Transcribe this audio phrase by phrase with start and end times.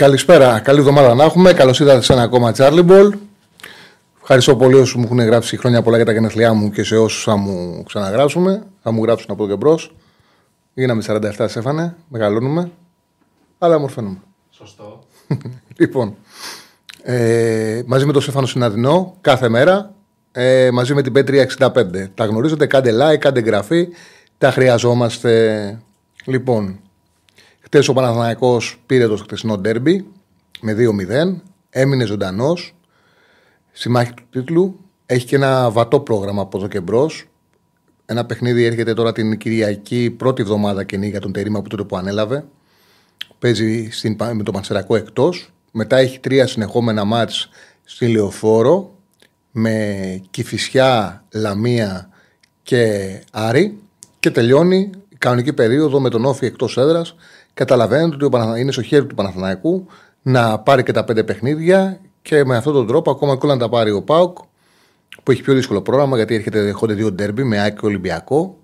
[0.00, 1.52] Καλησπέρα, καλή εβδομάδα να έχουμε.
[1.52, 3.12] Καλώς ήρθατε σε ένα ακόμα Charlie Ball.
[4.20, 7.22] Ευχαριστώ πολύ όσους μου έχουν γράψει χρόνια πολλά για τα γενέθλιά μου και σε όσους
[7.22, 8.66] θα μου ξαναγράψουμε.
[8.82, 9.94] Θα μου γράψουν από εδώ και μπρος.
[10.74, 12.70] Γίναμε 47 Στέφανε, μεγαλώνουμε,
[13.58, 14.18] αλλά μορφαίνουμε.
[14.50, 15.04] Σωστό.
[15.76, 16.16] Λοιπόν,
[17.02, 19.94] ε, μαζί με τον Στέφανο Συναδεινό, κάθε μέρα,
[20.32, 22.08] ε, μαζί με την P365.
[22.14, 23.88] Τα γνωρίζετε, κάντε like, κάντε εγγραφή,
[24.38, 25.78] τα χρειαζόμαστε.
[26.24, 26.80] Λοιπόν,
[27.66, 30.06] χτες ο Παναθηναϊκός πήρε το χτεσινό ντέρμπι
[30.60, 31.40] με 2-0,
[31.70, 32.74] έμεινε ζωντανός
[33.72, 34.80] στη μάχη του τίτλου.
[35.06, 37.26] Έχει και ένα βατό πρόγραμμα από εδώ και μπρος.
[38.06, 41.96] Ένα παιχνίδι έρχεται τώρα την Κυριακή, πρώτη εβδομάδα και για τον Τερήμα από τότε που
[41.96, 42.44] ανέλαβε.
[43.38, 45.52] Παίζει στην, με τον Πανσερακό εκτός.
[45.72, 47.48] Μετά έχει τρία συνεχόμενα μάτς
[47.84, 48.94] στη Λεωφόρο
[49.50, 52.08] με Κηφισιά, Λαμία
[52.62, 53.78] και Άρη
[54.18, 57.14] και τελειώνει η κανονική περίοδο με τον Όφη εκτός έδρας.
[57.56, 58.58] Καταλαβαίνετε ότι ο Παναθα...
[58.58, 59.86] είναι στο χέρι του Παναθηναϊκού
[60.22, 63.68] να πάρει και τα πέντε παιχνίδια και με αυτόν τον τρόπο, ακόμα και να τα
[63.68, 64.38] πάρει ο Πάουκ,
[65.22, 68.56] που έχει πιο δύσκολο πρόγραμμα γιατί έρχεται, έρχονται δύο ντέρμπι με ΑΕΚ και Ολυμπιακό,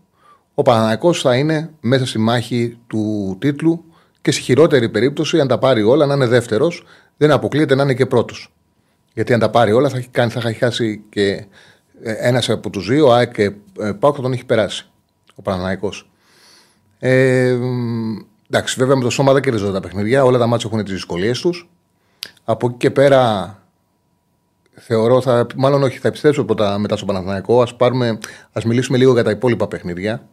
[0.55, 3.85] ο Παναθηναϊκός θα είναι μέσα στη μάχη του τίτλου
[4.23, 6.85] και στη χειρότερη περίπτωση, αν τα πάρει όλα, να είναι δεύτερος,
[7.17, 8.53] δεν αποκλείεται να είναι και πρώτος.
[9.15, 11.45] Γιατί αν τα πάρει όλα, θα έχει, κάνει, θα έχει χάσει και
[12.03, 14.91] ένας από τους δύο, ΑΕΚ και ε, Πάουκ, θα τον έχει περάσει.
[15.35, 16.11] Ο Παναθηναϊκός.
[16.99, 17.59] Ε,
[18.53, 20.25] εντάξει, βέβαια με το σώμα δεν κερδίζονται τα παιχνίδια.
[20.25, 21.69] Όλα τα μάτια έχουν τις δυσκολίες τους.
[22.45, 23.57] Από εκεί και πέρα
[24.75, 27.63] θεωρώ, θα, μάλλον όχι, θα επιστρέψω πρώτα μετά στο Παναθηναϊκό.
[27.63, 28.19] Ας, πάρουμε,
[28.53, 30.29] ας μιλήσουμε λίγο για τα υπόλοιπα παιχνίδια.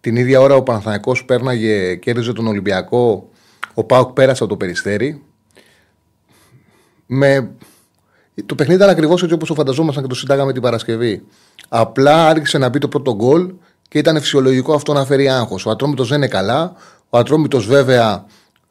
[0.00, 3.28] Την ίδια ώρα ο Παναθηναϊκός πέρναγε, κέρδιζε τον Ολυμπιακό.
[3.74, 5.22] Ο Πάουκ πέρασε από το Περιστέρι.
[7.06, 7.50] Με...
[8.46, 11.24] Το παιχνίδι ήταν ακριβώς έτσι όπως το φανταζόμασταν και το συντάγαμε την Παρασκευή.
[11.68, 13.52] Απλά άρχισε να μπει το πρώτο γκολ
[13.88, 15.66] και ήταν φυσιολογικό αυτό να φέρει άγχος.
[15.66, 16.74] Ο Ατρόμητος δεν είναι καλά.
[17.14, 18.26] Ο Ατρόμητος βέβαια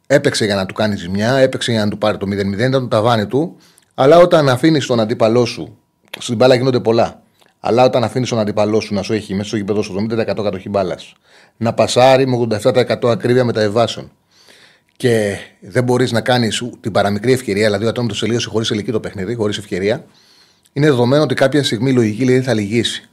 [0.07, 2.88] έπαιξε για να του κάνει ζημιά, έπαιξε για να του πάρει το 0-0, ήταν το
[2.88, 3.57] ταβάνι του.
[3.94, 5.78] Αλλά όταν αφήνεις τον αντίπαλό σου.
[6.19, 7.22] Στην μπάλα γίνονται πολλά.
[7.59, 10.69] Αλλά όταν αφήνεις τον αντίπαλό σου να σου έχει μέσα στο γήπεδο σου 70% κατοχή
[10.69, 11.13] μπάλας,
[11.57, 14.12] να πασάρει με 87% ακρίβεια μεταεβάσεων
[14.97, 19.00] και δεν μπορείς να κάνεις την παραμικρή ευκαιρία, δηλαδή όταν το τελείωσε χωρίς ελική το
[19.00, 20.06] παιχνίδι, χωρίς ευκαιρία,
[20.73, 23.09] είναι δεδομένο ότι κάποια στιγμή η λογική λέει θα λυγίσει.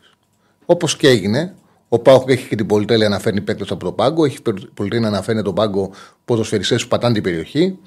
[0.67, 1.55] Όπως και έγινε,
[1.89, 4.39] ο Πάουκ έχει και την πολυτέλεια να φέρνει παίκτες από το πάγκο, έχει
[4.75, 5.91] πολυτέλεια να φέρνει τον πάγκο
[6.25, 7.79] ποδοσφαιριστές που πατάνε την περιοχή.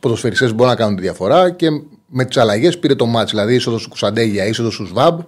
[0.00, 1.68] Ποδοσφαιριστές μπορούν να κάνουν τη διαφορά και
[2.06, 3.30] με τις αλλαγές πήρε το μάτς.
[3.30, 5.20] Δηλαδή είσοδος του Κουσαντέγια, είσοδος του Σβάμπ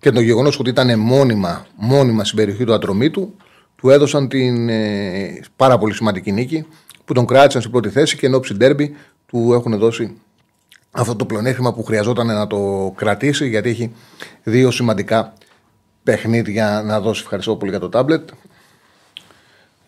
[0.00, 3.34] και το γεγονός ότι ήταν μόνιμα, μόνιμα στην περιοχή του ατρωμίτου,
[3.76, 6.66] του έδωσαν την ε, πάρα πολύ σημαντική νίκη
[7.04, 10.16] που τον κράτησαν στην πρώτη θέση και εν ώψη ντέρμπι του έχουν δώσει
[10.90, 13.92] αυτό το πλονέκτημα που χρειαζόταν να το κρατήσει γιατί έχει
[14.42, 15.32] δύο σημαντικά
[16.04, 17.20] παιχνίδια να δώσει.
[17.22, 18.28] Ευχαριστώ πολύ για το τάμπλετ.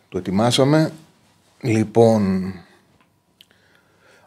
[0.09, 0.93] Το ετοιμάσαμε.
[1.61, 2.53] Λοιπόν,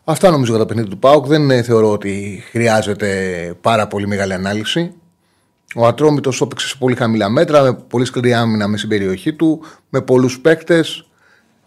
[0.03, 1.25] αυτά νομίζω για το παιχνίδι του ΠΑΟΚ.
[1.25, 4.93] Δεν ε, θεωρώ ότι χρειάζεται πάρα πολύ μεγάλη ανάλυση.
[5.75, 9.63] Ο Ατρόμητος έπαιξε σε πολύ χαμηλά μέτρα, με πολύ σκληρή άμυνα με στην περιοχή του,
[9.89, 11.08] με πολλούς παίκτες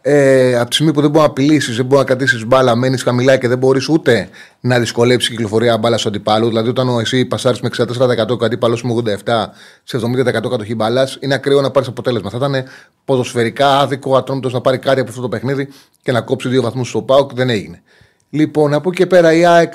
[0.05, 3.03] ε, από τη στιγμή που δεν μπορείς να απειλήσεις, δεν μπορείς να κρατήσεις μπάλα, μένεις
[3.03, 4.29] χαμηλά και δεν μπορείς ούτε
[4.61, 6.49] να δυσκολέψεις η κυκλοφορία μπάλα στον αντιπάλου.
[6.49, 8.93] Δηλαδή, όταν ο εσύ πασάρεις με 64% και ο αντίπαλος με
[9.25, 9.47] 87%
[9.85, 12.31] σε 70% κατοχή μπάλας, είναι ακραίο να πάρεις αποτέλεσμα.
[12.31, 12.65] Θα ήταν
[13.05, 15.69] ποδοσφαιρικά άδικο ο Ατρόμητος να πάρει κάτι από αυτό το παιχνίδι
[16.03, 17.34] και να κόψει δύο βαθμούς στο ΠΑΟΚ.
[17.34, 17.83] Δεν έγινε.
[18.31, 19.73] Λοιπόν, από εκεί και πέρα η ΑΕΚ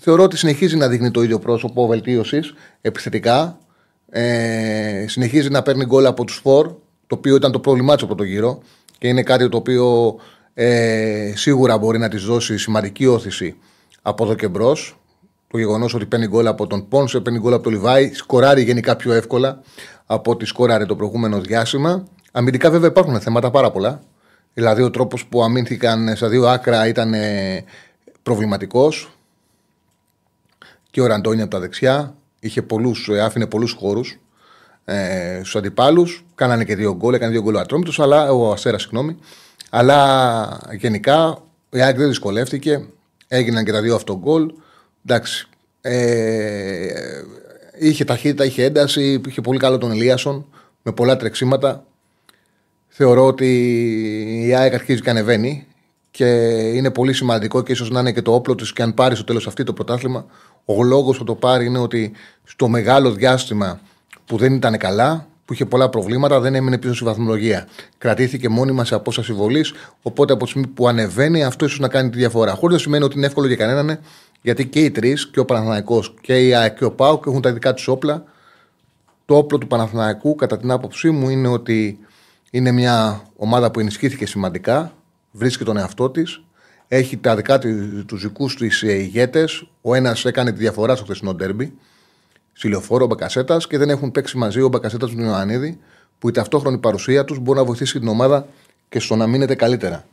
[0.00, 3.58] θεωρώ ότι συνεχίζει να δείχνει το ίδιο πρόσωπο βελτίωσης επιθετικά.
[4.10, 6.66] Ε, συνεχίζει να παίρνει γκολ από τους Φορ,
[7.06, 8.62] το οποίο ήταν το πρόβλημά του από το γύρο
[8.98, 10.16] και είναι κάτι το οποίο
[10.54, 13.56] ε, σίγουρα μπορεί να της δώσει σημαντική όθηση
[14.02, 14.98] από εδώ και μπρος.
[15.48, 18.96] Το γεγονός ότι παίρνει γκολ από τον Πόνσε, παίρνει γκολ από τον Λιβάη, σκοράρει γενικά
[18.96, 19.62] πιο εύκολα
[20.06, 22.04] από ό,τι σκόραρε το προηγούμενο διάστημα.
[22.32, 24.02] Αμυντικά βέβαια υπάρχουν θέματα πάρα πολλά.
[24.54, 27.64] Δηλαδή ο τρόπος που αμήνθηκαν στα δύο άκρα ήταν ε,
[28.22, 29.10] προβληματικός.
[30.90, 34.18] Και ο Ραντόνι από τα δεξιά είχε πολλούς, ε, άφηνε πολλούς χώρους
[34.88, 36.24] ε, στους αντιπάλους.
[36.34, 39.16] Κάνανε και δύο γκολ, έκανε δύο γκολ ο Ατρόμητος, αλλά ο Αστέρα, συγγνώμη.
[39.70, 41.38] Αλλά γενικά
[41.70, 42.86] η ΑΕΚ δεν δυσκολεύτηκε.
[43.28, 44.52] Έγιναν και τα δύο αυτογκολ.
[45.06, 45.48] Εντάξει.
[45.80, 47.22] Ε,
[47.78, 50.46] είχε ταχύτητα, είχε ένταση, είχε πολύ καλό τον Ελίασον
[50.82, 51.84] με πολλά τρεξίματα.
[52.88, 53.48] Θεωρώ ότι
[54.46, 55.66] η ΑΕΚ αρχίζει και ανεβαίνει
[56.10, 56.26] και
[56.74, 59.24] είναι πολύ σημαντικό και ίσως να είναι και το όπλο της και αν πάρει στο
[59.24, 60.26] τέλος αυτή το πρωτάθλημα.
[60.64, 62.12] Ο λόγος που το πάρει είναι ότι
[62.44, 63.80] στο μεγάλο διάστημα
[64.26, 67.66] που δεν ήταν καλά, που είχε πολλά προβλήματα, δεν έμεινε πίσω στη βαθμολογία.
[67.98, 69.74] Κρατήθηκε μόνιμα σε απόσταση βολής.
[70.02, 72.52] Οπότε από τη στιγμή που ανεβαίνει, αυτό ίσως να κάνει τη διαφορά.
[72.52, 73.98] Χωρίς να σημαίνει ότι είναι εύκολο για κανέναν,
[74.42, 77.52] γιατί και οι τρεις, και ο Παναθηναϊκός και η ΑΕΚ και ο ΠΑΟΚ έχουν τα
[77.52, 78.24] δικά τους όπλα.
[79.24, 81.98] Το όπλο του Παναθηναϊκού, κατά την άποψή μου, είναι ότι
[82.50, 84.92] είναι μια ομάδα που ενισχύθηκε σημαντικά,
[85.30, 86.40] βρίσκει τον εαυτό της,
[86.88, 87.58] έχει τα δικά
[88.06, 89.66] τους δικούς της ηγέτες.
[89.80, 91.72] Ο ένας έκανε τη διαφορά στο χθεσινό ντέρμπι
[92.56, 95.78] στη ο Μπακασέτας και δεν έχουν παίξει μαζί ο Μπακασέτας του Ιωαννίδη,
[96.18, 98.46] που η ταυτόχρονη παρουσία τους μπορεί να βοηθήσει την ομάδα
[98.88, 100.04] και στο να μείνετε καλύτερα.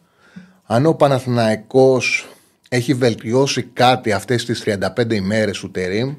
[0.65, 2.27] Αν ο Παναθηναϊκός
[2.69, 6.15] έχει βελτιώσει κάτι αυτές τις 35 ημέρες του Τερίμ,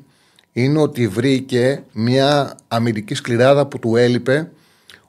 [0.52, 4.50] είναι ότι βρήκε μια αμυντική σκληράδα που του έλειπε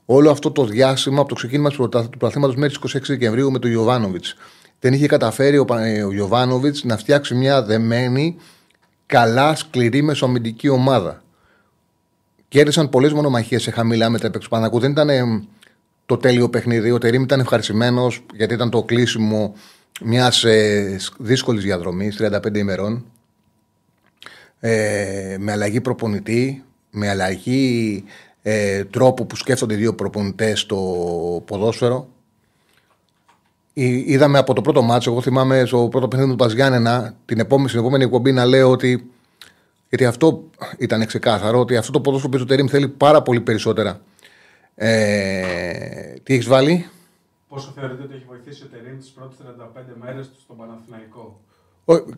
[0.05, 3.71] όλο αυτό το διάστημα από το ξεκίνημα του πρωταθλήματος μέχρι τις 26 Δεκεμβρίου με τον
[3.71, 4.25] Ιωβάνοβιτ.
[4.79, 8.37] Δεν είχε καταφέρει ο, ο να φτιάξει μια δεμένη
[9.05, 11.23] καλά σκληρή μεσοαμυντική ομάδα.
[12.47, 14.79] Κέρδισαν πολλές μονομαχίες σε χαμηλά μέτρα επί Πανακού.
[14.79, 15.47] Δεν ήταν
[16.05, 16.91] το τέλειο παιχνίδι.
[16.91, 19.55] Ο Τερήμ ήταν ευχαριστημένος γιατί ήταν το κλείσιμο
[20.01, 23.05] μιας ε, δύσκολης διαδρομής 35 ημερών.
[24.59, 28.03] Ε, με αλλαγή προπονητή, με αλλαγή
[28.41, 32.07] ε, τρόπου που σκέφτονται οι δύο προπονητές στο ποδόσφαιρο.
[33.77, 37.79] Είδαμε από το πρώτο μάτσο, εγώ θυμάμαι στο πρώτο παιχνίδι του Παζιάννενα, την επόμενη, στην
[37.79, 39.09] επόμενη εκπομπή να λέω ότι.
[39.89, 40.43] Γιατί αυτό
[40.77, 44.01] ήταν ξεκάθαρο, ότι αυτό το ποδόσφαιρο του Τερήμ θέλει πάρα πολύ περισσότερα.
[44.75, 46.85] Ε, τι έχεις βάλει,
[47.55, 51.39] Πόσο θεωρείτε ότι έχει βοηθήσει ο Τερήμ τις πρώτες 35 μέρες του στον Παναθηναϊκό;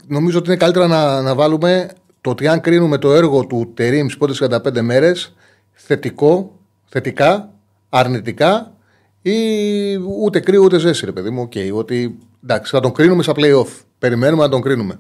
[0.08, 1.90] Νομίζω ότι είναι καλύτερα να, να βάλουμε
[2.22, 5.36] το ότι αν κρίνουμε το έργο του Τερήμ στις πρώτες 35 μέρες
[5.72, 7.54] θετικό, θετικά,
[7.90, 8.77] αρνητικά
[9.22, 9.36] ή
[10.20, 11.50] ούτε κρύο ούτε ζέστη, ρε παιδί μου.
[11.50, 13.68] Okay, ότι εντάξει, θα τον κρίνουμε στα playoff.
[14.00, 15.00] Περιμένουμε να τον κρίνουμε.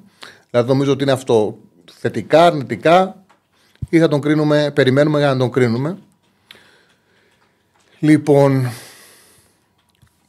[0.50, 1.58] Δηλαδή νομίζω ότι είναι αυτό.
[1.92, 3.24] Θετικά, αρνητικά
[3.90, 5.98] ή θα τον κρίνουμε, περιμένουμε για να τον κρίνουμε.
[8.00, 8.72] Λοιπόν,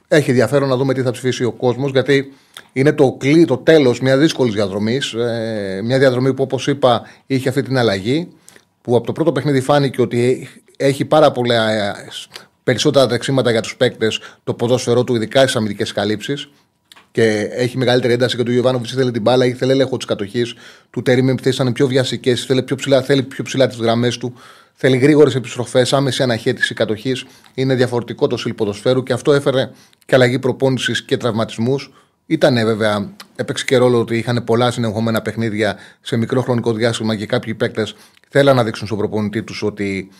[0.08, 2.32] έχει ενδιαφέρον να δούμε τι θα ψηφίσει ο κόσμος, γιατί
[2.72, 5.12] είναι το, κλεί, το τέλος μιας δύσκολης διαδρομής.
[5.12, 8.28] Ε, μια διαδρομή που, όπως είπα, είχε αυτή την αλλαγή.
[8.82, 11.70] Που από το πρώτο παιχνίδι φάνηκε ότι έχει πάρα πολλά
[12.68, 16.48] περισσότερα τρεξίματα για τους παίκτες, το ποδόσφαιρό του, ειδικά στις αμυντικές καλύψεις.
[17.10, 20.54] Και έχει μεγαλύτερη ένταση και του Ιωβάνοβιτ ήθελε την μπάλα, ήθελε έλεγχο της κατοχής.
[20.90, 24.34] Του Τερήμι που ήταν πιο βιασικές, θέλει πιο ψηλά, θέλει πιο ψηλά τις γραμμές του.
[24.74, 27.24] Θέλει γρήγορες επιστροφές, άμεση αναχέτηση κατοχής.
[27.54, 29.70] Είναι διαφορετικό το στυλ ποδοσφαίρου και αυτό έφερε
[30.06, 31.92] και αλλαγή προπόνησης και τραυματισμούς.
[32.26, 37.26] Ήταν βέβαια, έπαιξε και ρόλο ότι είχαν πολλά συνεχόμενα παιχνίδια σε μικρό χρονικό διάστημα και
[37.26, 37.94] κάποιοι παίκτες
[38.28, 40.10] θέλαν να δείξουν στον προπονητή τους ότι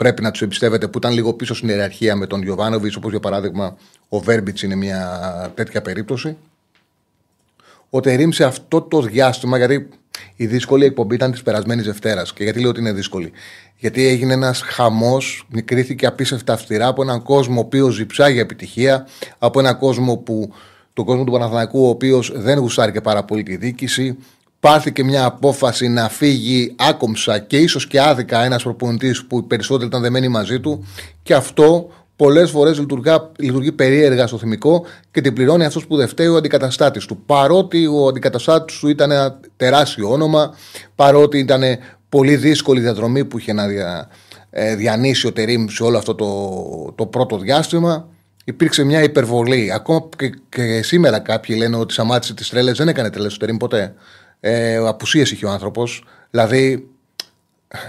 [0.00, 3.20] πρέπει να τους εμπιστεύεται, που ήταν λίγο πίσω στην ιεραρχία με τον Γιωβάνοβιτς, όπως για
[3.20, 3.76] παράδειγμα
[4.08, 6.36] ο Βέρμπιτς είναι μια τέτοια περίπτωση.
[7.90, 9.88] Ο Τερήμ σε αυτό το διάστημα, γιατί
[10.36, 12.32] η δύσκολη εκπομπή ήταν της περασμένης Δευτέρας.
[12.32, 13.32] Και γιατί λέω ότι είναι δύσκολη.
[13.76, 19.06] Γιατί έγινε ένας χαμός, μικρήθηκε απίστευτα αυστηρά από έναν κόσμο ο οποίος ζυψάει για επιτυχία,
[19.38, 20.52] από έναν κόσμο που
[20.92, 24.16] τον κόσμο του Παναθηναϊκού, ο οποίος δεν γουστάρει και πάρα πολύ τη διοίκηση,
[24.60, 29.86] πάρθηκε μια απόφαση να φύγει άκομψα και ίσως και άδικα ένας προπονητής που οι περισσότεροι
[29.86, 30.86] ήταν δεμένοι μαζί του.
[31.22, 32.82] Και αυτό πολλές φορές
[33.38, 37.22] λειτουργεί περίεργα στο θυμικό και την πληρώνει αυτός που δεν φταίει ο αντικαταστάτης του.
[37.26, 40.54] Παρότι ο αντικαταστάτης του ήταν ένα τεράστιο όνομα,
[40.94, 41.62] παρότι ήταν
[42.08, 44.08] πολύ δύσκολη διαδρομή που είχε να δια,
[44.50, 48.08] ε, διανύσει ο Τερήμ σε όλο αυτό το, το πρώτο διάστημα,
[48.44, 49.72] υπήρξε μια υπερβολή.
[49.72, 53.56] Ακόμα και, και σήμερα κάποιοι λένε ότι σταμάτησε τι τρέλες, δεν έκανε τρέλες ο Τερήμ
[53.56, 53.94] ποτέ
[54.40, 56.04] ε, απουσίες είχε ο άνθρωπος.
[56.30, 56.88] Δηλαδή,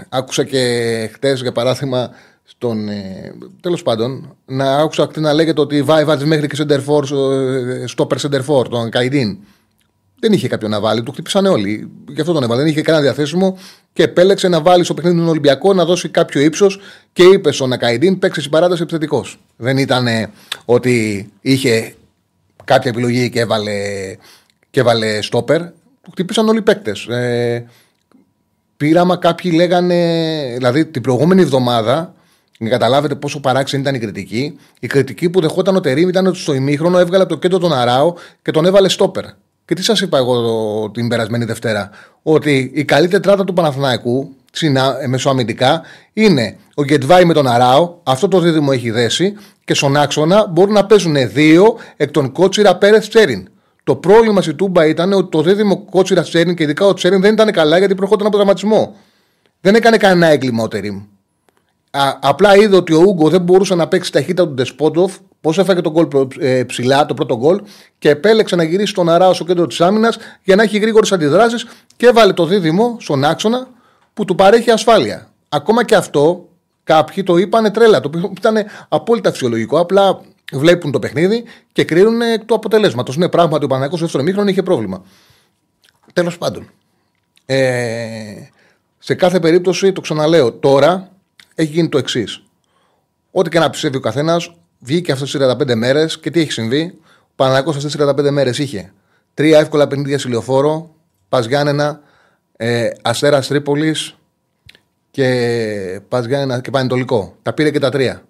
[0.08, 2.10] άκουσα και χτες για παράδειγμα
[2.44, 2.88] στον.
[2.88, 7.06] Ε, Τέλος πάντων, να άκουσα να λέγεται ότι βάει βάζει μέχρι και σεντερφόρ,
[7.84, 9.38] στο περσεντερφόρ, τον Καϊντίν.
[10.20, 11.90] Δεν είχε κάποιον να βάλει, του χτύπησαν όλοι.
[12.08, 12.62] Γι' αυτό τον έβαλε.
[12.62, 13.58] Δεν είχε κανένα διαθέσιμο
[13.92, 16.80] και επέλεξε να βάλει στο παιχνίδι του Ολυμπιακό να δώσει κάποιο ύψος
[17.12, 19.38] και είπε στον Ακαϊντίν παίξει στην παράταση επιθετικός.
[19.56, 20.06] Δεν ήταν
[20.64, 21.94] ότι είχε
[22.64, 23.72] κάποια επιλογή και έβαλε,
[24.70, 25.62] και έβαλε στόπερ
[26.02, 27.06] που χτυπήσαν όλοι οι παίκτες.
[27.06, 27.66] Ε,
[28.76, 32.14] πείραμα κάποιοι λέγανε, δηλαδή την προηγούμενη εβδομάδα,
[32.58, 34.58] να καταλάβετε πόσο παράξενη ήταν η κριτική.
[34.80, 37.72] Η κριτική που δεχόταν ο Τερήμ ήταν ότι στο ημίχρονο έβγαλε από το κέντρο τον
[37.72, 39.24] Αράο και τον έβαλε στόπερ.
[39.64, 41.90] Και τι σας είπα εγώ την περασμένη Δευτέρα,
[42.22, 45.82] Ότι η καλή τετράδα του Παναθηναϊκού ε, μεσοαμυντικά
[46.12, 50.74] είναι ο Γκετβάη με τον Αράο, αυτό το δίδυμο έχει δέσει και στον άξονα μπορούν
[50.74, 53.48] να παίζουν δύο εκ των Κότσιρα Πέρεθ Τσέριν.
[53.84, 57.32] Το πρόβλημα στη Τούμπα ήταν ότι το δίδυμο κότσιρα Τσέριν και ειδικά ο Τσέριν δεν
[57.32, 58.96] ήταν καλά γιατί προχώταν από δραματισμό.
[59.60, 61.02] Δεν έκανε κανένα έγκλημα ο Τερήμ.
[62.20, 65.92] απλά είδε ότι ο Ούγκο δεν μπορούσε να παίξει ταχύτητα του Ντεσπόντοφ Πώς έφαγε τον
[65.92, 67.60] γκολ προ- ε, ψηλά, το πρώτο γκολ,
[67.98, 71.66] και επέλεξε να γυρίσει τον Αράο στο κέντρο της άμυνας για να έχει γρήγορες αντιδράσεις
[71.96, 73.68] και έβαλε το δίδυμο στον άξονα
[74.14, 75.28] που του παρέχει ασφάλεια.
[75.48, 76.48] Ακόμα και αυτό
[76.84, 78.56] κάποιοι το είπανε τρέλα, το οποίο ήταν
[78.88, 79.78] απόλυτα φυσιολογικό.
[79.78, 80.20] Απλά
[80.52, 83.16] βλέπουν το παιχνίδι και κρίνουν εκ του αποτελέσματος.
[83.16, 85.04] Ναι, πράγματι ο Παναγιώ στο δεύτερο μήχρονο είχε πρόβλημα.
[86.12, 86.70] Τέλος πάντων.
[87.46, 88.48] Ε,
[88.98, 91.10] σε κάθε περίπτωση, το ξαναλέω, τώρα
[91.54, 92.42] έχει γίνει το εξής.
[93.30, 96.98] Ό,τι και να πιστεύει ο καθένας, βγήκε αυτές τις 35 μέρες και τι έχει συμβεί.
[97.20, 98.92] Ο Παναγιώ αυτές τις 35 μέρες είχε
[99.34, 100.94] τρία εύκολα παιχνίδια σε λεωφόρο,
[101.28, 102.00] Πας Γιάννενα,
[102.56, 104.16] ε, Αστέρας Τρίπολης
[105.10, 107.36] και Πας Γιάννενα και Πανετολικό.
[107.42, 108.22] Τα πήρε και τα τρία.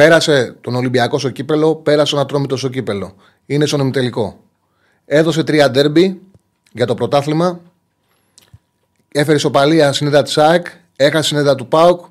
[0.00, 3.14] Πέρασε τον Ολυμπιακό στο κύπελο, πέρασε τον Ατρόμητος στο κύπελο.
[3.46, 4.40] Είναι στον ημιτελικό.
[5.04, 6.20] Έδωσε τρία ντέρμπι
[6.72, 7.60] για το πρωτάθλημα.
[9.12, 10.66] Έφερε ισοπαλία συνέδρα της ΑΕΚ,
[10.96, 12.04] έχασε συνέδρα του ΠΑΟΚ,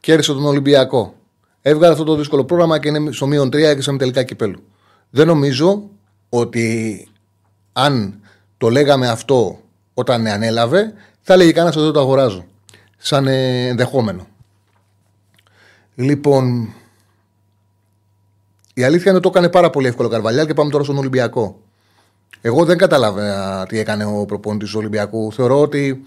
[0.00, 1.14] κέρδισε τον Ολυμπιακό.
[1.62, 4.62] Έβγαλε αυτό το δύσκολο πρόγραμμα και είναι στο μείον 3 και σε τελικά κυπέλου.
[5.10, 5.82] Δεν νομίζω
[6.28, 7.08] ότι
[7.72, 8.20] αν
[8.58, 9.60] το λέγαμε αυτό
[9.94, 12.44] όταν ανέλαβε, θα έλεγε κανένας ότι δεν το αγοράζω.
[12.96, 14.26] Σαν ε, ενδεχόμενο.
[15.94, 16.72] Λοιπόν,
[18.78, 20.96] η αλήθεια είναι ότι το έκανε πάρα πολύ εύκολο ο Καρβαλιάλ και πάμε τώρα στον
[20.98, 21.60] Ολυμπιακό.
[22.40, 25.32] Εγώ δεν κατάλαβα τι έκανε ο προπονητής του Ολυμπιακού.
[25.32, 26.02] Θεωρώ ότι.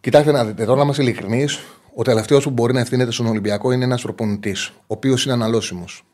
[0.00, 1.58] Κοιτάξτε να δείτε, τώρα να είμαστε ειλικρινείς,
[1.94, 6.04] ο τελευταίος που μπορεί να ευθύνεται στον Ολυμπιακό είναι ένας προπονητής, ο οποίος είναι αναλώσιμος.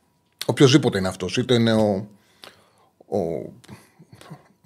[0.46, 1.36] Οποιοδήποτε είναι αυτός.
[1.36, 2.08] Είτε είναι ο.
[3.06, 3.18] ο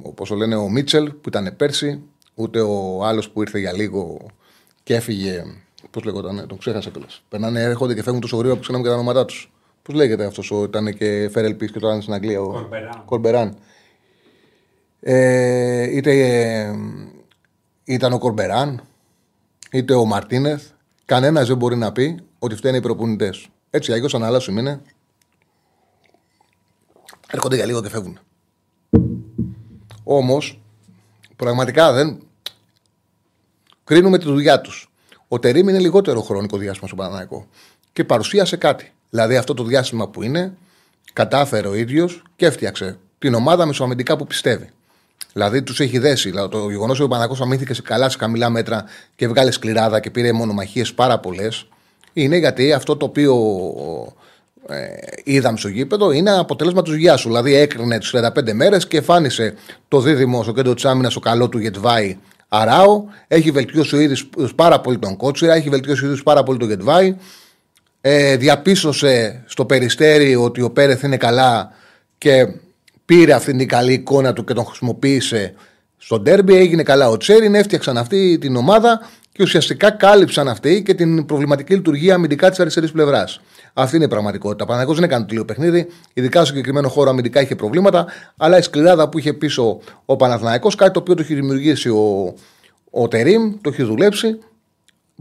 [0.02, 2.02] όπως το λένε ο Μίτσελ που ήταν πέρσι,
[2.34, 4.26] ούτε ο άλλος που ήρθε για λίγο
[4.82, 5.44] και έφυγε.
[5.90, 7.22] Πώς λέγονταν, τον ξέχασα κιόλας.
[7.28, 9.52] Περνάνε, έρχονται και φεύγουν τόσο γρήγορα που ξέραμε και τα ονόματά τους.
[9.82, 12.40] Πώς λέγεται αυτός ο ήταν και Φέρελ Πι και τώρα είναι στην Αγγλία.
[12.40, 13.02] Ο Κορμπεράν.
[13.04, 13.56] Κορμπεράν.
[15.00, 16.74] Ε, είτε ε,
[17.84, 18.82] ήταν ο Κορμπεράν,
[19.72, 20.70] είτε ο Μαρτίνεθ.
[21.04, 23.48] Κανένας δεν μπορεί να πει ότι φταίνουν οι προπονητές.
[23.70, 24.80] Έτσι, αλλιώ αν αλλάσουν είναι.
[27.30, 28.18] Έρχονται για λίγο και φεύγουν.
[30.04, 30.62] Όμως,
[31.36, 32.22] πραγματικά δεν.
[33.84, 34.92] Κρίνουμε τη δουλειά τους.
[35.28, 37.46] Ο Τερήμ είναι λιγότερο χρονικό διάστημα στο Παναναναϊκό.
[37.92, 38.92] Και παρουσίασε κάτι.
[39.14, 40.52] Δηλαδή, αυτό το διάστημα που είναι,
[41.12, 44.68] κατάφερε ο ίδιος και έφτιαξε την ομάδα μεσοαμυντικά που πιστεύει.
[45.32, 46.30] Δηλαδή, τους έχει δέσει.
[46.30, 48.84] Δηλαδή, το γεγονός ότι ο Παναναναϊκός αμήνθηκε σε καλά, σε χαμηλά μέτρα
[49.16, 51.66] και βγάλε σκληράδα και πήρε μονομαχίες πάρα πολλές,
[52.12, 53.34] είναι γιατί αυτό το οποίο
[54.68, 54.86] ε,
[55.24, 57.28] είδαμε στο γήπεδο είναι αποτέλεσμα τη δουλειά σου.
[57.28, 59.54] Δηλαδή έκρινε τις 35 μέρες και εμφάνισε
[59.88, 63.04] το δίδυμο στο κέντρο της άμυνας στο καλό του Γετβάη Αράο.
[63.28, 66.68] Έχει βελτιώσει ο ίδιος πάρα πολύ τον Κότσιρα, έχει βελτιώσει ο ίδιος πάρα πολύ τον
[66.68, 67.16] Γετβάη.
[68.04, 71.72] Ε, διαπίστωσε στο περιστέρι ότι ο Πέρεθ είναι καλά
[72.18, 72.46] και
[73.04, 75.54] πήρε αυτή την καλή εικόνα του και τον χρησιμοποίησε
[75.96, 76.56] στο ντέρμπι.
[76.56, 79.00] Έγινε καλά ο Τσέριν, έφτιαξαν αυτή την ομάδα
[79.32, 83.40] και ουσιαστικά κάλυψαν αυτή και την προβληματική λειτουργία αμυντικά της αριστερής πλευράς.
[83.72, 84.64] Αυτή είναι η πραγματικότητα.
[84.64, 85.86] Ο Παναγιώ δεν έκανε το λίγο παιχνίδι.
[86.12, 88.06] Ειδικά στο συγκεκριμένο χώρο αμυντικά είχε προβλήματα.
[88.36, 92.34] Αλλά η σκληράδα που είχε πίσω ο Παναθηναϊκός, κάτι το οποίο το έχει δημιουργήσει ο,
[92.90, 94.38] ο Τερήμ, το έχει δουλέψει,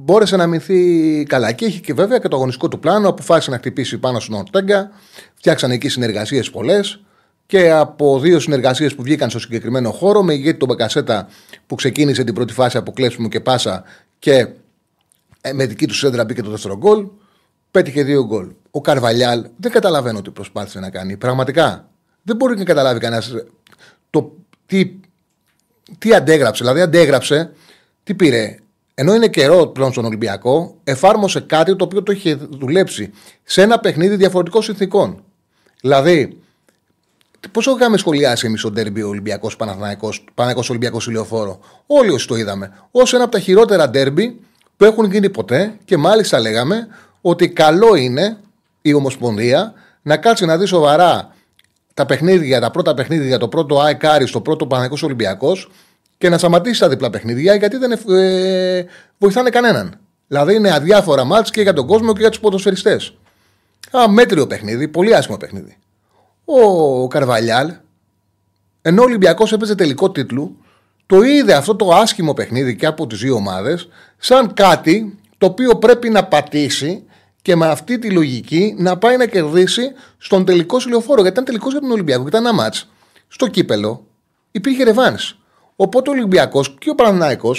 [0.03, 1.51] μπόρεσε να μυθεί καλά.
[1.51, 3.09] Και έχει και βέβαια και το αγωνιστικό του πλάνο.
[3.09, 4.91] Αποφάσισε να χτυπήσει πάνω στον Ορτέγκα.
[5.33, 7.01] Φτιάξαν εκεί συνεργασίες πολλές.
[7.45, 11.27] Και από δύο συνεργασίες που βγήκαν στο συγκεκριμένο χώρο, με ηγέτη τον Μπακασέτα
[11.67, 13.83] που ξεκίνησε την πρώτη φάση από κλέψιμο και πάσα
[14.19, 14.47] και
[15.41, 17.07] ε, με δική του σέντρα μπήκε το δεύτερο γκολ.
[17.71, 18.51] Πέτυχε δύο γκολ.
[18.71, 21.17] Ο Καρβαλιάλ δεν καταλαβαίνω τι προσπάθησε να κάνει.
[21.17, 21.89] Πραγματικά
[22.23, 23.33] δεν μπορεί να καταλάβει κανένας
[24.09, 24.33] το
[24.65, 24.95] τι,
[25.97, 26.63] τι αντέγραψε.
[26.63, 27.53] Δηλαδή, αντέγραψε,
[28.03, 28.55] τι πήρε.
[28.93, 33.11] Ενώ είναι καιρό πλέον στον Ολυμπιακό, εφάρμοσε κάτι το οποίο το είχε δουλέψει
[33.43, 35.23] σε ένα παιχνίδι διαφορετικών συνθήκων.
[35.81, 36.41] Δηλαδή,
[37.51, 42.73] Πόσο είχαμε σχολιάσει εμείς ο ντέρμπι Ολυμπιακός Παναγικό Ολυμπιακός Ηλιοφόρο; Όλοι όσοι το είδαμε.
[42.91, 44.39] Ω ένα από τα χειρότερα ντέρμπι
[44.77, 46.87] που έχουν γίνει ποτέ και μάλιστα λέγαμε
[47.21, 48.37] ότι καλό είναι
[48.81, 51.35] η Ομοσπονδία να κάτσει να δει σοβαρά
[51.93, 55.69] τα παιχνίδια, τα πρώτα παιχνίδια για το πρώτο ΑΕΚΑΡΙ στο πρώτο Παναγικό Ολυμπιακός
[56.21, 58.85] και να σταματήσει τα διπλά παιχνίδια γιατί δεν ε,
[59.17, 59.99] βοηθάνε κανέναν.
[60.27, 63.13] Δηλαδή είναι αδιάφορα μάτς και για τον κόσμο και για τους ποδοσφαιριστές.
[63.91, 65.77] Αμέτριο παιχνίδι, πολύ άσχημο παιχνίδι
[66.45, 67.73] ο Καρβαλιάλ,
[68.81, 70.57] ενώ ο Ολυμπιακός έπαιζε τελικό τίτλου,
[71.05, 73.87] το είδε αυτό το άσχημο παιχνίδι και από τις δύο ομάδες
[74.17, 77.03] σαν κάτι το οποίο πρέπει να πατήσει
[77.41, 81.21] και με αυτή τη λογική να πάει να κερδίσει στον τελικό συλλοφόρο.
[81.21, 82.89] Γιατί ήταν τελικός για τον Ολυμπιακό και ήταν ένα μάτς
[83.27, 84.05] στο κύπελο.
[84.51, 85.17] Υπήρχε ρεβάν.
[85.83, 87.55] Οπότε ο Ολυμπιακός και ο Πανανάικο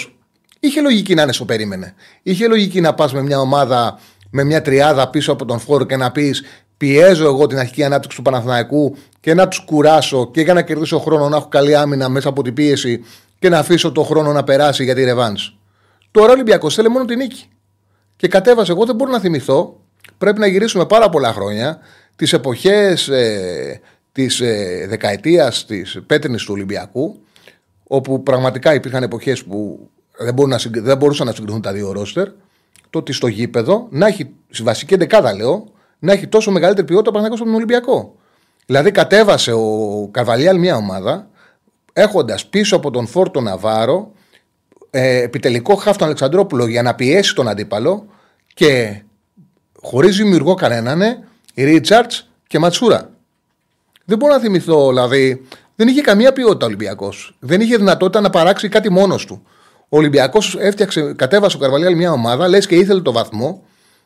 [0.59, 1.93] είχε λογική να είναι στο περίμενε.
[2.23, 3.99] Είχε λογική να πας με μια ομάδα
[4.29, 6.43] με μια τριάδα πίσω από τον φόρο και να πεις
[6.77, 10.99] πιέζω εγώ την αρχική ανάπτυξη του Παναθηναϊκού και να τους κουράσω και για να κερδίσω
[10.99, 13.03] χρόνο να έχω καλή άμυνα μέσα από την πίεση
[13.39, 15.37] και να αφήσω το χρόνο να περάσει για τη ρεβάν.
[16.11, 17.45] Τώρα ο Ολυμπιακός θέλει μόνο την νίκη.
[18.15, 19.79] Και κατέβασε, εγώ δεν μπορώ να θυμηθώ
[20.17, 21.79] πρέπει να γυρίσουμε πάρα πολλά χρόνια
[22.15, 27.22] τις εποχές ε, της ε, δεκαετίας της πέτρινης του Ολυμπιακού,
[27.87, 31.91] όπου πραγματικά υπήρχαν εποχές που δεν, μπορούν να, συγκ- δεν μπορούσαν να συγκριθούν τα δύο
[31.91, 32.27] ρόστερ.
[32.89, 35.67] Το ότι στο γήπεδο να έχει, στη βασική δεκάδα λέω,
[35.99, 38.15] να έχει τόσο μεγαλύτερη ποιότητα ο Παναθηναϊκός από τον Ολυμπιακό.
[38.65, 41.27] Δηλαδή κατέβασε ο Καρβαλιάλ μια ομάδα
[41.93, 44.11] έχοντας πίσω από τον Φόρτο Ναβάρο
[44.89, 48.05] ε, επιτελικό χάφ τον Αλεξανδρόπουλο για να πιέσει τον αντίπαλο
[48.53, 49.01] και
[49.81, 51.01] χωρίς δημιουργό κανέναν
[51.55, 53.09] Ρίτσαρτς και Ματσούρα.
[54.05, 55.47] Δεν μπορώ να θυμηθώ, δηλαδή.
[55.83, 57.35] Δεν είχε καμία ποιότητα ο Ολυμπιακός.
[57.39, 59.41] Δεν είχε δυνατότητα να παράξει κάτι μόνος του.
[59.89, 63.63] Ο Ολυμπιακός έφτιαξε, κατέβασε ο Καρβαλιάλ μια ομάδα, λες και ήθελε το βαθμό,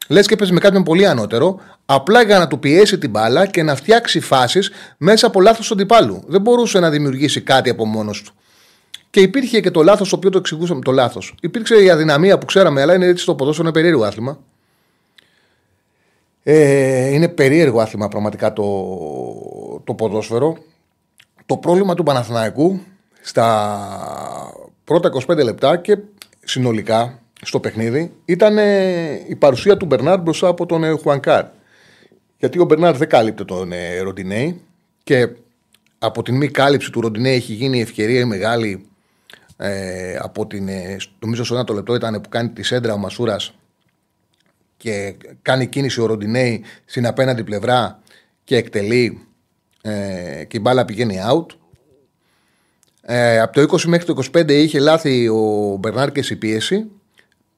[0.08, 3.64] λες και παίζει με κάποιον πολύ ανώτερο, απλά για να του πιέσει την μπάλα και
[3.64, 6.24] να φτιάξει φάσεις μέσα από λάθος του αντιπάλου.
[6.28, 8.34] Δεν μπορούσε να δημιουργήσει κάτι από μόνος του.
[9.10, 11.36] Και υπήρχε και το λάθος, το οποίο το εξηγούσαμε το λάθος.
[11.42, 14.40] Υπήρξε η αδυναμία που ξέραμε, αλλά είναι έτσι το ποδόσφαιρο, είναι περίεργο άθλημα.
[16.44, 18.64] Ε, είναι περίεργο άθλημα πραγματικά το,
[19.84, 20.58] το ποδόσφαιρο.
[21.48, 22.80] Το πρόβλημα του Παναθηναϊκού
[23.22, 25.98] στα πρώτα 25 λεπτά και
[26.44, 31.46] συνολικά στο παιχνίδι ήταν ε, η παρουσία του Μπερνάρ μπροστά από τον ε, Χουανκάρ.
[32.38, 34.62] Γιατί ο Μπερνάρ δεν κάλυπτε τον ε, Ροντινέη
[35.04, 35.30] και
[36.00, 38.86] από την μη κάλυψη του Ροντινέη έχει γίνει η ευκαιρία η μεγάλη
[39.58, 42.98] ε, από την, ε, νομίζω στο ένα το λεπτό ήταν που κάνει τη σέντρα ο
[42.98, 43.54] Μασούρας
[44.78, 48.00] και κάνει κίνηση ο Ροντινέη στην απέναντι πλευρά
[48.44, 49.27] και εκτελεί
[49.88, 51.46] ε, και η μπάλα πηγαίνει out.
[53.02, 56.86] Ε, από το 20 μέχρι το 25 είχε λάθη ο Μπερνάρ και η πίεση.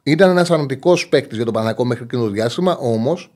[0.03, 3.31] Ήταν ένας αρνητικός παίκτης για τον Παναγικό μέχρι εκείνο το διάστημα, όμως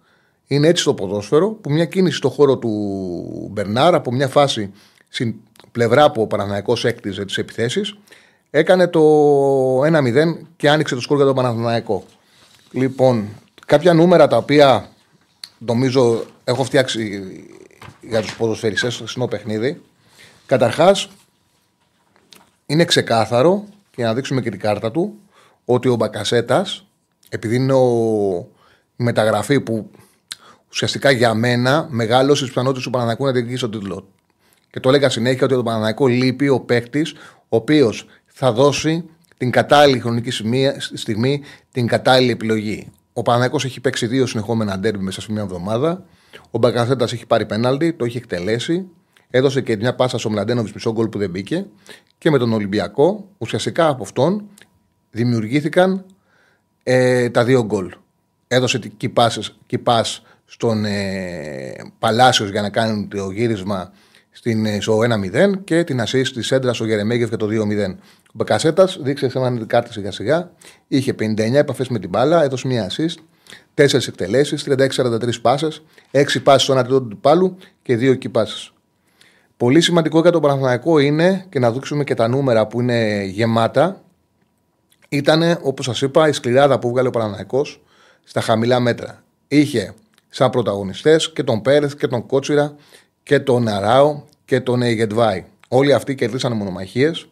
[0.48, 4.72] είναι έτσι το ποδόσφαιρο που μια κίνηση στο χώρο του Μπερνάρ από μια φάση
[5.10, 5.36] στην
[5.72, 7.98] πλευρά που ο Παναθηναϊκός έκτιζε τις επιθέσεις
[8.50, 9.02] έκανε το
[9.82, 12.04] 1-0 και άνοιξε το σκορ για τον Παναθηναϊκό.
[12.72, 13.28] Λοιπόν,
[13.66, 14.90] κάποια νούμερα τα οποία
[15.58, 17.22] νομίζω έχω φτιάξει
[18.02, 19.82] για τους ποδοσφαιριστές στο χθεσινό παιχνίδι.
[20.46, 21.10] Καταρχάς,
[22.66, 25.14] είναι ξεκάθαρο και να δείξουμε και την κάρτα του
[25.66, 26.86] ότι ο Μπακασέτας,
[27.30, 27.88] επειδή είναι ο,
[28.96, 29.90] η μεταγραφή που
[30.70, 34.08] ουσιαστικά για μένα μεγάλωσε τι πιθανότητε του Παναναναϊκού να διεκδικήσει τον τίτλο.
[34.72, 37.14] Και το έλεγα συνέχεια ότι το Παναναναϊκό λείπει ο παίκτης,
[37.50, 42.92] ο οποίος θα δώσει την κατάλληλη χρονική σημεία- στιγμή την κατάλληλη επιλογή.
[43.14, 46.06] Ο Παναναναϊκό έχει παίξει δύο συνεχόμενα ντέρμπι μέσα σε μια εβδομάδα.
[46.52, 48.88] Ο Μπακασέτα έχει πάρει πέναλτι, το έχει εκτελέσει.
[49.30, 51.66] Έδωσε και μια πάσα στο Μλαντένοβιτς μισό γκολ που δεν μπήκε.
[52.18, 54.48] Και με τον Ολυμπιακό, ουσιαστικά από αυτόν
[55.12, 56.06] δημιουργήθηκαν
[56.84, 57.94] ε, τα δύο γκολ.
[58.48, 63.92] Έδωσε την key passes- key pass στον ε, Παλάσιος για να κάνει το γύρισμα
[64.32, 67.96] στην, ε, στο 1-0 και την assist της Σέντρα στο Γερεμέγεφ για το 2-0.
[68.34, 70.52] Ο Μπακασέτας δείξε σε έναν κάρτα σιγά σιγά.
[70.88, 73.16] Είχε 59 επαφές με την μπάλα, έδωσε μία assist,
[73.74, 78.72] 4 εκτελέσεις, 36-43 πάσες, 6 πάσει στον αντίθετο του πάλου και 2 key passes.
[79.58, 84.02] Πολύ σημαντικό για τον Παναθηναϊκό είναι και να δείξουμε και τα νούμερα που είναι γεμάτα.
[85.10, 87.82] Ήταν, όπως σας είπα, η σκληράδα που βγάλε ο Παναθηναϊκός
[88.24, 89.24] στα χαμηλά μέτρα.
[89.48, 89.94] Είχε
[90.30, 92.76] σαν πρωταγωνιστές και τον Πέρεθ και τον Κότσιρα
[93.24, 95.46] και τον Αράο και τον Γετβάη.
[95.68, 97.28] Όλοι αυτοί κερδίσαν μονομαχίες.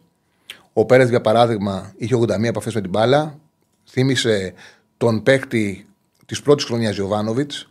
[0.72, 3.38] Ο Πέρεθ, για παράδειγμα, είχε 81 επαφές με την μπάλα.
[3.90, 4.54] Θύμισε
[4.96, 5.86] τον παίκτη
[6.26, 7.66] της πρώτης χρονιάς Γιωβάνοβιτς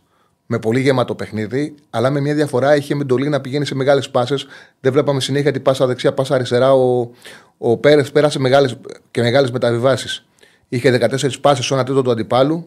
[0.46, 4.46] με πολύ γεμάτο παιχνίδι, αλλά με μια διαφορά είχε με να πηγαίνει σε μεγάλες πάσες.
[4.80, 6.72] Δεν βλέπαμε συνέχεια την πάσα δεξιά, πάσα αριστερά.
[6.72, 7.10] Ο,
[7.58, 8.76] ο Πέρεθ πέρασε μεγάλες,
[9.10, 10.26] και μεγάλες μεταβιβάσεις.
[10.68, 12.66] Είχε 14 πάσες στον αντίθετο του αντιπάλου,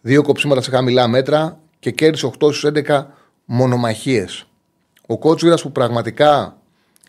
[0.00, 3.06] δύο κοψίματα σε χαμηλά μέτρα και κέρδισε 8 στους 11
[3.44, 4.46] μονομαχίες.
[5.06, 6.56] Ο Κότσουρα που πραγματικά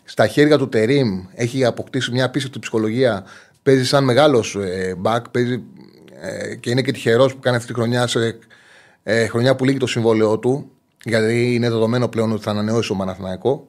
[0.08, 3.24] στα χέρια του Τερίμ έχει αποκτήσει μια απίστευτη ψυχολογία,
[3.62, 5.62] παίζει σαν μεγάλος ε, μπακ, παίζει
[6.20, 8.38] ε, και είναι και τυχερός που κάνει αυτή τη χρονιά σε
[9.02, 10.70] ε, χρονιά που λύγει το συμβόλαιό του,
[11.04, 13.68] γιατί είναι δεδομένο πλέον ότι θα ανανεώσει το Μαναθηναϊκό.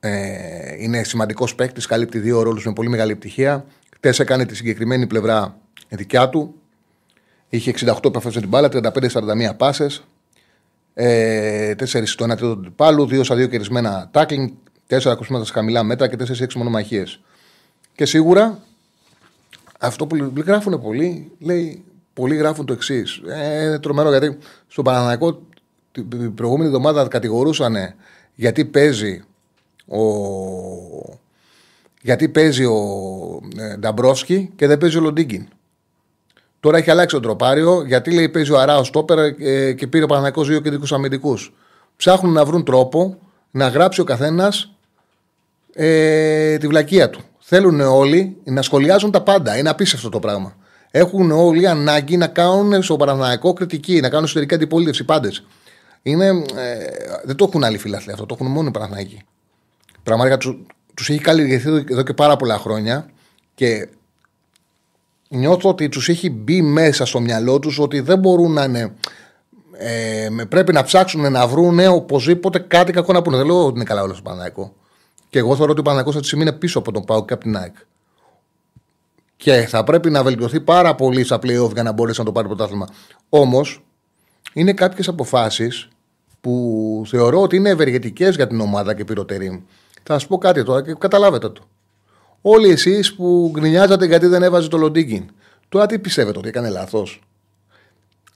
[0.00, 3.64] Ε, είναι σημαντικός παίκτης, καλύπτει δύο ρόλους με πολύ μεγάλη επιτυχία.
[3.96, 5.58] Χθε έκανε τη συγκεκριμένη πλευρά
[5.88, 6.54] δικιά του.
[7.48, 10.04] Είχε 68 επαφές με την μπάλα, 35-41 πάσες.
[10.94, 14.48] Ε, 4 στο 1 τρίτο του αντιπάλου, 2 στα 2 κερδισμένα tackling,
[14.90, 17.20] 4 ακουσμάτα σε χαμηλά μέτρα και 4-6 μονομαχίες.
[17.94, 18.58] Και σίγουρα
[19.78, 23.20] αυτό που γράφουν πολλοί, λέει, πολλοί γράφουν το εξής.
[23.26, 25.42] Ε, είναι τρομερό γιατί στο Παναναναϊκό
[25.92, 27.76] την προηγούμενη εβδομάδα κατηγορούσαν
[28.34, 29.22] γιατί παίζει
[29.86, 30.00] ο,
[32.02, 32.78] γιατί παίζει ο
[33.56, 35.48] ε, Νταμπρόσκι και δεν παίζει ο Λοντίγκιν.
[36.60, 40.06] Τώρα έχει αλλάξει το τροπάριο γιατί λέει παίζει ο Αράο Στόπερ ε, και πήρε ο
[40.06, 41.52] Παναναναϊκός δύο κεντρικούς αμυντικούς.
[41.96, 43.18] Ψάχνουν να βρουν τρόπο
[43.50, 44.72] να γράψει ο καθένας
[45.74, 47.20] ε, τη βλακεία του.
[47.38, 49.58] Θέλουν όλοι να σχολιάζουν τα πάντα.
[49.58, 50.56] Είναι απίστευτο το πράγμα.
[50.90, 55.44] Έχουν όλοι ανάγκη να κάνουν στο Παναθηναϊκό κριτική, να κάνουν εσωτερική αντιπολίτευση πάντες.
[56.02, 56.34] Είναι, ε,
[57.24, 59.22] δεν το έχουν άλλοι φιλαθλοί αυτό, το έχουν μόνο οι Παναθηναϊκοί.
[60.02, 60.56] Πραγματικά τους
[60.94, 63.10] τους έχει καλλιεργηθεί εδώ- εδώ και πάρα πολλά χρόνια
[63.54, 63.88] και
[65.28, 68.92] νιώθω ότι τους έχει μπει μέσα στο μυαλό τους ότι δεν μπορούν να είναι.
[69.72, 73.36] Ε, με- πρέπει να ψάξουν να βρουν οπωσδήποτε κάτι κακό να πούνε.
[73.36, 74.74] Δεν λέω ότι είναι καλά όλο το Παναναϊκό.
[75.28, 77.32] Και εγώ θεωρώ ότι ο Παναναϊκό αυτή τη στιγμή είναι πίσω από τον Πάο και
[77.32, 77.74] από την ΑΕΚ.
[79.36, 82.46] Και θα πρέπει να βελτιωθεί πάρα πολύ στα playoff για να μπορέσει να το πάρει
[82.46, 82.86] πρωτάθλημα.
[83.28, 83.84] Όμως,
[84.52, 85.88] είναι κάποιες αποφάσεις
[86.40, 89.64] που θεωρώ ότι είναι ευεργετικές για την ομάδα και πυροτερή.
[90.02, 91.62] Θα σας πω κάτι τώρα και καταλάβετε το.
[92.40, 95.30] Όλοι εσείς που γκρινιάζατε γιατί δεν έβαζε το Λοντίγκιν.
[95.68, 97.22] Τώρα τι πιστεύετε ότι έκανε λάθος;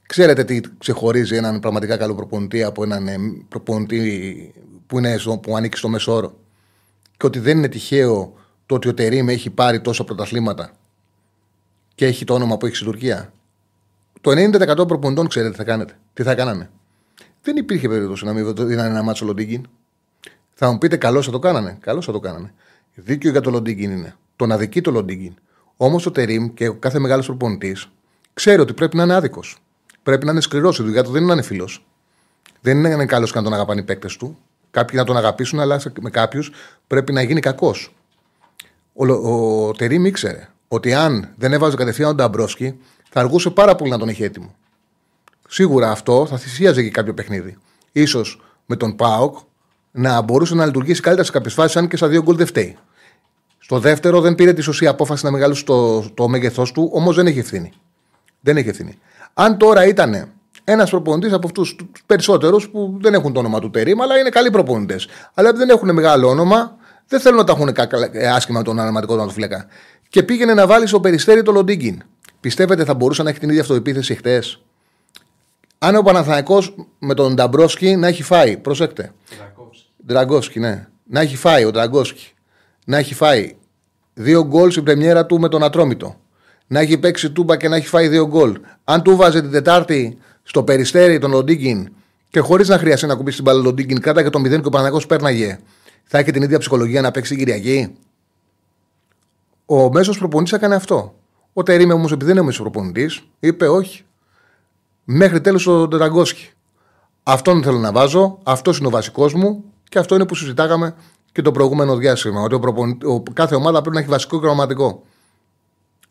[0.07, 3.17] Ξέρετε τι ξεχωρίζει έναν πραγματικά καλό προπονητή από έναν ε,
[3.49, 4.55] προπονητή
[4.87, 6.35] που, είναι στο, που ανήκει στο μεσόρο;
[7.23, 8.35] Και ότι δεν είναι τυχαίο
[8.67, 10.71] το ότι ο Τερήμ έχει πάρει τόσα πρωταθλήματα
[11.95, 13.33] και έχει το όνομα που έχει στην Τουρκία.
[14.21, 15.99] Το 90% των προπονητών ξέρετε τι θα κάνετε.
[16.13, 16.71] Τι θα κάνανε.
[17.43, 19.67] Δεν υπήρχε περίπτωση να μην δίνανε ένα μάτσο Λοντίγκιν.
[20.53, 21.77] Θα μου πείτε καλώ θα το κάνανε.
[21.81, 22.55] Καλώ θα το κάνανε.
[22.95, 24.17] Δίκιο για το Λοντίγκιν είναι.
[24.37, 25.35] Το να δικεί το Λοντίγκιν.
[25.77, 27.89] Όμως ο Τερήμ και ο κάθε μεγάλος προπονητής
[28.35, 29.59] ξέρει ότι πρέπει να είναι άδικος.
[30.03, 30.79] Πρέπει να είναι σκληρός.
[30.79, 31.69] Η δουλειά του δεν είναι να είναι φίλο.
[32.61, 34.39] Δεν είναι να είναι καλός και να τον αγαπάνε οι παίκτες του.
[34.73, 36.51] Κάποιοι να τον αγαπήσουν, αλλά σε- με κάποιους
[36.87, 37.95] πρέπει να γίνει κακός.
[38.93, 39.23] Ο, Λο-
[39.67, 42.79] ο Τερήμ ήξερε ότι αν δεν έβαζε κατευθείαν τον Νταμπρόσκι,
[43.11, 44.55] θα αργούσε πάρα πολύ να τον έχει έτοιμο.
[45.49, 47.57] Σίγουρα αυτό θα θυσίαζε και κάποιο παιχνίδι.
[48.07, 48.23] σω
[48.67, 49.37] με τον Πάοκ
[49.91, 52.77] να μπορούσε να λειτουργήσει καλύτερα σε κάποιες φάσεις, αν και στα δύο γκολ δεν φταίει.
[53.59, 57.27] Στο δεύτερο δεν πήρε τη σωστή απόφαση να μεγαλώσει το, το μέγεθός του, όμως δεν
[57.27, 57.73] έχει ευθύνη.
[58.41, 58.99] Δεν έχει ευθύνη.
[59.35, 60.29] Αν τώρα ήταν
[60.65, 64.29] ένας προπονητής από αυτούς τους περισσότερους που δεν έχουν το όνομα του Τερήμ, αλλά είναι
[64.29, 65.09] καλοί προπονητές.
[65.35, 68.79] Αλλά επειδή δεν έχουν μεγάλο όνομα, δεν θέλουν να τα έχουν κακα- ε, άσχημα τον
[68.79, 69.67] αναλυματικό τερματοφύλακα.
[70.09, 72.03] Και πήγαινε να βάλει στο περιστέρι το Λοντίγκιν.
[72.41, 74.63] Πιστεύετε θα μπορούσε να έχει την ίδια αυτοεπίθεση χτες;
[75.79, 79.13] Αν ο Παναθηναϊκός με τον Νταμπρόσκι να έχει φάει, προσέξτε.
[79.37, 79.85] Τρακόψη.
[80.07, 80.87] Ντραγκόσκι, ναι.
[81.05, 82.33] Να έχει φάει ο Ντραγκόσκι.
[82.85, 83.55] Να έχει φάει
[84.15, 86.17] δύο γκολ στην πρεμιέρα του με τον Ατρόμητο.
[86.67, 88.61] Να έχει παίξει τούμπα και να έχει φάει δύο γκολ.
[88.85, 91.93] Αν του βάζε την Τετάρτη στο περιστέρι τον Λοντίγκιν
[92.31, 95.01] και χωρίς να χρειαστεί να κουμπίσει την μπάλα Λοντίγκιν, κάταγε το 0 και ο Παναγό
[95.09, 95.59] πέρναγε,
[96.05, 97.95] θα έχει την ίδια ψυχολογία να παίξει την Κυριακή.
[99.67, 101.15] Ο μέσος προπονητής έκανε αυτό.
[101.53, 104.05] Ο Τερήμε όμως, επειδή δεν είναι μέσος προπονητής, είπε όχι.
[105.05, 106.51] Μέχρι τέλος ο Τετραγκόσκι.
[107.23, 110.95] Αυτόν θέλω να βάζω, αυτός είναι ο βασικός μου και αυτό είναι που συζητάγαμε
[111.33, 112.41] και το προηγούμενο διάστημα.
[112.41, 115.03] Ότι ο προπονη- ο, κάθε ομάδα πρέπει να έχει βασικό και κρωματικό.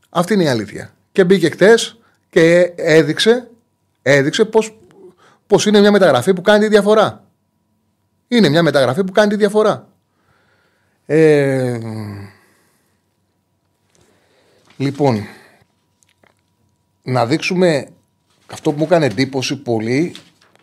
[0.09, 0.93] Αυτή είναι η αλήθεια.
[1.11, 1.73] Και μπήκε χτε
[2.29, 3.50] και έδειξε,
[4.01, 4.79] έδειξε πως,
[5.47, 7.23] πως είναι μια μεταγραφή που κάνει τη διαφορά.
[8.27, 9.87] Είναι μια μεταγραφή που κάνει τη διαφορά.
[11.05, 11.79] Ε,
[14.77, 15.25] λοιπόν,
[17.03, 17.87] να δείξουμε
[18.51, 20.15] αυτό που μου έκανε εντύπωση πολύ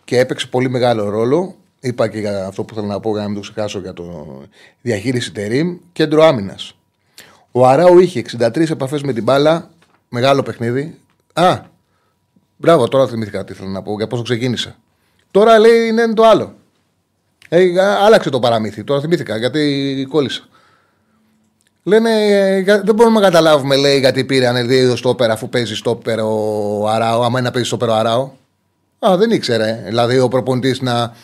[0.03, 1.55] και έπαιξε πολύ μεγάλο ρόλο.
[1.79, 4.37] Είπα και για αυτό που θέλω να πω για να μην το ξεχάσω για το
[4.81, 5.77] διαχείριση τερίμ.
[5.91, 6.75] Κέντρο άμυνας.
[7.51, 9.69] Ο Αράου είχε 63 επαφές με την μπάλα.
[10.09, 10.97] Μεγάλο παιχνίδι.
[11.33, 11.61] Α,
[12.59, 14.75] μπράβο, τώρα θυμήθηκα τι θέλω να πω για πώ ξεκίνησε.
[15.31, 16.53] Τώρα λέει είναι το άλλο.
[17.49, 18.83] Ε, άλλαξε το παραμύθι.
[18.83, 20.43] Τώρα θυμήθηκα γιατί κόλλησα.
[21.83, 26.19] Λένε, ε, για- δεν μπορούμε να καταλάβουμε, λέει, γιατί πήραν δύο στόπερ αφού παίζει στόπερ
[26.19, 28.29] ο Αράο, άμα είναι να παίζει στόπερ ο Αράο.
[28.99, 29.83] Α, δεν ήξερε.
[29.85, 31.15] Δηλαδή ο προπονητής να...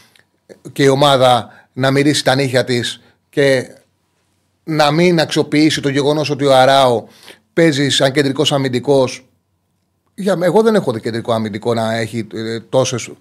[0.73, 3.75] και η ομάδα να μυρίσει τα νύχια της και
[4.63, 7.03] να μην αξιοποιήσει το γεγονός ότι ο Αράο
[7.53, 9.25] παίζει σαν κεντρικός αμυντικός.
[10.15, 10.37] Για...
[10.41, 13.11] Εγώ δεν έχω δει κεντρικό αμυντικό να έχει ε, τόσες,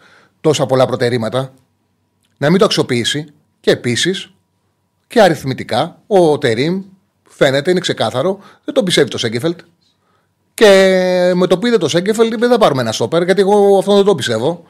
[0.40, 1.52] τόσα πολλά προτερήματα.
[2.38, 3.26] Να μην το αξιοποιήσει
[3.60, 4.32] και επίσης
[5.06, 6.82] και αριθμητικά ο Τερίμ
[7.28, 9.60] φαίνεται, είναι ξεκάθαρο, δεν τον πιστεύει το Σέγκεφελτ.
[10.54, 13.78] Και με το που είδε το Σέγκεφελτ είπε: Δεν θα πάρουμε ένα στόπερ, γιατί εγώ
[13.78, 14.64] αυτό δεν το πιστεύω.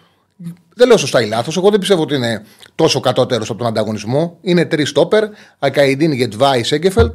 [0.75, 1.57] Δεν λέω σωστά ή λάθος.
[1.57, 4.39] Εγώ δεν πιστεύω ότι είναι τόσο κατώτερος από τον ανταγωνισμό.
[4.41, 5.25] Είναι τρεις στόπερ,
[5.59, 7.15] Ακαϊντίν, Γετβάη, Σέγκεφελτ.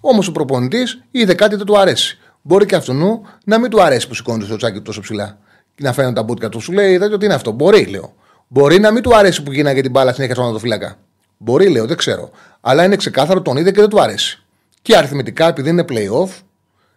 [0.00, 2.18] Όμως ο προπονητής είδε κάτι δεν του αρέσει.
[2.42, 5.38] Μπορεί και αυτού να μην του αρέσει που σηκώνει το τσάκι του τόσο ψηλά.
[5.74, 6.60] Και να φαίνονται τα μπούτια του.
[6.60, 8.14] Σου λέει: Δεν τι είναι αυτό; Μπορεί, λέω.
[8.48, 10.96] Μπορεί να μην του αρέσει που γίναγε την μπάλα συνέχεια στον φυλακά.
[11.36, 12.30] Μπορεί, λέω, δεν ξέρω.
[12.60, 14.42] Αλλά είναι ξεκάθαρο, τον είδε και δεν του αρέσει.
[14.82, 16.30] Και αριθμητικά, επειδή είναι playoff,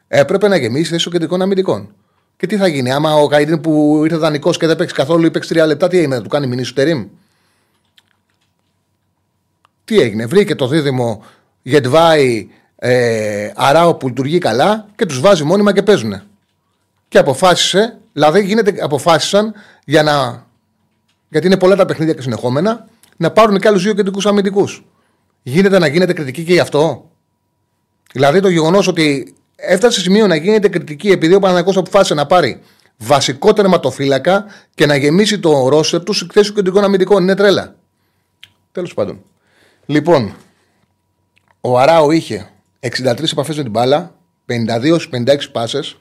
[0.07, 1.93] έπρεπε να γεμίσει θέση των κεντρικών αμυντικών.
[2.37, 5.31] Και τι θα γίνει, άμα ο Καϊντίν που ήρθε δανεικός και δεν παίξει καθόλου ή
[5.31, 7.07] παίξει τρία λεπτά, τι έγινε, θα του κάνει μηνύσου σου τερίμ;
[9.85, 11.23] Τι έγινε, βρήκε το δίδυμο
[11.61, 12.47] Γετβάη
[12.85, 16.21] ε, Αράο που λειτουργεί καλά και τους βάζει μόνιμα και παίζουν.
[17.07, 19.53] Και αποφάσισε, δηλαδή γίνεται, αποφάσισαν
[19.85, 20.45] για να.
[21.29, 24.85] Γιατί είναι πολλά τα παιχνίδια και συνεχόμενα, να πάρουν και άλλους δύο κεντρικούς αμυντικούς.
[25.43, 27.09] Γίνεται να γίνεται κριτική και γι' αυτό.
[28.13, 32.25] Δηλαδή το γεγονός ότι έφτασε σε σημείο να γίνεται κριτική επειδή ο Παναγιώ αποφάσισε να
[32.25, 32.61] πάρει
[32.97, 37.23] βασικό τερματοφύλακα και να γεμίσει το ρόστερ τους σε θέση του κεντρικών αμυντικών.
[37.23, 37.75] Είναι τρέλα.
[38.71, 39.23] Τέλος πάντων.
[39.85, 40.35] Λοιπόν,
[41.61, 42.47] ο Αράο είχε
[42.83, 44.15] 63 επαφές με την μπάλα,
[44.45, 45.97] 52-56 πάσες.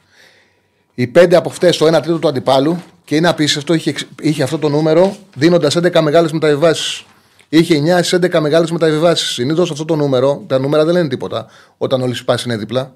[0.95, 4.59] Οι 5 από αυτές το 1 τρίτο του αντιπάλου και είναι απίστευτο, είχε, είχε αυτό
[4.59, 7.05] το νούμερο δίνοντας 11 μεγάλες μεταβιβάσεις.
[7.49, 9.29] Είχε 9 στις 11 μεγάλες μεταβιβάσεις.
[9.29, 11.47] Συνήθως αυτό το νούμερο, τα νούμερα δεν λένε τίποτα
[11.79, 12.93] όταν όλοι οι σπάσει είναι δίπλα.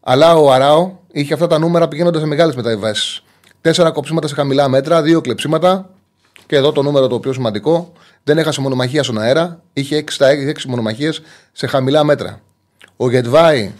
[0.00, 3.22] Αλλά ο Αράο είχε αυτά τα νούμερα πηγαίνοντας σε μεγάλες μεταβιβάσεις.
[3.60, 5.90] Τέσσερα κοψίματα σε χαμηλά μέτρα, δύο κλεψίματα.
[6.46, 7.92] Και εδώ το νούμερο το πιο σημαντικό.
[8.24, 9.60] Δεν έχασε μονομαχία στον αέρα.
[9.72, 11.22] Είχε 6 στα 6 μονομαχίες
[11.52, 12.40] σε χαμηλά μέτρα.
[12.96, 13.72] Ο Γετβάη,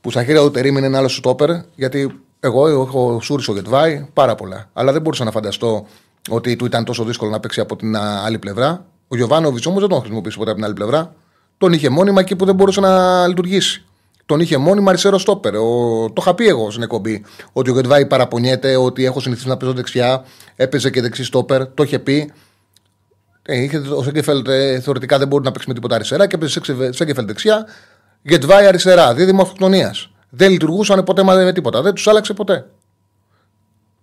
[0.00, 4.34] που στα χέρια του τερίμηνε είναι ένα άλλο στόπερ, γιατί εγώ έχω σούρισο Γετβάη πάρα
[4.34, 4.70] πολλά.
[4.72, 5.86] Αλλά δεν μπορούσα να φανταστώ
[6.30, 8.86] ότι του ήταν τόσο δύσκολο να παίξει από την άλλη πλευρά.
[9.08, 11.14] Ο Γιωβάνοβιτς όμως δεν τον χρησιμοποιήσει ποτέ από την άλλη πλευρά.
[11.58, 13.84] Τον είχε μόνιμα εκεί που δεν μπορούσε να λειτουργήσει.
[14.26, 15.56] Τον είχε μόνιμα αριστερό στόπερ.
[15.56, 15.60] Ο...
[16.06, 17.24] Το είχα πει εγώ στην εκπομπή.
[17.52, 20.24] Ότι ο Γετβάη παραπονιέται, ότι έχω συνηθίσει να παίζω δεξιά.
[20.56, 21.66] Έπαιζε και δεξί στόπερ.
[21.66, 22.32] Το είχε πει.
[23.42, 26.60] Ε, είχε, ο Σέγκεφελτ ε, θεωρητικά δεν μπορεί να παίξει με τίποτα αριστερά και έπαιζε
[26.90, 27.66] Σέγκεφελτ δεξιά.
[28.26, 29.14] Γετβάη αριστερά.
[29.14, 29.94] Δίδυμο αυτοκτονία.
[30.30, 31.82] Δεν λειτουργούσαν ποτέ με τίποτα.
[31.82, 32.66] Δεν τους άλλαξε ποτέ.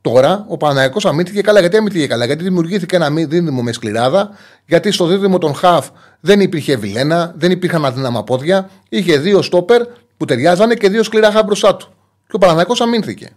[0.01, 1.59] Τώρα ο Παναγιακό αμύθηκε καλά.
[1.59, 4.29] Γιατί αμύθηκε καλά, Γιατί δημιουργήθηκε ένα δίδυμο μες σκληράδα,
[4.65, 8.69] γιατί στο δίδυμο των Χαφ δεν υπήρχε βιλένα, δεν υπήρχαν αδύναμα πόδια.
[8.89, 9.81] Είχε δύο στόπερ
[10.17, 11.87] που ταιριάζανε και δύο σκληρά χαφ μπροστά του.
[12.27, 13.29] Και ο Παναγιακό αμήνθηκε.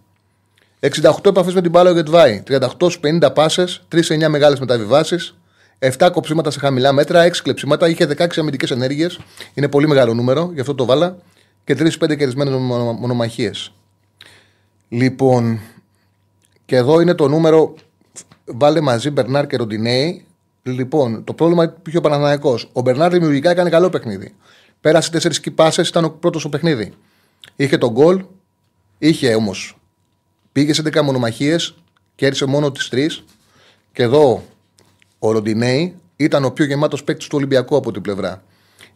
[0.79, 5.35] 68 επαφές με την μπάλα ο Γετβάη, 38 50 πάσες, 3-9 μεγάλες μεταβιβάσεις,
[5.79, 9.19] 7 κοψίματα σε χαμηλά μέτρα, 6 κλεψίματα, είχε 16 αμυντικές ενέργειες.
[9.53, 11.17] Είναι πολύ μεγάλο νούμερο, γι' αυτό το βάλα.
[11.63, 12.51] Και 3-5 κερδισμένε
[12.99, 13.73] μονομαχίες.
[14.89, 15.59] Λοιπόν,
[16.65, 17.73] και εδώ είναι το νούμερο.
[18.45, 20.25] Βάλε μαζί Μπερνάρ και Ροντινέη.
[20.63, 22.59] Λοιπόν, το πρόβλημα είχε ο Παναναναϊκό.
[22.71, 24.33] Ο Μπερνάρ δημιουργικά έκανε καλό παιχνίδι.
[24.81, 26.93] Πέρασε τέσσερις κυπάσε, ήταν ο πρώτος στο παιχνίδι.
[27.55, 28.25] Είχε τον γκολ,
[28.97, 29.77] είχε όμως.
[30.51, 31.75] Πήγε σε 10 μονομαχίες,
[32.15, 33.23] κέρδισε μόνο τις τρεις.
[33.93, 34.43] Και εδώ
[35.19, 38.43] ο Ροντινέη ήταν ο πιο γεμάτος παίκτης του Ολυμπιακού από την πλευρά.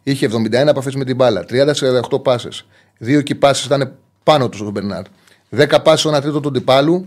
[0.02, 1.44] Είχε 71 επαφές με την μπάλα,
[2.10, 2.66] 30-48 πάσες.
[2.98, 3.92] Δύο κυπάσει ήταν
[4.24, 5.02] πάνω τους ο Μπερνάρ.
[5.56, 7.06] 10 πάσει στο ένα τρίτο του αντιπάλου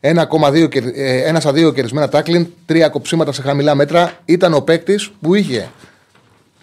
[0.00, 0.68] 1,2
[1.24, 4.12] ένα στα δύο κερδισμένα τάκλιν, τρία κοψίματα σε χαμηλά μέτρα.
[4.24, 5.70] Ήταν ο παίκτης που είχε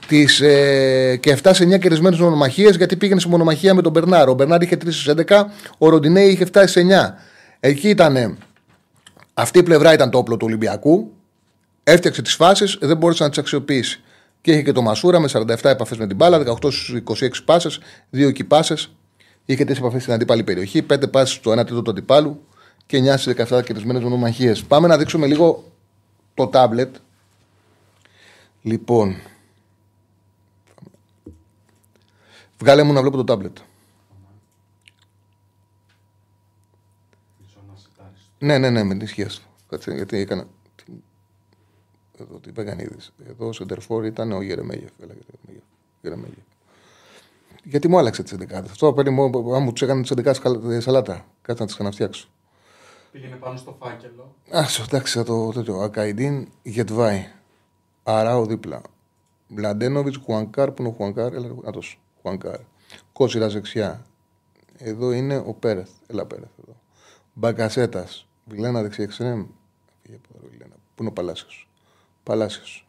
[0.07, 4.29] τις, ε, και 7 σε 9 κερδισμένες μονομαχίες γιατί πήγαινε σε μονομαχία με τον Μπερνάρ.
[4.29, 7.15] Ο Μπερνάρ είχε 3 στις 11, ο Ροντινέη είχε φτάσει σε 9.
[7.59, 8.37] Εκεί ήταν.
[9.33, 11.11] Αυτή η πλευρά ήταν το όπλο του Ολυμπιακού.
[11.83, 14.01] Έφτιαξε τις φάσεις, δεν μπόρεσε να τις αξιοποιήσει.
[14.41, 17.79] Και είχε και το Μασούρα με 47 επαφές με την μπάλα, 18 στους 26 πάσες,
[18.11, 18.75] 2 κυπάσε.
[19.45, 22.45] Είχε 4 επαφές στην αντίπαλη περιοχή, 5 πάσει στο 1 τρίτο του αντιπάλου
[22.85, 24.63] και 9 στις 17 κερδισμένες μονομαχίες.
[24.63, 25.71] Πάμε να δείξουμε λίγο
[26.33, 26.95] το τάμπλετ.
[28.61, 29.15] Λοιπόν.
[32.59, 33.57] Βγάλε μου να βλέπω το τάμπλετ.
[38.39, 39.29] Ναι, ναι, ναι, με την ισχύα
[39.69, 40.47] Κάτσε, γιατί έκανα.
[42.17, 42.97] Εδώ τι Παγανίδη.
[43.27, 44.89] Εδώ ο Σεντερφόρ ήταν ο Γερεμέγεφ.
[46.01, 46.43] Γερεμέγεφ.
[47.63, 48.51] Γιατί μου άλλαξε τις 11.
[48.53, 51.25] Αυτό παίρνει μου, αν μου τους έκανε τις 11 σαλάτα.
[51.41, 52.27] Κάτσε να τις ξαναφτιάξω.
[53.11, 54.35] Πήγαινε πάνω στο φάκελο.
[54.49, 55.75] Α, εντάξει, θα το τέτοιο.
[55.79, 57.27] Ακαϊντίν, Γέντβαϊ.
[58.03, 58.81] Αράου δίπλα.
[59.47, 61.81] Μλαντένοβιτς, Χουανκάρ, που είναι ο Χουανκάρ, έλα, να το
[62.21, 62.59] Χουανκάρ.
[63.13, 64.05] Κότσιρα δεξιά.
[64.77, 65.89] Εδώ είναι ο Πέρεθ.
[66.07, 66.75] Έλα Πέρεθ εδώ.
[67.33, 68.27] Μπακασέτας.
[68.45, 69.45] Βιλένα δεξιά εξτρέμ.
[70.95, 71.67] Πού είναι ο Παλάσιος.
[72.23, 72.87] Παλάσιος.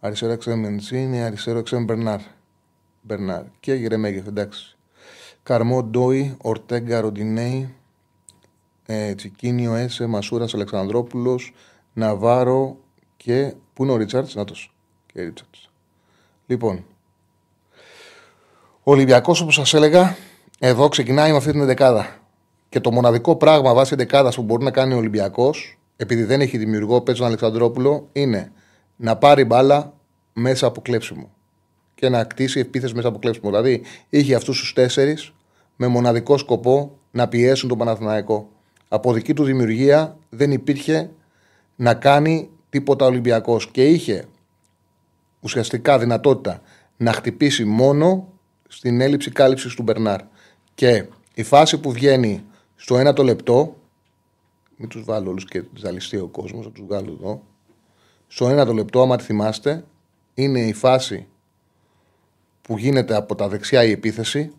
[0.00, 2.20] Αριστερό εξτρέμ Μαντσίνι, αριστερό εξτρέμ Μπερνάρ.
[3.02, 3.42] Μπερνάρ.
[3.60, 4.76] Και Γερεμέγεφ, εντάξει.
[5.42, 7.74] Καρμό Ντόι, Ορτέγκα Ροντινέη,
[8.86, 11.52] ε, Τσικίνιο, Έσε, Μασούρας, Αλεξανδρόπουλος,
[11.92, 12.76] Ναβάρο
[13.16, 13.54] και.
[13.74, 14.54] Πού είναι ο Ρίτσαρτς, να το.
[15.06, 15.70] Και Ρίτσαρτς.
[16.46, 16.84] Λοιπόν,
[18.84, 20.16] ο Ολυμπιακός, όπως σας έλεγα,
[20.58, 22.16] εδώ ξεκινάει με αυτή την δεκάδα.
[22.68, 26.58] Και το μοναδικό πράγμα βάσει δεκάδας που μπορεί να κάνει ο Ολυμπιακός, επειδή δεν έχει
[26.58, 28.52] δημιουργό, παίζει τον Αλεξανδρόπουλο, είναι
[28.96, 29.94] να πάρει μπάλα
[30.32, 31.30] μέσα από κλέψιμο.
[31.94, 33.50] Και να κτίσει επίθεση μέσα από κλέψιμο.
[33.50, 35.32] Δηλαδή, είχε αυτούς τους τέσσερις
[35.76, 38.50] με μοναδικό σκοπό να πιέσουν τον Παναθηναϊκό
[38.92, 41.10] από δική του δημιουργία δεν υπήρχε
[41.76, 44.24] να κάνει τίποτα Ολυμπιακός και είχε
[45.40, 46.62] ουσιαστικά δυνατότητα
[46.96, 48.28] να χτυπήσει μόνο
[48.68, 50.20] στην έλλειψη κάλυψης του Μπερνάρ.
[50.74, 52.44] Και η φάση που βγαίνει
[52.76, 53.76] στο ένα το λεπτό,
[54.82, 57.42] μην τους βάλω όλους και ζαλιστεί ο κόσμος, θα τους βγάλω εδώ.
[58.26, 59.84] Στο ένα το λεπτό, άμα τη θυμάστε,
[60.34, 61.26] είναι η φάση
[62.62, 64.52] που γίνεται από τα δεξιά η επίθεση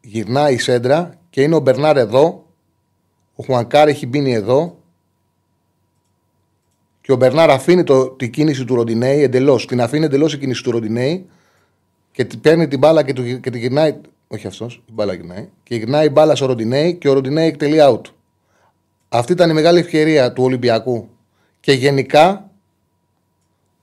[0.00, 2.46] γυρνάει η σέντρα και είναι ο Μπερνάρ εδώ.
[3.34, 4.78] Ο Χουανκάρ έχει μπει εδώ.
[7.00, 9.66] Και ο Μπερνάρ αφήνει το, την κίνηση του Ροντινέη εντελώς.
[9.66, 11.26] Την αφήνει εντελώς η κίνηση του Ροντινέη
[12.12, 14.00] και τη- παίρνει την μπάλα και, του, και τη γυρνάει.
[14.28, 15.48] Όχι αυτός, η μπάλα γυρνάει.
[15.62, 18.00] Και γυρνάει η μπάλα στο Ροντινέη και ο Ροντινέη εκτελεί out.
[19.08, 21.08] Αυτή ήταν η μεγάλη ευκαιρία του Ολυμπιακού.
[21.60, 22.50] Και γενικά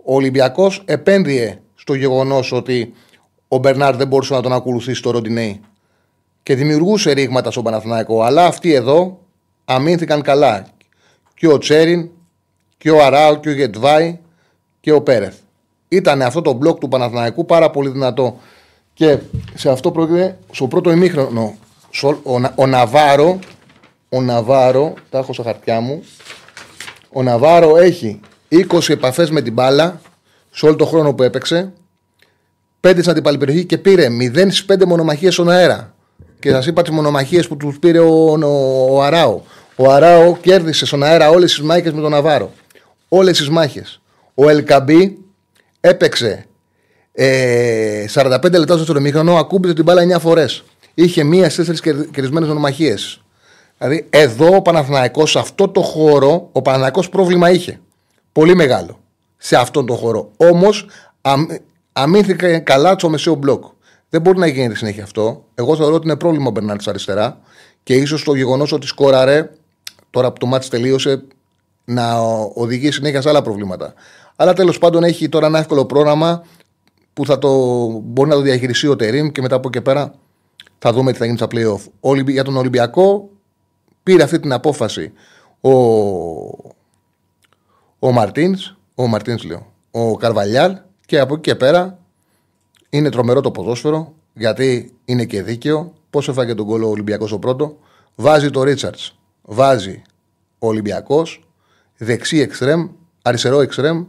[0.03, 2.93] ο Ολυμπιακός επένδυε στο γεγονός ότι
[3.47, 5.61] ο Μπερνάρ δεν μπορούσε να τον ακολουθήσει στο Ροντινέη.
[6.43, 8.21] Και δημιουργούσε ρήγματα στον Παναθηναϊκό.
[8.21, 9.19] Αλλά αυτοί εδώ
[9.65, 10.67] αμήνθηκαν καλά.
[11.33, 12.09] Και ο Τσέριν,
[12.77, 14.19] και ο Αράου, και ο Γετβάη,
[14.79, 15.37] και ο Πέρεθ.
[15.87, 18.39] Ήταν αυτό το μπλοκ του Παναθηναϊκού πάρα πολύ δυνατό.
[18.93, 19.17] Και
[19.55, 21.55] σε αυτό πρόκειται στο πρώτο ημίχρονο.
[21.91, 23.39] σο- Ο, Να- ο Ναβάρο,
[24.09, 26.03] ο Ναβάρο, τα έχω στα χαρτιά μου.
[27.13, 30.01] Ο Ναβάρο έχει 20 επαφές με την μπάλα
[30.51, 31.71] σε όλο το χρόνο που έπαιξε.
[32.81, 35.93] 5 στην αντιπαλή περιοχή και πήρε 0 στις 5 μονομαχίες στον αέρα.
[36.39, 39.41] Και σας είπα τις μονομαχίες που τους πήρε ο, ο, ο Αράο.
[39.75, 42.51] Ο Αράο κέρδισε στον αέρα όλες τις μάχες με τον Ναβάρο.
[43.09, 44.01] Όλες τις μάχες.
[44.35, 45.17] Ο Ελκαμπή
[45.79, 46.45] έπαιξε
[47.13, 50.63] ε, 45 λεπτά στο τρομήχρονο, ακούμπησε την μπάλα 9 φορές.
[50.93, 52.95] Είχε μίας στι 4 κερδισμένες μονομαχίε.
[53.77, 57.79] Δηλαδή, εδώ ο Παναθηναϊκός σε αυτό το χώρο, ο Παναθηναϊκός πρόβλημα είχε.
[58.31, 58.99] Πολύ μεγάλο.
[59.37, 60.31] Σε αυτόν τον χώρο.
[60.37, 60.85] Όμως,
[61.93, 63.63] αμήνθηκε καλά στο μεσαίο μπλοκ.
[64.09, 65.45] Δεν μπορεί να γίνει συνέχεια αυτό.
[65.55, 67.39] Εγώ θεωρώ ότι είναι πρόβλημα ο Μπερνάρτ αριστερά
[67.83, 69.49] και ίσως το γεγονός ότι σκόραρε
[70.09, 71.23] τώρα που το μάτι τελείωσε
[71.85, 72.17] να
[72.53, 73.93] οδηγεί συνέχεια σε άλλα προβλήματα.
[74.35, 76.43] Αλλά τέλος πάντων έχει τώρα ένα εύκολο πρόγραμμα
[77.13, 77.49] που θα το,
[78.03, 80.13] μπορεί να το διαχειριστεί ο Τερήμ και μετά από εκεί και πέρα
[80.79, 81.89] θα δούμε τι θα γίνει στα playoff.
[81.99, 83.29] Ολυμπι- Για τον Ολυμπιακό
[84.03, 85.11] πήρε αυτή την απόφαση
[85.61, 85.71] ο,
[87.99, 91.99] ο Μαρτίνς, ο Μαρτίνς λέω, ο Καρβαλιάλ και από εκεί και πέρα
[92.89, 95.93] είναι τρομερό το ποδόσφαιρο γιατί είναι και δίκαιο.
[96.09, 97.77] Πώς έφαγε τον κόλλο ο Ολυμπιακός ο πρώτο,
[98.15, 100.01] βάζει το Ρίτσαρτς, βάζει
[100.59, 101.47] ο Ολυμπιακός,
[101.97, 102.87] δεξί εξτρέμ,
[103.21, 104.05] αριστερό εξτρέμ,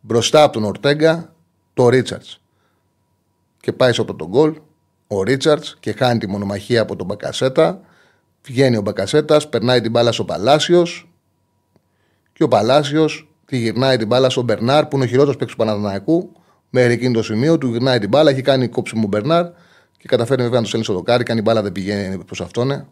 [0.00, 1.34] μπροστά από τον Ορτέγκα
[1.78, 2.24] το Ρίτσαρτ.
[3.60, 4.60] Και πάει στο πρώτο γκολ
[5.06, 7.80] ο Ρίτσαρτ και χάνει τη μονομαχία από τον Μπακασέτα.
[8.44, 11.08] Βγαίνει ο Μπακασέτας, περνάει την μπάλα στο Παλάσιος
[12.32, 15.64] και ο Παλάσιος τη γυρνάει την μπάλα στον Μπερνάρ που είναι ο χειρότερος παίκτης του
[15.64, 16.32] Παναδαναϊκού.
[16.70, 19.46] Μέχρι εκείνο το σημείο του γυρνάει την μπάλα, έχει κάνει κόψιμο ο Μπερνάρ
[19.96, 21.24] και καταφέρνει βέβαια να το στέλνει στο δοκάρι.
[21.24, 22.86] Και αν η μπάλα δεν πηγαίνει προς αυτόν, ε,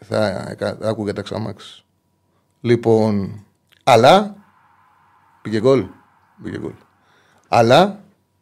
[0.00, 1.84] θα άκουγε ξαμάξ.
[2.60, 3.44] Λοιπόν,
[3.84, 4.36] αλλά
[5.42, 5.86] πήγε γκολ.
[6.42, 6.72] Πήγε γκολ.
[7.48, 8.00] Αλλά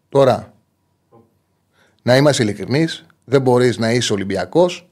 [0.09, 0.53] τώρα
[2.03, 4.89] να είμαστε ειλικρινείς, δεν μπορείς να είσαι Ολυμπιακός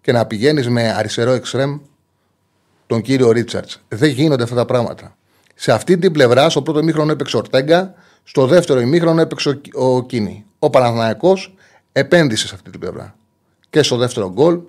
[0.00, 1.78] και να πηγαίνεις με αριστερό εξτρέμ
[2.86, 3.80] τον κύριο Ρίτσαρτς.
[3.88, 5.16] Δεν γίνονται αυτά τα πράγματα.
[5.54, 9.84] Σε αυτή την πλευρά, στο πρώτο ημίχρονο έπαιξε ο Ορτέγκα, στο δεύτερο ημίχρονο έπαιξε ο,
[9.94, 10.44] ο Κίνη.
[10.58, 11.54] Ο Παναθηναϊκός
[11.92, 13.14] επένδυσε σε αυτή την πλευρά.
[13.70, 14.60] Και στο δεύτερο γκολ,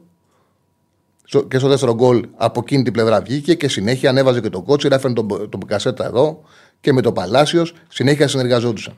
[1.23, 4.63] στο- και στο δεύτερο γκολ από εκείνη την πλευρά βγήκε και συνέχεια ανέβαζε και τον
[4.63, 6.43] κότσιρα, έφερε τον, τον Κασέτα εδώ
[6.81, 8.93] και με τον Παλάσιος συνέχεια συνεργαζόντουσαν.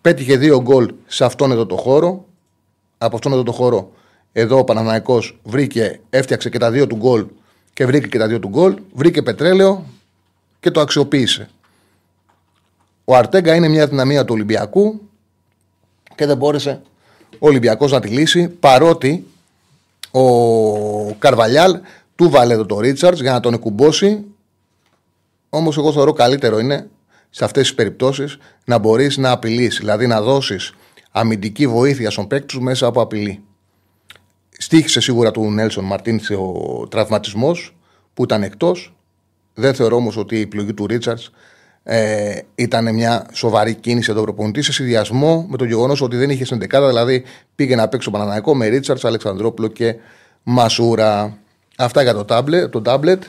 [0.00, 2.24] Πέτυχε δύο γκολ σε αυτόν εδώ το χώρο.
[2.98, 3.92] Από αυτόν εδώ το χώρο,
[4.32, 7.26] εδώ ο Παναθηναϊκός βρήκε, έφτιαξε και τα δύο του γκολ
[7.72, 8.76] και βρήκε και τα δύο του γκολ.
[8.92, 9.84] Βρήκε πετρέλαιο
[10.60, 11.48] και το αξιοποίησε.
[13.04, 15.00] Ο Αρτέγκα είναι μια δυναμία του Ολυμπιακού
[16.14, 16.82] και δεν μπόρεσε
[17.30, 19.26] ο Ολυμπιακός να τη λύσει παρότι
[20.10, 21.78] ο Καρβαλιάλ
[22.16, 24.24] του βάλε εδώ το Ρίτσαρτς για να τον εκουμπώσει.
[25.48, 26.88] Όμως, εγώ θεωρώ καλύτερο είναι
[27.30, 30.74] σε αυτές τις περιπτώσεις να μπορείς να απειλείς, δηλαδή να δώσεις
[31.10, 33.42] αμυντική βοήθεια στον παίκτη σου μέσα από απειλή.
[34.58, 37.76] Στήχησε σίγουρα του Νέλσον Μαρτίν ο τραυματισμός
[38.14, 38.94] που ήταν εκτός.
[39.54, 41.30] Δεν θεωρώ όμως ότι η επιλογή του Ρίτσαρτς
[41.82, 46.44] ε, ήταν μια σοβαρή κίνηση εδώ προπονητής σε συνδυασμό με το γεγονός ότι δεν είχε
[46.44, 49.96] συνδεκάδα, δηλαδή πήγε να παίξει το Παναναναϊκό με Ρίτσαρτς, Αλεξανδρόπουλο και
[50.42, 51.38] Μασούρα.
[51.76, 52.70] Αυτά για το τάμπλετ.
[52.70, 53.22] Το τάμπλετ.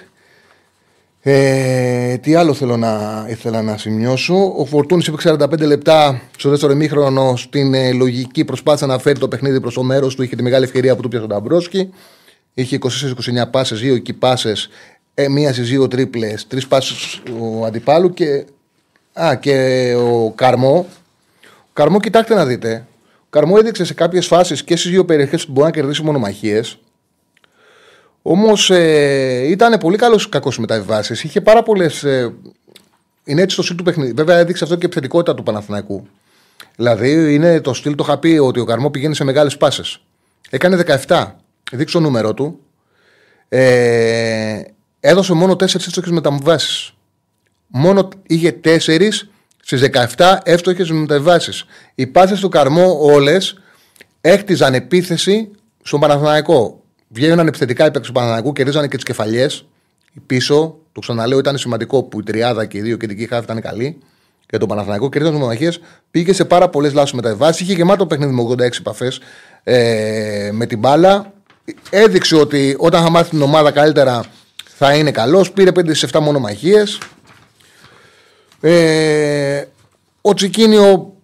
[1.30, 4.54] Ε, τι άλλο θέλω να, ήθελα να σημειώσω.
[4.58, 9.28] Ο Φορτούνης είπε 45 λεπτά στο δεύτερο ημίχρονο στην ε, λογική προσπάθησε να φέρει το
[9.28, 10.24] παιχνίδι προς το μέρος του.
[10.24, 11.94] Είχε τη μεγάλη ευκαιρία που του πιάσε ο Νταμπρόσκι.
[12.54, 12.88] Είχε 24-29
[13.52, 14.70] πάσες, δύο εκεί πάσες,
[15.14, 18.46] ε, μία στι δύο τρίπλες, τρεις πάσες ο αντιπάλου και,
[19.14, 20.86] α, και ο Καρμό.
[21.44, 22.86] Ο Καρμό, κοιτάξτε να δείτε.
[23.20, 26.78] Ο Καρμό έδειξε σε κάποιες φάσεις και στις δύο περιοχές που μπορεί να κερδίσει μονομαχίες.
[28.30, 31.24] Όμως ε, ήταν πολύ καλός κακός στι μεταβιβάσεις.
[31.24, 32.04] Είχε πάρα πολλές.
[32.04, 32.34] Ε,
[33.24, 34.12] είναι έτσι το στυλ του παιχνίδι.
[34.12, 36.08] Βέβαια έδειξε αυτό και η επιθετικότητα του Παναθηναϊκού.
[36.76, 40.02] Δηλαδή είναι το στυλ, το είχα πει ότι ο Καρμό πηγαίνει σε μεγάλες πάσες.
[40.50, 41.26] Έκανε 17.
[41.72, 42.60] Δείξω το νούμερο του.
[43.50, 44.62] Ε,
[45.00, 46.94] έδωσε μόνο 4 εύστοχες μεταβάσει.
[47.68, 49.30] Μόνο είχε 4
[49.62, 49.82] στις
[50.16, 51.52] 17 εύστοχες μεταβάσει.
[51.96, 53.60] Οι πάσες του Καρμό όλες
[54.22, 55.52] έκτιζαν επίθεση
[55.82, 56.77] στον Παναθηναϊκό.
[57.08, 59.66] Βγαίνανε επιθετικά οι παίκτες του Παναθηναϊκού, κερδίζανε και τις κεφαλιές.
[60.26, 63.98] Πίσω, το ξαναλέω, ήταν σημαντικό που η τριάδα και οι δύο κεντρικοί χάφη ήταν καλοί.
[64.50, 65.72] για τον Παναθηναϊκό, κερδίζοντα μονομαχίε,
[66.12, 67.64] πήγε σε πάρα πολλές λάθος μεταβάσει.
[67.64, 69.20] Είχε γεμάτο παιχνίδι με 86 επαφές
[69.64, 71.34] ε, με την μπάλα.
[71.90, 74.24] Έδειξε ότι όταν θα μάθει την ομάδα καλύτερα
[74.78, 75.52] θα είναι καλός.
[75.52, 77.00] Πήρε 5-7 μονομαχίες.
[78.62, 79.64] Ε,
[80.22, 81.17] ο Τσικίνιο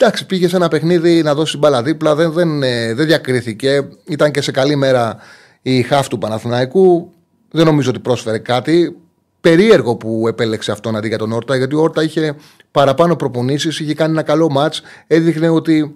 [0.00, 2.14] εντάξει, πήγε σε ένα παιχνίδι να δώσει μπάλα δίπλα.
[2.14, 3.88] Δεν, δεν, ε, δεν διακρίθηκε.
[4.04, 5.16] Ήταν και σε καλή μέρα
[5.62, 7.12] η χάφ του Παναθηναϊκού.
[7.50, 8.96] Δεν νομίζω ότι πρόσφερε κάτι.
[9.40, 12.36] Περίεργο που επέλεξε αυτόν αντί για τον Όρτα, γιατί ο Όρτα είχε
[12.70, 14.82] παραπάνω προπονήσεις, είχε κάνει ένα καλό ματς.
[15.06, 15.94] Έδειχνε ότι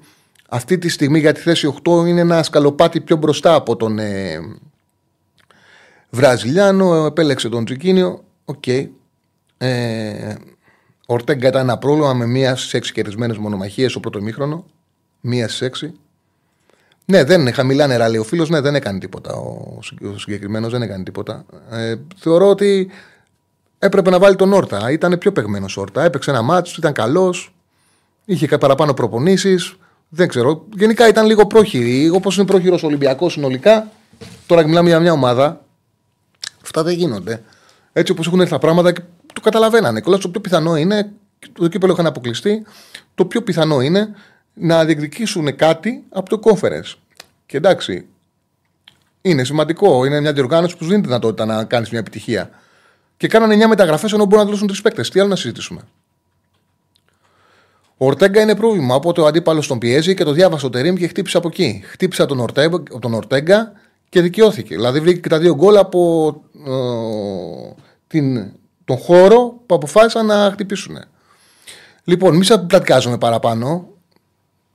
[0.48, 4.38] αυτή τη στιγμή για τη θέση 8 είναι ένα σκαλοπάτι πιο μπροστά από τον ε,
[6.10, 7.06] Βραζιλιάνο.
[7.06, 8.24] Επέλεξε τον Τσικίνιο.
[8.44, 8.62] OK.
[8.66, 8.88] Okay.
[9.58, 10.51] Ε, ο
[11.12, 14.64] Ορτέγκα ήταν ένα πρόβλημα με μία στις έξι κερδισμένες μονομαχίες στο πρώτο ημίχρονο.
[15.20, 15.94] Μία στις έξι.
[17.04, 18.48] Ναι, δεν είναι χαμηλά νερά, λέει ο φίλος.
[18.48, 19.34] Ναι, δεν έκανε τίποτα.
[19.34, 19.78] Ο,
[20.14, 21.44] ο συγκεκριμένος δεν έκανε τίποτα.
[21.70, 22.90] Ε, θεωρώ ότι
[23.78, 24.90] έπρεπε να βάλει τον Όρτα.
[24.90, 26.02] Ήταν πιο παιγμένο Όρτα.
[26.04, 27.54] Έπαιξε ένα μάτσο, ήταν καλός.
[28.24, 29.76] Είχε παραπάνω προπονήσεις.
[30.08, 30.66] Δεν ξέρω.
[30.76, 32.10] Γενικά ήταν λίγο πρόχειρη.
[32.10, 33.90] Όπως είναι πρόχειρος Ολυμπιακός συνολικά.
[34.46, 35.64] Τώρα μιλάμε για μια ομάδα.
[36.62, 37.42] Αυτά δεν γίνονται.
[37.92, 38.92] Έτσι όπως έχουν έρθει τα πράγματα
[39.32, 40.00] το καταλαβαίνανε.
[40.00, 41.12] Κολλάς το πιο πιθανό είναι,
[41.52, 42.66] το κύπελο είχαν αποκλειστεί,
[43.14, 44.14] το πιο πιθανό είναι
[44.54, 46.94] να διεκδικήσουν κάτι από το conference.
[47.46, 48.06] Και εντάξει,
[49.22, 50.04] είναι σημαντικό.
[50.04, 52.50] Είναι μια διοργάνωση που σου δίνει τη δυνατότητα να κάνεις μια επιτυχία.
[53.16, 55.10] Και κάνανε 9 μεταγραφές ενώ μπορούν να δώσουν τρεις παίκτες.
[55.10, 55.80] Τι άλλο να συζητήσουμε;
[57.96, 58.94] Ο Ορτέγκα είναι πρόβλημα.
[58.94, 61.82] Οπότε ο αντίπαλος τον πιέζει και το διάβασε ο Τερήμ και χτύπησε από εκεί.
[61.84, 63.72] Χτύπησε τον, Ορτέγκα, τον Ορτέγκα
[64.08, 64.74] και δικαιώθηκε.
[64.74, 68.52] Δηλαδή βρήκε και τα δύο γκολ από ε, την
[68.92, 70.96] τον χώρο που αποφάσισαν να χτυπήσουν.
[72.04, 73.88] Λοιπόν, μη σα πλατιάζουμε παραπάνω.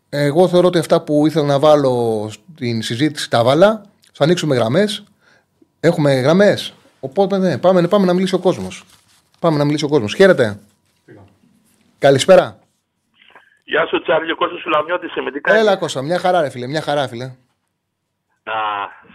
[0.09, 3.82] Εγώ θεωρώ ότι αυτά που ήθελα να βάλω στην συζήτηση τα βάλα.
[4.13, 5.03] Θα ανοίξουμε γραμμές.
[5.80, 6.74] Έχουμε γραμμές.
[6.99, 8.84] Οπότε ναι, πάμε, πάμε να μιλήσει ο κόσμος.
[9.39, 10.13] Πάμε να μιλήσει ο κόσμος.
[10.15, 10.59] Χαίρετε.
[11.99, 12.59] Καλησπέρα.
[13.63, 15.32] Γεια σου, Τσάρλι, ο Κώστας Σουλαμιώτης είμαι.
[15.32, 17.26] Τι Έλα, Κώστα, μια χαρά, ρε φίλε, μια χαρά, φίλε.
[18.43, 18.53] Να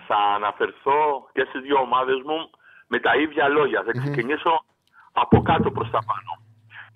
[0.07, 2.51] θα αναφερθώ και στις δύο ομάδες μου
[2.87, 3.83] με τα ίδια λόγια.
[3.87, 4.65] Θα ξεκινήσω
[5.13, 6.43] από κάτω προς τα πάνω.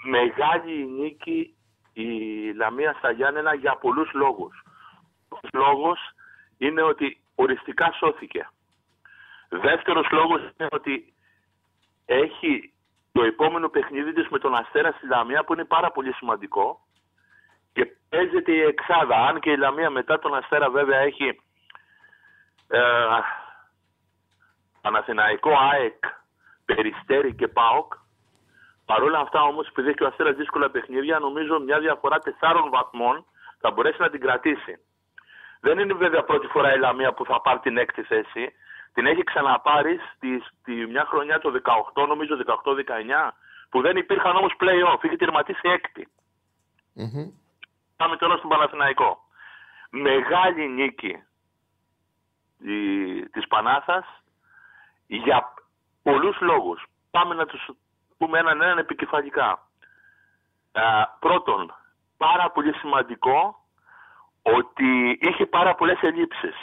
[0.05, 1.57] Μεγάλη νίκη
[1.93, 2.09] η
[2.53, 4.63] Λαμία στα Γιάννενα για πολλούς λόγους.
[5.29, 5.99] Ο λόγος
[6.59, 8.49] είναι ότι οριστικά σώθηκε.
[9.49, 11.15] Δεύτερος λόγος είναι ότι
[12.07, 12.73] έχει
[13.13, 16.81] το επόμενο παιχνίδι της με τον Αστέρα στη Λαμία που είναι πάρα πολύ σημαντικό
[17.73, 19.27] και παίζεται η Εξάδα.
[19.27, 21.41] Αν και η Λαμία μετά τον Αστέρα βέβαια έχει
[22.69, 22.81] ε,
[24.81, 26.05] Παναθηναϊκό ΑΕΚ,
[26.65, 27.93] Περιστέρι και ΠΑΟΚ
[28.87, 33.25] Παρ' όλα αυτά όμως, επειδή έχει ο Αστέρας δύσκολα παιχνίδια, νομίζω μια διαφορά τεσσάρων βαθμών
[33.61, 34.79] θα μπορέσει να την κρατήσει.
[35.61, 38.53] Δεν είναι βέβαια πρώτη φορά η Λαμία που θα πάρει την έκτη θέση.
[38.93, 41.53] Την έχει ξαναπάρει στη, στη μια χρονιά το
[41.95, 43.31] 18, νομίζω 18-19,
[43.71, 45.05] που δεν υπήρχαν όμως play-off.
[45.05, 46.09] Είχε τερματίσει έκτη.
[46.97, 47.33] Mm-hmm.
[47.97, 49.19] Πάμε τώρα στον Παναθηναϊκό.
[49.91, 51.23] Μεγάλη νίκη
[53.33, 54.05] της Πανάθας
[55.07, 55.55] για
[56.03, 56.85] πολλούς λόγους.
[57.11, 57.69] Πάμε να τους
[58.19, 59.69] πούμε έναν έναν επικεφαλικά.
[61.19, 61.75] πρώτον,
[62.17, 63.65] πάρα πολύ σημαντικό
[64.43, 66.57] ότι είχε πάρα πολλές ελλείψεις.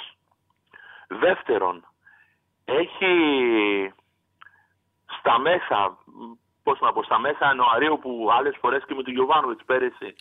[1.07, 1.85] Δεύτερον,
[2.65, 3.93] έχει
[5.19, 5.97] στα μέσα,
[6.63, 10.15] πώς να πω, στα μέσα Ιανουαρίου που άλλες φορές και με τον Γιωβάνοβιτς πέρυσι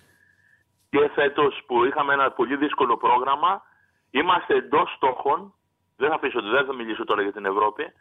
[0.90, 3.62] και φέτος που είχαμε ένα πολύ δύσκολο πρόγραμμα,
[4.10, 5.54] είμαστε εντός στόχων,
[5.96, 7.92] δεν θα αφήσω, δεν θα μιλήσω τώρα για την Ευρώπη,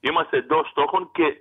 [0.00, 1.36] είμαστε εντός στόχων και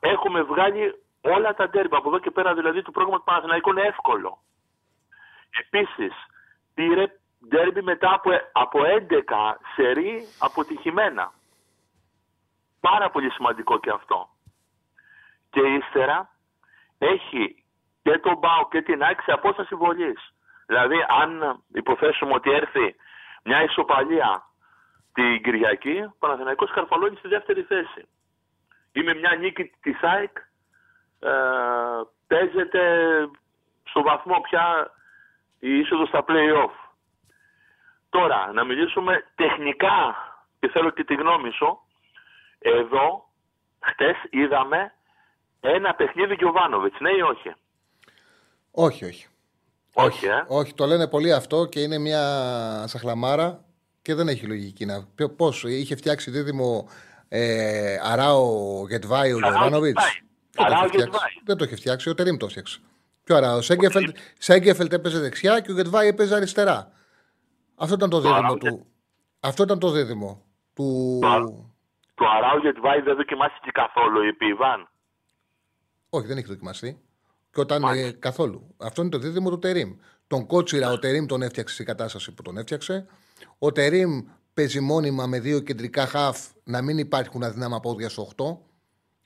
[0.00, 1.96] έχουμε βγάλει όλα τα ντέρμπι.
[1.96, 4.38] Από εδώ και πέρα δηλαδή το πρόγραμμα του Παναθηναϊκού είναι εύκολο.
[5.60, 6.12] Επίσης,
[6.74, 7.06] πήρε
[7.48, 8.78] ντέρμπι μετά από, από
[9.08, 11.32] 11 σερί αποτυχημένα.
[12.80, 14.28] Πάρα πολύ σημαντικό και αυτό.
[15.50, 16.30] Και ύστερα
[16.98, 17.64] έχει
[18.02, 20.34] και τον Μπάου και την Άκη σε απόσταση βολής.
[20.66, 22.94] Δηλαδή, αν υποθέσουμε ότι έρθει
[23.44, 24.46] μια ισοπαλία
[25.12, 28.08] την Κυριακή, ο Παναθηναϊκός καρφαλώνει στη δεύτερη θέση
[28.92, 30.36] ή με μια νίκη της ΑΕΚ
[31.20, 31.30] ε,
[32.26, 32.80] παίζεται
[33.82, 34.90] στο βαθμό πια
[35.58, 36.74] η είσοδος στα play-off.
[38.08, 40.14] Τώρα, να μιλήσουμε τεχνικά
[40.60, 41.78] και θέλω και τη γνώμη σου.
[42.58, 43.28] Εδώ,
[43.80, 44.92] χτες είδαμε
[45.60, 47.54] ένα παιχνίδι Γιωβάνοβιτς, ναι ή όχι;
[48.70, 49.26] Όχι, όχι.
[49.94, 52.22] Όχι, ε; όχι, το λένε πολύ αυτό και είναι μια
[52.86, 53.64] σαχλαμάρα
[54.02, 54.84] και δεν έχει λογική.
[54.84, 55.06] Να...
[55.36, 56.88] Πώς, είχε φτιάξει δίδυμο
[57.34, 59.98] ε, Αράο Γετβάη ο Γιωβάνοβιτ.
[61.44, 62.80] Δεν το είχε φτιάξει, ο Τερήμ το έφτιαξε.
[63.24, 63.60] Ποιο Αράο,
[64.38, 66.92] Σέγκεφελτ έπαιζε δεξιά και ο Γετβάη έπαιζε αριστερά.
[67.74, 68.86] Αυτό ήταν το δίδυμο του.
[69.40, 71.18] Αυτό ήταν το δίδυμο του.
[72.14, 74.88] Το Αράο Γετβάη δεν δοκιμάστηκε καθόλου, είπε Ιβάν.
[76.10, 77.00] Όχι, δεν έχει δοκιμαστεί.
[77.52, 78.18] Και όταν ε, Μάλιστα.
[78.18, 78.74] καθόλου.
[78.76, 79.96] Αυτό είναι το δίδυμο του Τερήμ.
[80.26, 83.06] Τον Κότσιρα ο Τερήμ τον έφτιαξε στην κατάσταση που τον έφτιαξε.
[83.58, 84.20] Ο Τερήμ
[84.54, 88.44] παίζει μόνιμα με δύο κεντρικά χαφ να μην υπάρχουν αδυνάμα πόδια στο 8.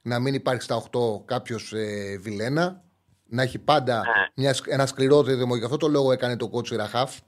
[0.03, 2.85] Να μην υπάρχει στα 8 κάποιος ε, Βιλένα.
[3.29, 4.27] Να έχει πάντα Ναι.
[4.43, 5.57] μια, σ- ένα σκληρό δίδυμο.
[5.57, 7.19] Γι' αυτό το λόγο έκανε το Κότσιρα χαφ.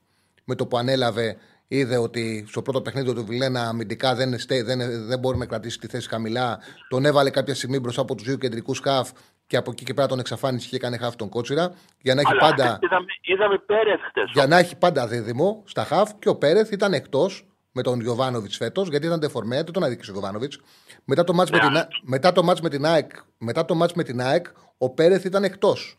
[0.44, 1.36] Με το που ανέλαβε,
[1.68, 5.78] είδε ότι στο πρώτο παιχνίδι του Βιλένα αμυντικά δεν, στέ- δεν, δεν μπορεί να κρατήσει
[5.78, 6.58] τη θέση χαμηλά.
[6.88, 9.10] Τον έβαλε κάποια στιγμή μπροστά από τους δύο κεντρικούς χαφ
[9.46, 11.72] και από εκεί και πέρα τον εξαφάνισε και έκανε χαφ τον Κότσιρα.
[12.02, 12.64] Για να έχει Αλλά πάντα.
[12.64, 14.30] χθες είδαμε, είδαμε Πέρεθ χτες.
[14.32, 17.47] Για να έχει πάντα δίδυμο στα χαφ και ο Πέρεθ ήταν εκτός
[17.78, 20.58] με τον Γιωβάνοβιτς φέτος, γιατί ήταν δεφορμέ, δεν τον αδίκησε ο Γιωβάνοβιτς.
[21.04, 23.64] Μετά το μάτς με, Ναι, την, Α- αλλά- μετά το μάτς με την ΑΕΚ, μετά
[23.64, 24.46] το μάτς με την ΑΕΚ,
[24.78, 25.96] ο Πέρεθ ήταν εκτός.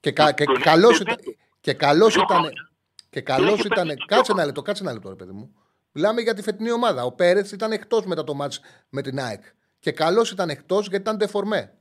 [0.00, 1.16] Και, κα, και, τον και καλός είχε ήταν.
[1.24, 2.36] πει- Και καλός Δυο ήταν.
[2.36, 2.70] χρόνια.
[3.10, 3.86] Και καλός είχε ήταν.
[3.88, 4.44] πει δυο Κάτσε ένα χρόνια.
[4.44, 5.50] λεπτό, κάτσε ένα λεπτό, ρε παιδί μου.
[5.92, 7.04] Μιλάμε για τη φετινή ομάδα.
[7.04, 9.42] Ο Πέρεθ ήταν εκτός μετά το μάτς με την ΑΕΚ.
[9.78, 11.72] Και καλός ήταν εκτός γιατί ήταν δεφορμέ.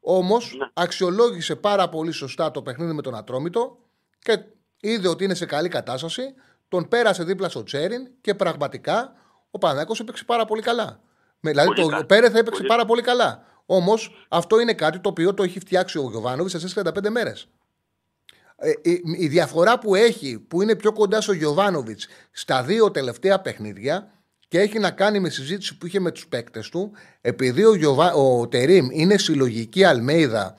[0.00, 0.66] Όμως Ναι.
[0.72, 3.78] αξιολόγησε πάρα πολύ σωστά το παιχνίδι με τον Ατρόμητο
[4.18, 4.38] και
[4.80, 6.22] είδε ότι είναι σε καλή κατάσταση.
[6.68, 9.12] Τον πέρασε δίπλα στο Τσέριν και πραγματικά
[9.50, 11.00] ο Παναγιώτος έπαιξε πάρα πολύ καλά.
[11.40, 12.06] Με, δηλαδή Πολύ το καλά.
[12.06, 12.68] Πέρεθ έπαιξε Πολύ.
[12.68, 13.44] πάρα πολύ καλά.
[13.66, 17.48] Όμως αυτό είναι κάτι το οποίο το έχει φτιάξει ο Γιωβάνοβιτς σε 35 μέρες.
[18.56, 23.40] Ε, η, η διαφορά που έχει, που είναι πιο κοντά στο Γιωβάνοβιτς στα δύο τελευταία
[23.40, 24.10] παιχνίδια
[24.48, 28.12] και έχει να κάνει με συζήτηση που είχε με τους παίκτες του, επειδή ο, Γιωβα,
[28.14, 30.56] ο Τερήμ είναι συλλογική Αλμέιδα,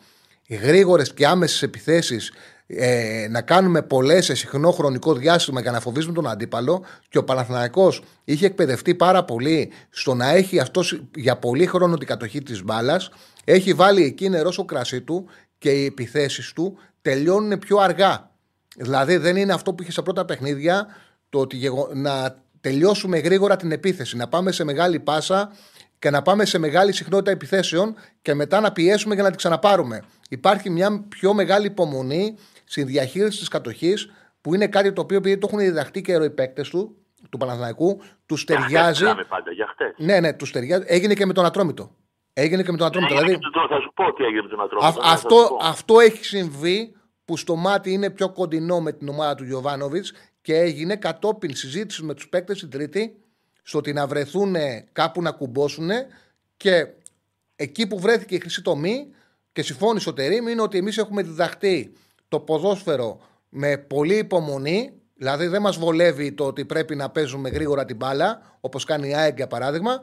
[0.49, 2.31] γρήγορες και άμεσες επιθέσεις,
[2.67, 7.23] ε, να κάνουμε πολλές σε συχνό χρονικό διάστημα για να φοβίζουμε τον αντίπαλο και ο
[7.23, 12.63] Παναθηναϊκός είχε εκπαιδευτεί πάρα πολύ στο να έχει αυτός για πολύ χρόνο την κατοχή της
[12.63, 13.09] μπάλας.
[13.43, 15.25] Έχει βάλει εκεί νερό στο κρασί του
[15.57, 18.31] και οι επιθέσεις του τελειώνουν πιο αργά.
[18.77, 20.87] Δηλαδή δεν είναι αυτό που είχε στα πρώτα παιχνίδια,
[21.29, 25.51] το ότι γεγο- να τελειώσουμε γρήγορα την επίθεση, να πάμε σε μεγάλη πάσα
[25.99, 30.03] και να πάμε σε μεγάλη συχνότητα επιθέσεων και μετά να πιέσουμε για να την ξαναπάρουμε.
[30.29, 32.35] Υπάρχει μια πιο μεγάλη υπομονή
[32.67, 34.09] στη διαχείριση της κατοχής,
[34.41, 36.95] που είναι κάτι το οποίο επειδή το έχουν διδαχτεί και οι παίκτες του,
[37.29, 39.01] του Παναθηναϊκού, τους Για χτες ταιριάζει.
[39.01, 39.93] μιλάμε πάντα, για χτες.
[39.97, 40.83] Ναι, ναι, τους ταιριάζει.
[40.87, 41.95] Έγινε και με τον Ατρόμητο.
[42.33, 43.13] Έγινε και με τον Ατρόμητο.
[43.13, 44.87] Έγινε Δηλαδή, και το- Θα σου πω τι έγινε με τον Ατρόμητο.
[44.87, 45.57] Α- ναι, θα αυτό, σου πω.
[45.61, 46.95] αυτό έχει συμβεί
[47.25, 52.03] που στο μάτι είναι πιο κοντινό με την ομάδα του Γιωβάνοβιτς και έγινε κατόπιν συζήτηση
[52.03, 53.15] με τους παίκτες την Τρίτη
[53.63, 54.55] στο ότι να βρεθούν
[54.91, 55.89] κάπου να κουμπώσουν
[56.57, 56.87] και
[57.55, 59.11] εκεί που βρέθηκε η χρυσή τομή
[59.51, 61.93] και συμφώνησε ο Τερήμ είναι ότι εμείς έχουμε διδαχτεί
[62.27, 63.19] το ποδόσφαιρο
[63.49, 65.01] με πολύ υπομονή.
[65.15, 69.15] Δηλαδή δεν μας βολεύει το ότι πρέπει να παίζουμε γρήγορα την μπάλα, όπως κάνει η
[69.15, 69.99] ΑΕΚ για παράδειγμα.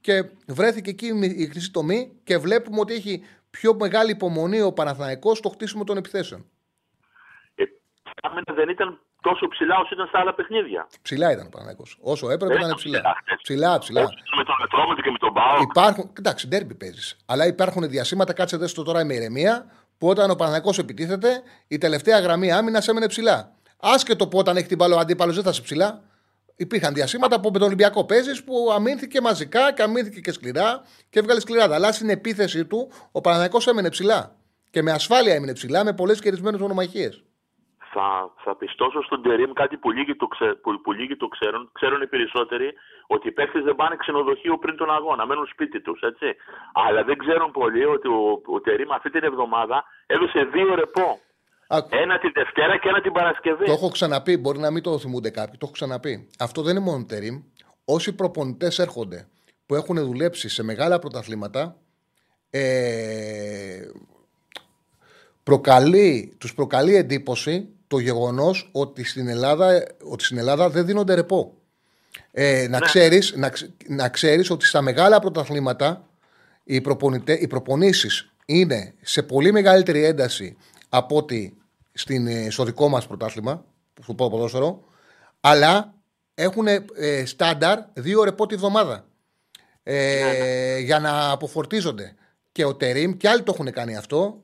[0.00, 1.06] Και βρέθηκε εκεί
[1.36, 5.96] η χρυσή τομή και βλέπουμε ότι έχει πιο μεγάλη υπομονή ο Παναθηναϊκός στο χτίσιμο των
[5.96, 6.44] επιθέσεων.
[7.54, 7.64] Ε,
[8.22, 10.86] άμενα δεν ήταν τόσο ψηλά όσο ήταν στα άλλα παιχνίδια.
[11.02, 11.98] Ψηλά ήταν ο Παναθηναϊκός.
[12.00, 12.98] Όσο έπρεπε Δεν ήταν ήταν ψηλά.
[12.98, 13.40] ψηλά χθες.
[13.42, 14.02] Ψηλά, ψηλά.
[14.02, 15.60] Όχι με τον Ατρόμητο και με τον Πάο.
[15.60, 17.16] Υπάρχουν, κοιτάξτε, ντέρμπι παίζεις.
[17.26, 21.78] Αλλά υπάρχουν διασύματα, κάτσε δες το τώρα με ηρεμία, που όταν ο Παναθηναϊκός επιτίθεται, η
[21.78, 23.54] τελευταία γραμμή άμυνας έμενε ψηλά.
[23.80, 26.02] Άσχετο που όταν έχει την μπάλα ο αντίπαλος δεν θα είσαι ψηλά.
[26.56, 31.18] Υπήρχαν διασύματα που με τον Ολυμπιακό παίζεις που αμήνθηκε μαζικά και αμήνθηκε και σκληρά και
[31.18, 31.74] έβγαλε σκληρά.
[31.74, 34.36] Αλλά στην επίθεση του ο Παναθηναϊκός έμενε ψηλά.
[34.70, 37.10] Και με ασφάλεια έμεινε ψηλά με πολλές κερδισμένε μονομαχίε.
[37.92, 41.70] Θα, θα πιστώσω στον Τερήμ κάτι που λίγοι το, ξε, που, που λίγοι το ξέρουν.
[41.72, 42.72] Ξέρουν οι περισσότεροι
[43.06, 45.26] ότι οι παίχτε δεν πάνε ξενοδοχείο πριν τον αγώνα.
[45.26, 46.26] Μένουν σπίτι τους, έτσι.
[46.72, 51.20] Αλλά δεν ξέρουν πολλοί ότι ο, ο Τερήμ αυτή την εβδομάδα έδωσε δύο ρεπό.
[51.90, 53.64] Ένα τη Δευτέρα και ένα την Παρασκευή.
[53.64, 55.52] Το έχω ξαναπεί, μπορεί να μην το θυμούνται κάποιοι.
[55.58, 56.28] Το έχω ξαναπεί.
[56.38, 57.42] Αυτό δεν είναι μόνο τερίμ.
[57.84, 59.28] Όσοι προπονητές έρχονται
[59.66, 61.76] που έχουν δουλέψει σε μεγάλα πρωταθλήματα,
[62.50, 63.80] ε,
[65.42, 71.54] προκαλεί, τους προκαλεί εντύπωση το γεγονός ότι στην Ελλάδα, ότι στην Ελλάδα δεν δίνονται ρεπό.
[72.30, 76.08] Ε, να, ξέρεις, να, ξε- να ξέρεις ότι στα μεγάλα πρωταθλήματα
[76.64, 80.56] οι, προπονητέ- οι προπονήσεις είναι σε πολύ μεγαλύτερη ένταση
[80.88, 81.56] από ότι
[81.92, 83.64] στην, ε, στο δικό μας πρωτάθλημα,
[84.02, 84.84] στο ποδόσφαιρο,
[85.40, 85.94] αλλά
[86.34, 89.06] έχουν ε, στάνταρ δύο ρεπό τη βδομάδα
[89.82, 92.14] ε, για να αποφορτίζονται.
[92.52, 94.42] Και ο Τερίμ και άλλοι το έχουν κάνει αυτό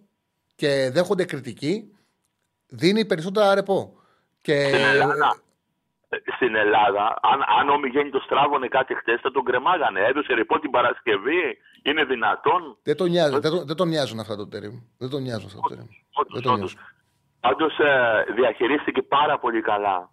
[0.54, 1.91] και δέχονται κριτική,
[2.72, 3.96] δίνει περισσότερα ρεπό.
[4.40, 5.36] Και, Στην Ελλάδα,
[6.08, 10.00] ε, στην Ελλάδα αν, αν ο Μιγέννητο στράβωνε κάτι χτες, θα τον κρεμάγανε.
[10.00, 11.58] Έδωσε ρεπό την Παρασκευή.
[11.82, 14.74] Είναι δυνατόν; δεν, τον νοιάζουν, δεν, τον- δεν τον νοιάζουν αυτά το Τερίμ.
[14.98, 15.86] Δεν τον νοιάζουν αυτά το Τερίμ.
[16.12, 16.74] Όντως, Δεν τον όντως.
[16.74, 16.90] νοιάζουν.
[17.40, 17.74] Πάντως
[18.34, 20.10] διαχειρίστηκε πάρα πολύ καλά.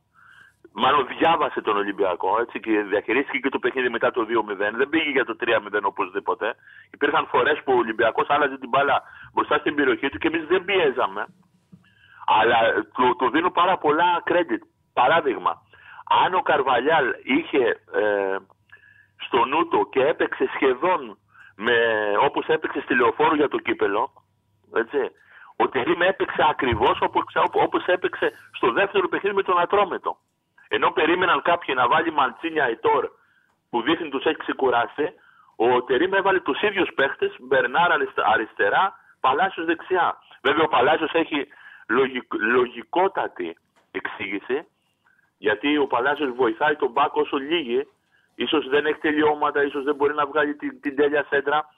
[0.71, 4.75] Μάλλον διάβασε τον Ολυμπιακό έτσι, και διαχειρίστηκε και το παιχνίδι μετά το 2-0.
[4.77, 6.55] Δεν πήγε για το 3-0 οπωσδήποτε.
[6.93, 9.03] Υπήρχαν φορές που ο Ολυμπιακός άλλαζε την μπάλα
[9.33, 11.25] μπροστά στην περιοχή του και εμείς δεν πιέζαμε.
[12.37, 14.63] Αλλά ε, του, του δίνω πάρα πολλά credit.
[14.93, 15.61] Παράδειγμα,
[16.23, 18.37] αν ο Καρβαλιάλ είχε ε,
[19.25, 21.17] στο νου του και έπαιξε σχεδόν
[21.55, 21.75] με,
[22.19, 24.11] όπως έπαιξε στη Λεωφόρο για το κύπελο,
[24.73, 24.97] έτσι,
[25.55, 27.01] Ο Τερίμ έπαιξε ακριβώς
[27.51, 30.17] όπως έπαιξε στο δεύτερο παιχνίδι με τον Ατρόμετο.
[30.67, 33.09] Ενώ περίμεναν κάποιοι να βάλει Μαντσίνια Ετόρ
[33.69, 35.13] που δείχνει τους έχει ξεκουράσει,
[35.55, 40.17] ο Τερίμ έβαλε τους ίδιους παίχτες, Μπερνάρ αριστερά, Παλάσιος δεξιά.
[40.41, 41.47] Βέβαια ο Παλάσιος έχει
[42.39, 43.57] λογικότατη
[43.91, 44.67] εξήγηση,
[45.37, 47.87] γιατί ο Παλάσιος βοηθάει τον Μπακ όσο λίγοι.
[48.35, 51.69] Ίσως δεν έχει τελειώματα, ίσως δεν μπορεί να βγάλει την, την τέλεια σέντρα,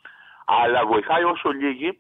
[0.45, 1.99] αλλά βοηθάει όσο λίγοι.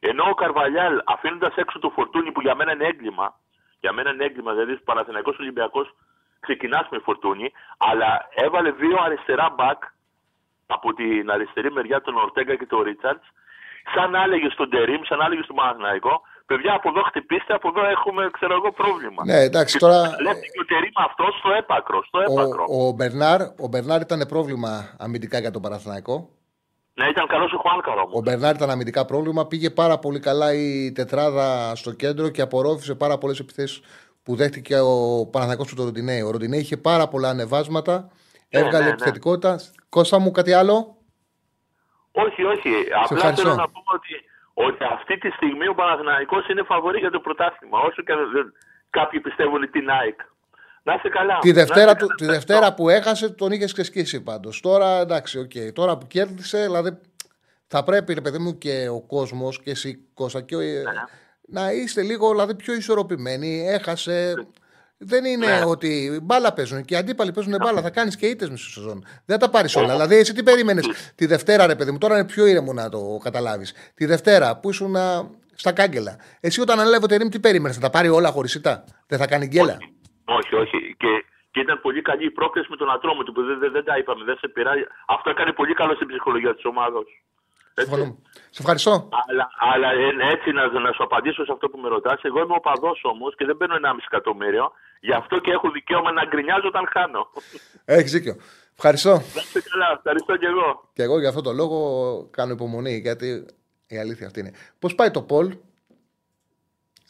[0.00, 3.34] Ενώ ο Καρβαλιάλ αφήνοντας έξω το φορτούνι που για μένα είναι έγκλημα,
[3.80, 5.94] για μένα είναι έγκλημα, δηλαδή Παναθηναϊκός Ολυμπιακός
[6.40, 9.82] ξεκινάς με φορτούνι, αλλά έβαλε δύο αριστερά μπακ
[10.66, 13.26] από την αριστερή μεριά τον Ορτέγκα και τον Ρίτσαρτς,
[13.94, 17.68] σαν να έλεγε στον Τερήμ, σαν να έλεγε στον Παναθηναϊκό, παιδιά από εδώ χτυπήστε, από
[17.68, 19.24] εδώ έχουμε ξέρω εγώ πρόβλημα.
[19.24, 20.00] Ναι, εντάξει, τώρα.
[20.00, 22.02] Λέει και ο Τερήμ αυτός στο έπακρο.
[22.06, 22.64] Στο έπακρο.
[22.68, 26.28] Ο, ο, Μπερνάρ, ο Μπερνάρ ήταν πρόβλημα αμυντικά για τον Παναθηναϊκό.
[26.94, 28.08] Ναι, ήταν καλός ο Χουάνκαρο.
[28.12, 29.46] Ο Μπερνάρ ήταν αμυντικά πρόβλημα.
[29.46, 33.80] Πήγε πάρα πολύ καλά η τετράδα στο κέντρο και απορρόφησε πάρα πολλές επιθέσεις
[34.22, 36.20] που δέχτηκε ο Παναθηναϊκός του Ροντινέη.
[36.20, 37.92] Ο Ροντινέη είχε πάρα πολλά ανεβάσματα.
[38.50, 38.90] Ναι, έβγαλε ναι, ναι.
[38.90, 39.60] επιθετικότητα.
[39.88, 40.96] Κώστα μου, κάτι άλλο;
[42.12, 42.70] Όχι, όχι.
[43.04, 44.14] Απλά θέλω να πούμε ότι,
[44.54, 47.78] ότι αυτή τη στιγμή ο Παναθηναϊκός είναι φαβορή για το πρωτάθλημα.
[47.78, 48.12] Όσο και
[48.90, 50.20] κάποιοι πιστεύουν την ΑΕΚ.
[50.82, 51.38] Να είστε καλά.
[51.38, 54.60] Τη Δευτέρα, του, τη Δευτέρα που έχασε τον είχες ξεσκίσει πάντως.
[54.60, 55.72] Τώρα εντάξει, okay.
[55.72, 57.00] τώρα που κέρδισε, δηλαδή
[57.66, 60.82] θα πρέπει, ρε παιδί μου, και ο κόσμος και εσύ Κώστα και ο, ναι.
[61.48, 63.66] να είστε λίγο δηλαδή, πιο ισορροπημένοι.
[63.68, 64.34] Έχασε.
[64.98, 65.64] Δεν είναι ναι.
[65.66, 67.82] ότι μπάλα παίζουν και οι αντίπαλοι παίζουν μπάλα.
[67.82, 69.04] Θα κάνεις και ήττες μισό σεζόν.
[69.26, 69.92] Δεν τα πάρεις όλα.
[69.92, 73.20] Δηλαδή, εσύ τι περίμενες; Τη Δευτέρα, ρε παιδί μου, τώρα είναι πιο ήρεμο να το
[73.22, 73.92] καταλάβεις.
[73.94, 74.96] Τη Δευτέρα που ήσουν
[75.54, 76.16] στα κάγκελα.
[76.40, 78.84] Εσύ όταν ανέλαβε το τι περίμενες, θα τα πάρει όλα χωριστά.
[79.06, 79.76] Δεν θα κάνει γκέλα;
[80.24, 80.78] Όχι, όχι.
[80.96, 83.98] Και, και ήταν πολύ καλή η πρόκληση με τον Ατρόμητο που δεν, δεν, δεν τα
[83.98, 84.24] είπαμε.
[84.24, 84.82] Δεν σε πειράζει.
[85.06, 86.98] Αυτό έκανε πολύ καλό στην ψυχολογία της ομάδα.
[88.50, 89.08] Σε ευχαριστώ.
[89.28, 89.88] Αλλά, αλλά
[90.30, 92.22] έτσι να, να σου απαντήσω σε αυτό που με ρωτάς.
[92.22, 94.72] Εγώ είμαι οπαδό όμως και δεν παίρνω 1,5 εκατομμύριο.
[95.00, 97.30] Γι' αυτό και έχω δικαίωμα να γκρινιάζω όταν χάνω.
[97.84, 98.36] Έχεις δίκιο.
[98.76, 99.10] Ευχαριστώ.
[99.10, 99.92] Να είστε καλά.
[99.96, 100.90] Ευχαριστώ και εγώ.
[100.92, 101.78] Και εγώ για αυτό το λόγο
[102.30, 103.46] κάνω υπομονή γιατί
[103.86, 104.52] η αλήθεια αυτή είναι.
[104.78, 105.56] Πώς πάει το Πολ,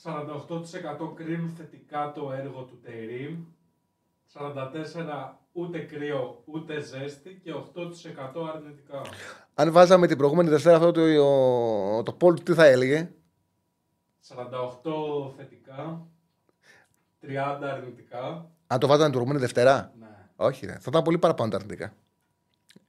[0.05, 3.45] 48% κρίνουν θετικά το έργο του Τερίμ,
[4.35, 9.03] 44% ούτε κρύο ούτε ζέστη και 8% αρνητικά.
[9.55, 11.15] Αν βάζαμε την προηγούμενη Δευτέρα αυτό το,
[11.97, 13.11] το, το Πολ, τι θα έλεγε;
[14.29, 14.35] 48
[15.37, 16.07] θετικά,
[17.23, 17.29] 30
[17.63, 18.51] αρνητικά.
[18.67, 20.07] Αν το βάζαμε την προηγούμενη Δευτέρα; Ναι.
[20.37, 20.73] Όχι, ρε.
[20.73, 21.95] θα ήταν πολύ παραπάνω τα αρνητικά.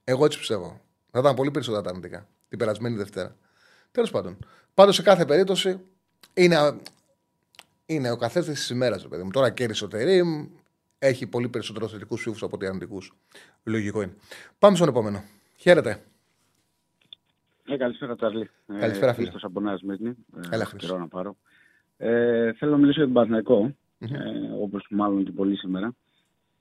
[0.04, 0.80] Εγώ έτσι πιστεύω.
[1.10, 3.36] Θα ήταν πολύ περισσότερα τα αρνητικά την περασμένη Δευτέρα.
[3.92, 4.36] Τέλος πάντων.
[4.74, 5.80] Πάντως σε κάθε περίπτωση
[6.34, 6.56] είναι
[7.86, 9.30] είναι ο καθένας της ημέρας, παιδί μου.
[9.30, 10.48] Τώρα κέρδισε ο Τερήμ,
[10.98, 13.02] έχει πολύ περισσότερο θετικού ψήφου από ότι αρνητικού.
[13.64, 14.14] Λογικό είναι.
[14.58, 15.22] Πάμε στον επόμενο.
[15.56, 16.02] Χαίρετε.
[17.68, 18.50] Ε, καλησπέρα, Τσάρλι.
[18.66, 19.26] Καλησπέρα, φίλε.
[19.26, 20.16] Χρήστος από Νέα Σμύρνη.
[20.50, 20.98] Έλα, Χρήστος.
[20.98, 21.36] να πάρω.
[21.96, 24.10] Ε, θέλω να μιλήσω για τον Παναθηναϊκό, mm-hmm.
[24.10, 25.94] ε, όπως μάλλον και πολύ σήμερα.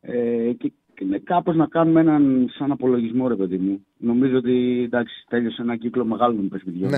[0.02, 3.86] Ε, και, και κάπως να κάνουμε έναν σαν απολογισμό, ρε παιδί μου.
[3.98, 6.98] Νομίζω ότι εντάξει, τέλειωσε ένα κύκλο μεγάλων παιχνιδιών ναι.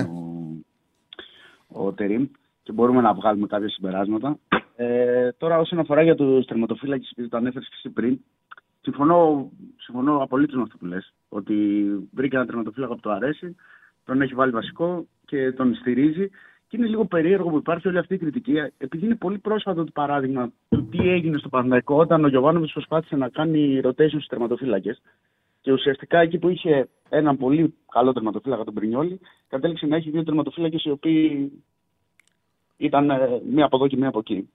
[1.68, 2.26] ο, ο Τερίμ
[2.68, 4.38] και μπορούμε να βγάλουμε κάποια συμπεράσματα.
[4.76, 8.20] Ε, τώρα, όσον αφορά για τους τερματοφύλακες, επειδή το ανέφερες και εσύ πριν,
[8.80, 11.14] συμφωνώ, συμφωνώ απολύτως με αυτό που λες.
[11.28, 11.54] Ότι
[12.12, 13.56] βρήκε ένα τερματοφύλακα που το αρέσει,
[14.04, 16.28] τον έχει βάλει βασικό και τον στηρίζει.
[16.68, 19.90] Και είναι λίγο περίεργο που υπάρχει όλη αυτή η κριτική, επειδή είναι πολύ πρόσφατο το
[19.94, 25.00] παράδειγμα του τι έγινε στο Παναγικό όταν ο Γιωβάνοβιτς προσπάθησε να κάνει rotation στους τερματοφύλακες.
[25.60, 30.24] Και ουσιαστικά εκεί που είχε έναν πολύ καλό τερματοφύλακα τον Πρινιόλη, κατέληξε να έχει δύο
[30.24, 31.52] τερματοφύλακες οι οποίοι
[32.78, 34.48] ήταν ε, μία από εδώ και μία από εκεί.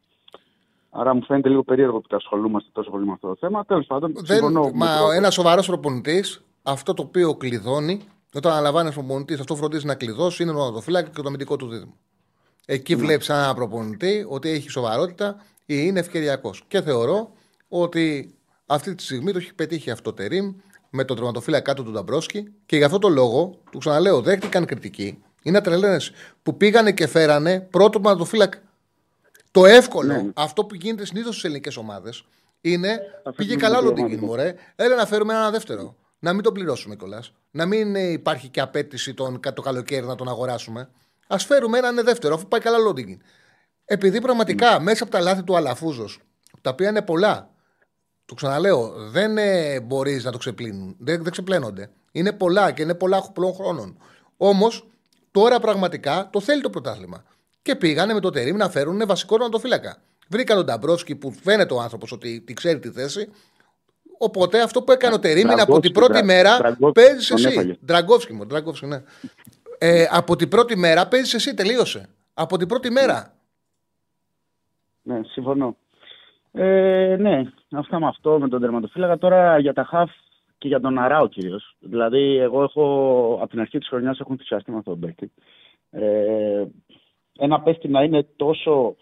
[0.90, 3.66] Άρα μου φαίνεται λίγο περίεργο που τα ασχολούμαστε τόσο πολύ με αυτό το θέμα.
[3.66, 4.44] Τέλος πάντων, Δεν,
[4.74, 8.02] μα ένας σοβαρός προπονητής, αυτό το οποίο κλειδώνει,
[8.34, 11.68] όταν αναλαμβάνει ένας προπονητής, αυτό φροντίζει να κλειδώσει, είναι το ονοδοφυλάκι και το αμυντικό του
[11.68, 11.94] δίδυμο.
[12.66, 13.02] Εκεί ναι.
[13.02, 16.64] βλέπεις ένα προπονητή ότι έχει σοβαρότητα ή είναι ευκαιριακός.
[16.68, 17.32] Και θεωρώ
[17.68, 20.54] ότι αυτή τη στιγμή το έχει πετύχει αυτό το Τερήμ
[20.90, 25.24] με τον τερματοφύλακα κάτω του Νταμπρόσκι και για αυτό το λόγο, του ξαναλέω, δέχτηκαν κριτική
[25.44, 26.00] είναι ατρελένε
[26.44, 28.58] που πήγανε και φέρανε πρώτο τερματοφύλακα.
[29.52, 30.32] Το εύκολο, ναι.
[30.34, 32.26] αυτό που γίνεται συνήθως στις ελληνικές ομάδες,
[32.62, 33.00] είναι
[33.36, 34.56] πήγε καλά Λοντίνγκιν, μωρέ.
[34.76, 35.96] Έλα να φέρουμε ένα δεύτερο.
[36.20, 37.34] Να μην τον πληρώσουμε κιόλας.
[37.52, 40.90] Να μην υπάρχει και απέτηση τον, το καλοκαίρι να τον αγοράσουμε.
[41.28, 43.22] Α φέρουμε έναν δεύτερο, αφού πάει καλά Λοντίνγκιν.
[43.86, 44.84] Επειδή πραγματικά ναι.
[44.84, 46.20] μέσα από τα λάθη του Αλαφούζος,
[46.62, 47.54] τα οποία είναι πολλά,
[48.26, 50.96] το ξαναλέω, δεν ε, μπορείς να το ξεπλύνουν.
[51.00, 51.90] Δεν, δεν ξεπλένονται.
[52.12, 53.98] Είναι πολλά και είναι πολλά πολλών χρόνων.
[54.38, 54.88] Όμως
[55.34, 57.24] Τώρα πραγματικά το θέλει το πρωτάθλημα.
[57.62, 59.98] Και πήγανε με το τερίμ να φέρουν βασικό τερματοφύλακα.
[60.30, 63.30] Βρήκαν τον Νταμπρόσκι που φαίνεται ο άνθρωπος ότι τη ξέρει τη θέση.
[64.18, 67.80] Οπότε αυτό που έκανε ο Τερίμ είναι από την πρώτη μέρα παίζεις εσύ.
[67.86, 68.48] Ντραγκόφσκι μου,
[68.82, 69.04] ναι.
[69.78, 72.10] Ε, από την πρώτη μέρα παίζεις εσύ, τελείωσε.
[72.34, 73.34] από την πρώτη μέρα.
[75.02, 75.76] Ναι, συμφωνώ.
[76.52, 79.18] Ε, ναι, αυτά με αυτό, με τον τερματοφύλακα.
[79.18, 80.10] Τώρα για τα χαφ
[80.64, 81.76] και για τον Αράο κυρίως.
[81.80, 82.84] Δηλαδή, εγώ έχω
[83.42, 85.32] από την αρχή της χρονιάς έχω ενθουσιαστεί με αυτόν τον παίκτη.
[85.90, 86.66] Ε,
[87.38, 88.96] ένα παίκτη να είναι τόσο,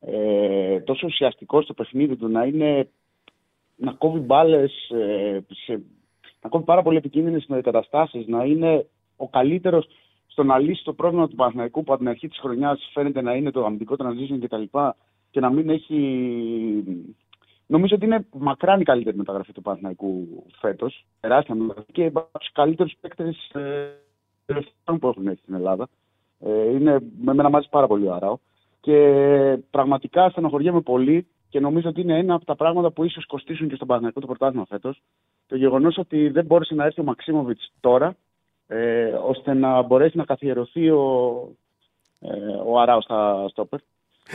[0.00, 2.88] ε, τόσο ουσιαστικό στο παιχνίδι του, να είναι
[3.76, 5.40] να κόβει μπάλες, ε,
[6.42, 8.86] να κόβει πάρα πολύ επικίνδυνες καταστάσει, να είναι
[9.16, 9.88] ο καλύτερος
[10.26, 13.34] στο να λύσει το πρόβλημα του Παναθηναϊκού που από την αρχή της χρονιάς φαίνεται να
[13.34, 14.62] είναι το αμυντικό transition κτλ.
[14.62, 14.94] Και,
[15.30, 15.98] και να μην έχει.
[17.70, 21.06] Νομίζω ότι είναι μακράν η καλύτερη μεταγραφή του Παναθηναϊκού φέτος.
[21.20, 23.94] Τεράστια μεταγραφή και από τους καλύτερους παίκτες ε,
[24.84, 25.88] που έχουν έρθει στην Ελλάδα.
[26.40, 28.38] Ε, είναι με μένα μάλιστα πάρα πολύ αράο.
[28.80, 33.68] Και πραγματικά στενοχωριέμαι πολύ και νομίζω ότι είναι ένα από τα πράγματα που ίσως κοστίσουν
[33.68, 35.02] και στον Παναθηναϊκό το πρωτάθλημα φέτος.
[35.46, 38.16] Το γεγονός ότι δεν μπόρεσε να έρθει ο Μαξίμοβιτς τώρα,
[38.66, 41.34] ε, ώστε να μπορέσει να καθιερωθεί ο,
[42.20, 42.28] ε,
[42.66, 43.80] ο Αράος στα στόπερ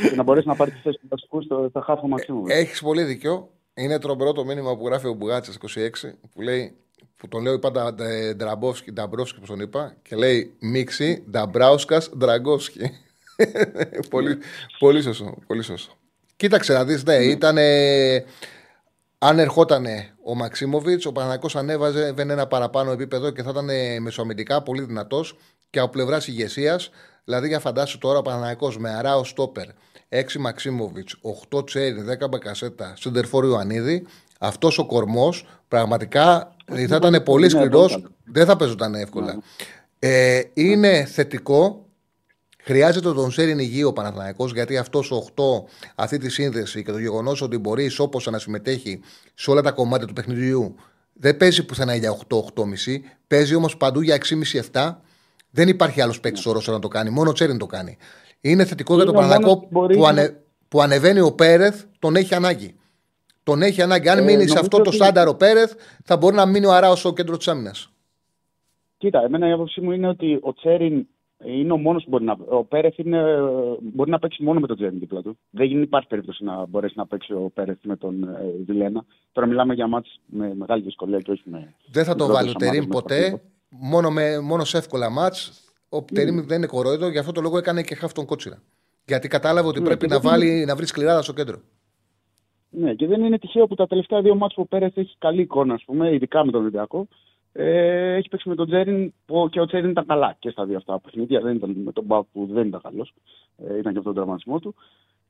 [0.09, 2.51] και να μπορέσει να πάρει τη θέση του βασικού στο, στα χάφο Μαξίμοβιτ.
[2.51, 3.49] Έχεις πολύ δίκιο.
[3.73, 5.89] Είναι τρομερό το μήνυμα που γράφει ο Μπουγάτσας 26
[6.33, 6.75] που λέει
[7.23, 7.95] που τον λέω πάντα
[8.35, 12.91] Ντραμπόφσκι, Νταμπρόφσκι, που τον είπα, και λέει Μίξη, Νταμπράουσκας, Ντραγκόφσκι.
[14.09, 14.37] πολύ,
[14.79, 15.37] πολύ σωστό.
[15.47, 15.93] Πολύ σωστό.
[16.35, 17.57] Κοίταξε να δεις, ναι, ήταν.
[19.17, 19.85] Αν ερχόταν
[20.23, 25.37] ο Μαξίμοβιτς, ο Παναγικό ανέβαζε ένα παραπάνω επίπεδο και θα ήταν μεσοαμυντικά πολύ δυνατός
[25.69, 26.89] και από πλευράς ηγεσίας.
[27.25, 29.65] Δηλαδή, για φαντάσου τώρα ο Παναγικό με αράο στόπερ,
[30.09, 31.15] 6 Μαξίμοβιτς,
[31.51, 34.05] 8 Τσέρι, 10 Μπακασέτα, Σεντερφόρ Ιωαννίδη,
[34.39, 36.55] αυτός ο κορμός πραγματικά
[36.87, 38.03] θα ήταν πολύ σκληρός.
[38.25, 39.33] Δεν θα παίζονταν εύκολα.
[39.33, 39.39] Ναι.
[39.99, 41.83] Ε, είναι θετικό
[42.65, 45.43] Χρειάζεται τον Σέριν υγιή ο Παναθηναϊκός γιατί αυτός ο 8,
[45.95, 48.99] αυτή τη σύνδεση και το γεγονός ότι μπορεί όπω να συμμετέχει
[49.33, 50.75] σε όλα τα κομμάτια του παιχνιδιού,
[51.13, 52.35] δεν παίζει πουθενά για 8-8,5,
[53.27, 54.17] παίζει όμως παντού για
[54.71, 54.95] 6,5-7.
[55.55, 57.97] Δεν υπάρχει άλλος παίκτης όσο να το κάνει, μόνο ο Τσέριν το κάνει.
[58.41, 62.75] Είναι θετικό για τον Παναθηναϊκό που, ανε, που ανεβαίνει ο Πέρεθ, τον έχει ανάγκη.
[63.43, 64.09] Τον έχει ανάγκη.
[64.09, 65.73] Αν ε, μείνει σε αυτό το στάνταρο ο Πέρεθ,
[66.03, 67.91] θα μπορεί να μείνει ο Αράος στο κέντρο της άμυνας.
[68.97, 71.07] Κοίτα, εμένα η άποψή μου είναι ότι ο Τσέριν
[71.45, 72.37] είναι ο μόνος που μπορεί να.
[72.49, 73.21] Ο Πέρεθ είναι,
[73.81, 75.37] μπορεί να παίξει μόνο με τον Τζέριν δίπλα του.
[75.49, 79.05] Δεν υπάρχει περίπτωση να μπορέσει να παίξει ο Πέρεθ με τον ε, Βιλένα.
[79.31, 81.73] Τώρα μιλάμε για μάτς με μεγάλη δυσκολία και όχι με.
[81.91, 83.41] Δεν θα το βάλει ο Τερήμ ποτέ.
[83.79, 85.63] Μόνο, με, μόνος σε εύκολα μάτς.
[85.89, 86.11] Ο mm.
[86.13, 88.61] Τερήμ δεν είναι κορόιδο, γι' αυτό το λόγο έκανε και χάφτον κότσιρα.
[89.05, 89.83] Γιατί κατάλαβε ότι mm.
[89.83, 91.57] πρέπει να, βάλει, να βρει σκληράδα στο κέντρο.
[92.69, 95.41] Ναι, και δεν είναι τυχαίο που τα τελευταία δύο μάτς που ο Πέρεθ έχει καλή
[95.41, 97.07] εικόνα, ας πούμε, ειδικά με τον Ολυμπιακό.
[97.53, 100.77] Ε, έχει παίξει με τον Τζέριν που και ο Τζέριν ήταν καλά και στα δύο
[100.77, 101.41] αυτά παιχνίδια.
[101.41, 103.13] Δεν ήταν με τον Μπάου που δεν ήταν καλός.
[103.57, 104.75] Ε, ήταν και αυτό τον τραυματισμό του.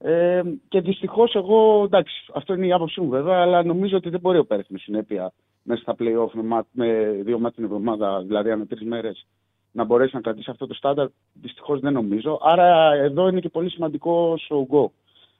[0.05, 4.19] Ε, και δυστυχώς εγώ, εντάξει, αυτό είναι η άποψή μου βέβαια, αλλά νομίζω ότι δεν
[4.19, 5.33] μπορεί ο Πέρεθ με συνέπεια
[5.63, 9.25] μέσα στα playoff με, με δύο μάτια την εβδομάδα, δηλαδή ανά τρεις μέρες,
[9.71, 11.07] να μπορέσει να κρατήσει αυτό το στάνταρ.
[11.33, 12.39] Δυστυχώς δεν νομίζω.
[12.41, 14.91] Άρα εδώ είναι και πολύ σημαντικός ο Ουγκό.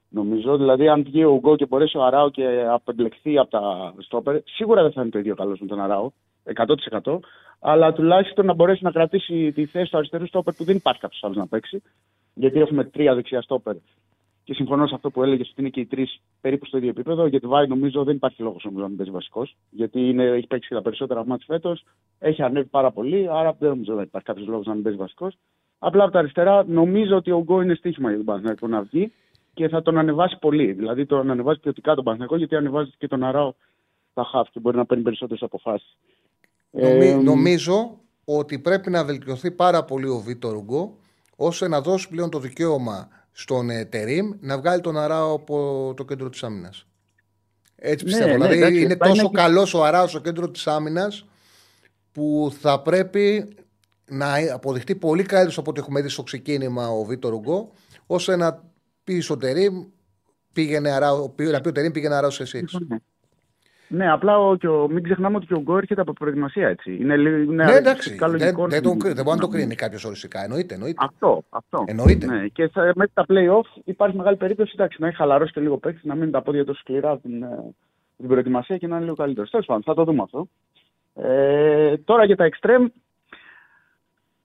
[0.10, 4.42] Νομίζω, δηλαδή, αν βγει ο Ουγκό και μπορέσει ο Αράο και απεμπλεκθεί από τα στόπερ,
[4.44, 6.12] σίγουρα δεν θα είναι το ίδιο καλός με τον Αράο.
[7.04, 7.20] 100%.
[7.60, 11.24] Αλλά τουλάχιστον να μπορέσει να κρατήσει τη θέση του αριστερού στόπερ που δεν υπάρχει κάποιος
[11.24, 11.82] άλλος να παίξει.
[12.34, 13.76] Γιατί έχουμε τρία δεξιά στόπερ.
[14.44, 17.28] Και συμφωνώ σε αυτό που έλεγες ότι είναι και οι τρεις περίπου στο ίδιο επίπεδο.
[17.28, 19.56] Γιατί Βάη νομίζω δεν υπάρχει λόγος να μην παίζει βασικός.
[19.70, 21.86] Γιατί είναι, έχει παίξει τα περισσότερα μάτια φέτος.
[22.20, 23.28] Έχει ανέβει πάρα πολύ.
[23.30, 25.38] Άρα δεν νομίζω ότι υπάρχει κάποιος λόγος να μην παίζει βασικός.
[25.80, 29.12] Απλά από τα αριστερά νομίζω ότι ο Γκο είναι στοίχημα για τον Παναθηναϊκό να βγει
[29.54, 30.72] και θα τον ανεβάσει πολύ.
[30.72, 33.54] Δηλαδή τον ανεβάζει ποιοτικά τον Παναθηναϊκό γιατί ανεβάζει και τον Αράο
[34.12, 35.98] στα χάφ και μπορεί να παίρνει περισσότερες αποφάσεις.
[36.72, 40.98] Ε, νομίζω ότι πρέπει να βελτιωθεί πάρα πολύ ο Βίτορ Ουγκό
[41.36, 46.06] ώστε να δώσει πλέον το δικαίωμα στον ε, Τερίμ να βγάλει τον Αράο από το
[46.06, 46.86] κέντρο της άμυνας.
[47.76, 48.38] Έτσι ναι, πιστεύω.
[48.38, 49.38] Ναι, δηλαδή είναι τόσο και...
[49.38, 51.26] καλός ο Αράος στο κέντρο της άμυνας
[52.12, 53.56] που θα πρέπει
[54.10, 57.72] να αποδειχτεί πολύ καλύτερος από ό,τι έχουμε δει στο ξεκίνημα ο Βίτορ Ουγκό,
[58.06, 58.64] ώστε να
[59.04, 59.86] πει στο Τερίμ
[60.54, 62.66] πήγαινε Αράο, να πει ο Τερίμ πήγαινε Αράος σε εσύ.
[63.96, 66.98] Ναι, απλά ο, και ο, μην ξεχνάμε ότι και ο Γκο έρχεται από προετοιμασία έτσι.
[67.02, 68.16] Είναι, είναι ναι, εντάξει.
[68.16, 68.82] Καλό δεν, δεν, δεν,
[69.14, 70.44] δεν μπορεί να το κρίνει κάποιος οριστικά.
[70.44, 71.06] Εννοείται, εννοείται.
[71.06, 71.44] Αυτό.
[71.50, 71.84] αυτό.
[71.88, 72.26] Εννοείται.
[72.26, 72.48] Ναι.
[72.48, 76.04] Και θα, μέχρι τα playoff υπάρχει μεγάλη περίπτωση εντάξει, να έχει χαλαρώσει και λίγο παίκτης,
[76.04, 77.74] να μείνει τα πόδια τόσο σκληρά την, ε,
[78.18, 79.50] την προετοιμασία και να είναι λίγο καλύτερος.
[79.50, 80.48] Τέλος πάντων, θα το δούμε αυτό.
[81.14, 82.86] Ε, τώρα για τα extreme,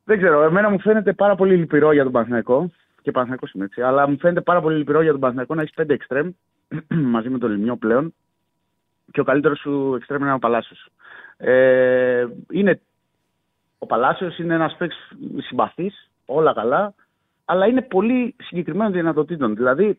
[0.05, 2.70] δεν ξέρω, εμένα μου φαίνεται πάρα πολύ λυπηρό για τον Παναθηναϊκό.
[3.03, 3.82] Και Παναθηναϊκός είναι έτσι.
[3.82, 6.28] Αλλά μου φαίνεται πάρα πολύ λυπηρό για τον Παναθηναϊκό να έχεις πέντε extreme
[7.14, 8.14] μαζί με τον Λιμιό πλέον
[9.11, 10.88] και ο καλύτερος σου εξτρέμει είναι ο Παλάσιος.
[11.36, 12.80] Ε, είναι,
[13.78, 14.98] ο Παλάσιος είναι ένας παίκτης
[15.46, 16.94] συμπαθής, όλα καλά,
[17.44, 19.54] αλλά είναι πολύ συγκεκριμένο δυνατοτήτων.
[19.56, 19.98] Δηλαδή,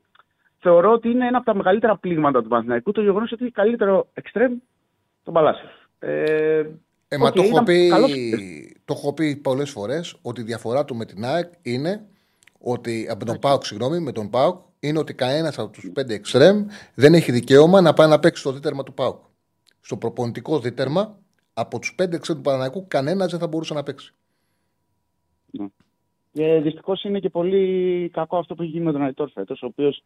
[0.59, 4.07] θεωρώ ότι είναι ένα από τα μεγαλύτερα πλήγματα του Παναθηναϊκού το γεγονός ότι έχει καλύτερο
[4.13, 4.53] εξτρέμ
[5.23, 5.87] τον Παλάσιος.
[5.99, 6.65] Ε,
[7.07, 7.89] ε, μα το, έχω πει,
[8.85, 12.05] το έχω πει πολλές φορές ότι η διαφορά του με την ΑΕΚ είναι
[12.59, 16.65] ότι, από τον Πάουκ, συγγνώμη, με τον Πάουκ, είναι ότι κανένας από τους πέντε εξτρέμ
[16.95, 19.23] δεν έχει δικαίωμα να πάει να παίξει στο δίτερμα του Πάουκ.
[19.81, 21.19] Στο προπονητικό δίτερμα,
[21.53, 24.13] από τους πέντε εξτρέμ του Παναναναϊκού, κανένας δεν θα μπορούσε να παίξει.
[26.31, 29.65] Και δυστυχώς είναι και πολύ κακό αυτό που έχει γίνει με τον Αϊτόρ φέτος, ο
[29.65, 30.03] οποίος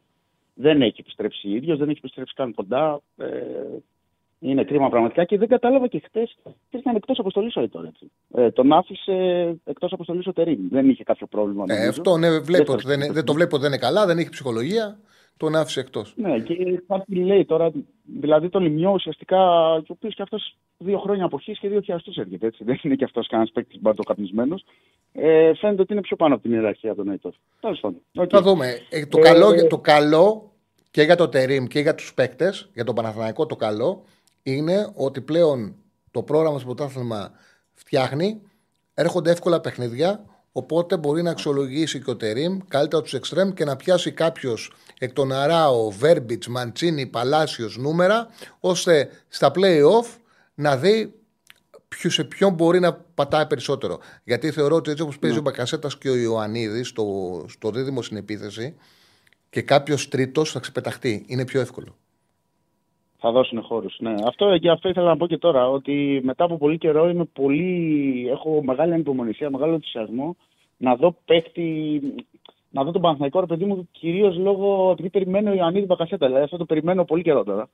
[0.54, 3.02] δεν έχει επιστρέψει ίδιος, δεν έχει επιστρέψει καν κοντά.
[3.18, 3.28] Ε,
[4.44, 6.38] είναι κρίμα πραγματικά και δεν κατάλαβα και χτες
[6.70, 7.88] και ήταν εκτός αποστολής ο Αϊτόρ.
[8.36, 9.14] Ε, τον άφησε
[9.64, 10.68] εκτός αποστολής ο Τερήμ.
[10.70, 11.64] Δεν είχε κάποιο πρόβλημα.
[11.68, 15.00] Ε, αυτό ναι, βλέπω, δεν, δεν, δεν, το βλέπω δεν είναι καλά, δεν έχει ψυχολογία.
[15.38, 16.14] Τον άφησε εκτός.
[16.16, 17.72] Ναι, και κάτι λέει τώρα,
[18.04, 19.38] δηλαδή τον Λιμιό ουσιαστικά,
[19.86, 22.48] και ο οποίος και αυτός δύο χρόνια αποχής και δύο χιλιαστού έρχεται.
[22.48, 22.64] Έτσι.
[22.64, 24.66] Δεν είναι και αυτός κανένας παίκτης μπαρτοκαπνισμένος.
[25.12, 27.34] Ε, φαίνεται ότι είναι πιο πάνω από την ιεραρχία από τον Αϊτόρ.
[27.60, 28.02] Τέλος πάντων.
[28.18, 28.30] Okay.
[28.30, 28.68] Θα δούμε.
[28.90, 30.52] Ε, το, ε, καλό, το καλό
[30.92, 34.04] και για το Τερήμ και για τους παίκτες, για τον Παναθηναϊκό το καλό,
[34.44, 35.76] είναι ότι πλέον
[36.12, 37.32] το πρόγραμμα στο πρωτάθλημα
[37.74, 38.42] φτιάχνει,
[38.94, 43.76] έρχονται εύκολα παιχνίδια, οπότε μπορεί να αξιολογήσει και ο Τερήμ καλύτερα τους εξτρέμ και να
[43.76, 48.28] πιάσει κάποιος εκ των Αράο, Βέρμπιτς, Μαντσίνη, Παλάσιος νούμερα,
[48.60, 50.18] ώστε στα playoff
[50.54, 51.14] να δει
[51.88, 54.00] ποιο σε ποιον μπορεί να πατάει περισσότερο.
[54.24, 55.42] Γιατί θεωρώ ότι έτσι όπως παίζει ναι.
[55.42, 57.06] ο Μπακασέτας και ο Ιωαννίδης στο,
[57.50, 58.76] στο δίδυμο στην επίθεση
[59.50, 61.24] και κάποιος τρίτος θα ξεπεταχτεί.
[61.28, 61.98] Είναι πιο εύκολο.
[63.26, 63.96] Θα δώσουν χώρους.
[64.00, 64.14] Ναι.
[64.26, 65.70] Αυτό, και αυτό ήθελα να πω και τώρα.
[65.70, 70.36] Ότι μετά από πολύ καιρό είμαι πολύ, έχω μεγάλη ανυπομονησία, μεγάλο ενθουσιασμό
[70.78, 72.02] να δω παίκτη,
[72.70, 76.26] να δω τον Παναθηναϊκό ρε παιδί μου κυρίως λόγω επειδή περιμένω ο Ιωαννίδη Μπακασέτα.
[76.26, 77.70] Δηλαδή αυτό το περιμένω πολύ καιρό τώρα.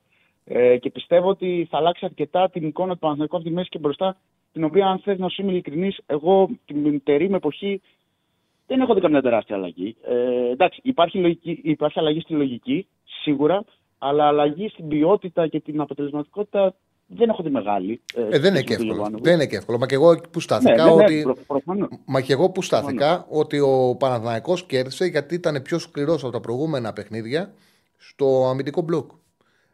[0.45, 3.79] Ε, και πιστεύω ότι θα αλλάξει αρκετά την εικόνα του Παναθηναϊκού από τη μέση και
[3.79, 4.17] μπροστά.
[4.53, 7.81] Την οποία, αν θες να σου είμαι ειλικρινής, εγώ την τερή με εποχή
[8.67, 9.95] δεν έχω δει καμιά τεράστια αλλαγή.
[10.03, 12.87] Ε, εντάξει, υπάρχει, λογική, υπάρχει αλλαγή στη λογική,
[13.21, 13.63] σίγουρα,
[13.99, 16.75] αλλά αλλαγή στην ποιότητα και την αποτελεσματικότητα
[17.11, 18.01] δεν έχω δει μεγάλη.
[18.13, 19.09] Ε, ε, δεν, είναι και εύκολο.
[19.21, 19.77] δεν είναι και εύκολο.
[19.77, 21.25] Μα και εγώ που στάθηκα, ναι, ότι...
[21.65, 26.31] Ναι, Μα και εγώ που στάθηκα ότι ο Παναθηναϊκός κέρδισε γιατί ήταν πιο σκληρός από
[26.31, 27.53] τα προηγούμενα παιχνίδια
[27.97, 29.11] στο αμυντικό μπλοκ.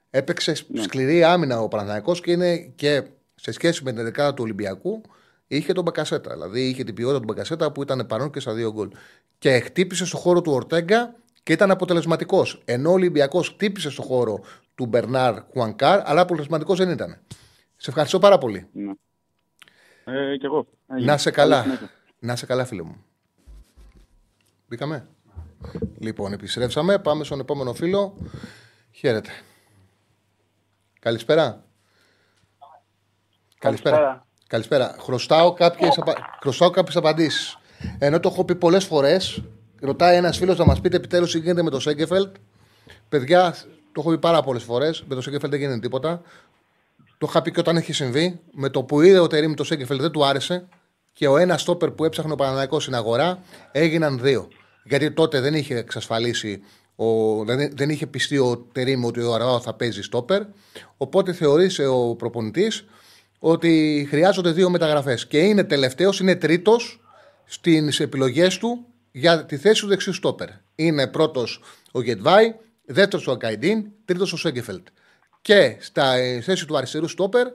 [0.09, 0.82] Έπαιξε ναι.
[0.82, 3.03] σκληρή άμυνα ο Παναθηναϊκός και είναι και
[3.36, 5.01] σε σχέση με την δεκάδα του Ολυμπιακού
[5.47, 6.34] είχε τον Μπακασέτα.
[6.34, 8.89] Δηλαδή είχε την ποιότητα του Μπακασέτα που ήταν παρόν και στα δύο γκολ.
[9.38, 11.15] Και χτύπησε στο χώρο του Ορτέγκα
[11.46, 12.62] και ήταν αποτελεσματικός.
[12.66, 14.39] Ενώ ο Ολυμπιακός χτύπησε στο χώρο
[14.76, 17.18] του Μπερνάρ Χουανκάρ, αλλά αποτελεσματικός δεν ήταν.
[17.76, 18.68] Σε ευχαριστώ πάρα πολύ.
[18.72, 18.91] Ναι.
[20.06, 20.68] Ε, και εγώ.
[20.86, 21.66] Να σε καλά.
[22.20, 23.04] Να σε καλά, φίλε μου.
[24.68, 25.08] Μπήκαμε.
[26.00, 27.00] Λοιπόν, επιστρέψαμε.
[27.00, 28.18] Πάμε στον επόμενο φίλο.
[28.91, 29.30] Χαίρετε.
[31.00, 31.64] Καλησπέρα.
[33.60, 34.28] Καλησπέρα.
[34.48, 34.96] Καλησπέρα.
[35.00, 36.16] Χρωστάω κάποιες απα...
[36.93, 37.58] απαντήσεις.
[38.00, 39.43] Ενώ το έχω πει πολλές φορές,
[39.86, 42.36] ρωτάει ένας φίλος να μας πείτε επιτέλους τι γίνεται με το Σέγκεφελτ.
[43.10, 43.56] Παιδιά,
[43.92, 45.04] το έχω πει πάρα πολλές φορές.
[45.08, 46.22] Με το Σέγκεφελτ δεν γίνεται τίποτα.
[47.18, 48.40] Το είχα πει και όταν έχει συμβεί.
[48.52, 50.68] Με το που είδε ο Τερήμ το Σέγκεφελτ δεν του άρεσε
[51.14, 53.40] και ο ένας στόπερ που έψαχνε ο Παναναναϊκό στην αγορά
[53.72, 54.48] έγιναν δύο.
[54.84, 56.62] Γιατί τότε δεν είχε εξασφαλίσει,
[56.96, 60.42] ο, δεν, δεν είχε πιστεί ο Τερήμ ότι ο Αραώ θα παίζει στόπερ.
[60.98, 62.86] Οπότε θεωρήσε ο προπονητής
[63.40, 65.28] ότι χρειάζονται δύο μεταγραφές.
[65.28, 67.00] Και είναι τελευταίος, είναι τρίτος
[67.46, 68.86] στις επιλογές του
[69.18, 70.49] για τη θέση του δεξιού στόπερ.
[70.76, 71.61] Είναι πρώτος
[71.91, 72.55] ο Γετβάη,
[72.86, 74.88] δεύτερος ο Ακαϊντίν, τρίτος ο Σέγκεφελτ.
[75.41, 77.47] Και στα ε, θέση του αριστερού στόπερ,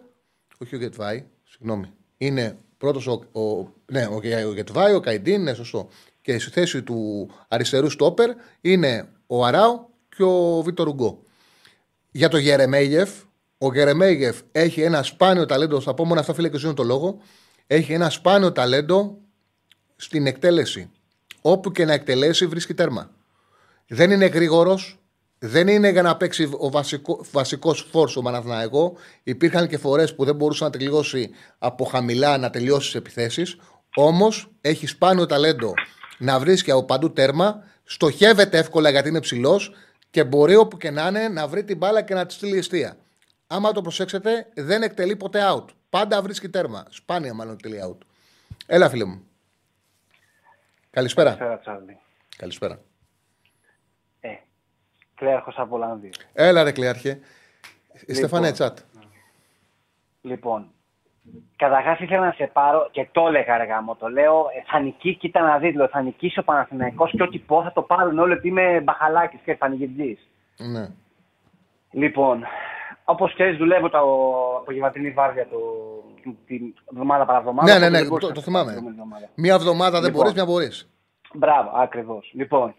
[0.58, 4.20] όχι ο Γετβάη, συγγνώμη, είναι πρώτος ο, ο, ναι, ο,
[4.54, 5.88] Γετβάη, ο Καϊντίν, ναι, σωστό.
[6.20, 8.30] Και στη θέση του αριστερού στόπερ
[8.60, 11.22] είναι ο Αράου και ο Βίτο Ρουγκό.
[12.10, 13.10] Για το Γερεμέγεφ,
[13.58, 17.20] ο Γερεμέγεφ έχει ένα σπάνιο ταλέντο, θα πω μόνο αυτά φίλε και ζουν το λόγο,
[17.66, 19.18] έχει ένα σπάνιο ταλέντο
[19.96, 20.90] στην εκτέλεση.
[21.40, 23.10] Όπου και να εκτελέσει βρίσκει τέρμα.
[23.88, 24.98] Δεν είναι γρήγορος,
[25.38, 28.96] δεν είναι για να παίξει ο βασικό, βασικός φόρς ο Μαναθναϊκό.
[29.22, 33.56] Υπήρχαν και φορές που δεν μπορούσε να τελειώσει από χαμηλά να τελειώσει τις επιθέσεις.
[33.96, 35.72] Όμως έχει σπάνιο ταλέντο
[36.18, 37.64] να βρίσκει από παντού τέρμα.
[37.84, 39.72] Στοχεύεται εύκολα γιατί είναι ψηλός
[40.10, 42.96] και μπορεί όπου και να είναι να βρει την μπάλα και να τη στείλει αιστεία.
[43.46, 45.64] Άμα το προσέξετε, δεν εκτελεί ποτέ out.
[45.90, 46.84] Πάντα βρίσκει τέρμα.
[46.90, 47.98] Σπάνια μάλλον εκτελεί out.
[48.66, 49.22] Έλα, φίλε μου.
[50.90, 51.28] Καλησπέρα.
[51.28, 51.98] Καλησπέρα, Τσάρλι.
[52.36, 52.80] Καλησπέρα.
[54.20, 54.28] Ε,
[55.14, 56.10] Κλέαρχος από Ολλανδία.
[56.32, 57.08] Έλα ρε Κλέαρχε.
[57.08, 58.78] Λοιπόν, Στεφανέ Τσάτ.
[60.20, 60.70] Λοιπόν,
[61.56, 65.16] καταρχάς ήθελα να σε πάρω και το έλεγα ρε γάμο, το λέω, ε, θα νικήσει,
[65.16, 68.48] κοίτα να δεις, θα νικήσει ο Παναθηναϊκός και ό,τι πω θα το πάρουν όλοι ότι
[68.48, 70.28] είμαι μπαχαλάκης και πανηγυρτζής.
[70.56, 70.88] Ναι.
[71.90, 72.44] Λοιπόν,
[73.04, 73.98] Όπως ξέρεις, δουλεύω το
[74.56, 75.58] απογευματινή βάρδια το,
[76.46, 77.72] την εβδομάδα παραβδομάδα.
[77.72, 78.74] Ναι, ναι, ναι, το, το, θυμάμαι.
[79.34, 80.90] Μία εβδομάδα δεν λοιπόν, μπορείς, μια μπορείς.
[81.34, 82.30] Μπράβο, ακριβώς.
[82.34, 82.74] Λοιπόν,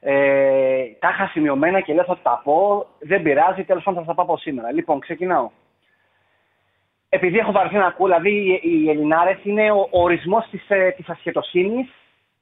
[0.00, 2.86] ε, τα είχα σημειωμένα και λέω θα τα πω.
[2.98, 4.72] Δεν πειράζει, τέλος πάντων θα τα πω σήμερα.
[4.72, 5.50] Λοιπόν, ξεκινάω.
[7.08, 10.66] Επειδή έχω βαρθεί να ακούω, δηλαδή οι Ελληνάρες είναι ο ορισμός της
[10.96, 11.88] της ε, ασχετοσύνης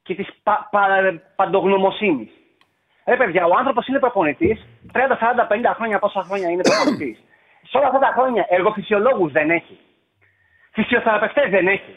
[0.03, 0.87] και της πα, πα,
[1.35, 2.29] παντογνωμοσύνης.
[3.05, 7.23] Ρε παιδιά, ο άνθρωπος είναι προπονητής 30, 40, 50 χρόνια, πόσα χρόνια είναι προπονητής.
[7.69, 9.77] Σε όλα αυτά τα χρόνια εργοφυσιολόγους δεν έχει.
[10.71, 11.95] Φυσιοθεραπευτές δεν έχει.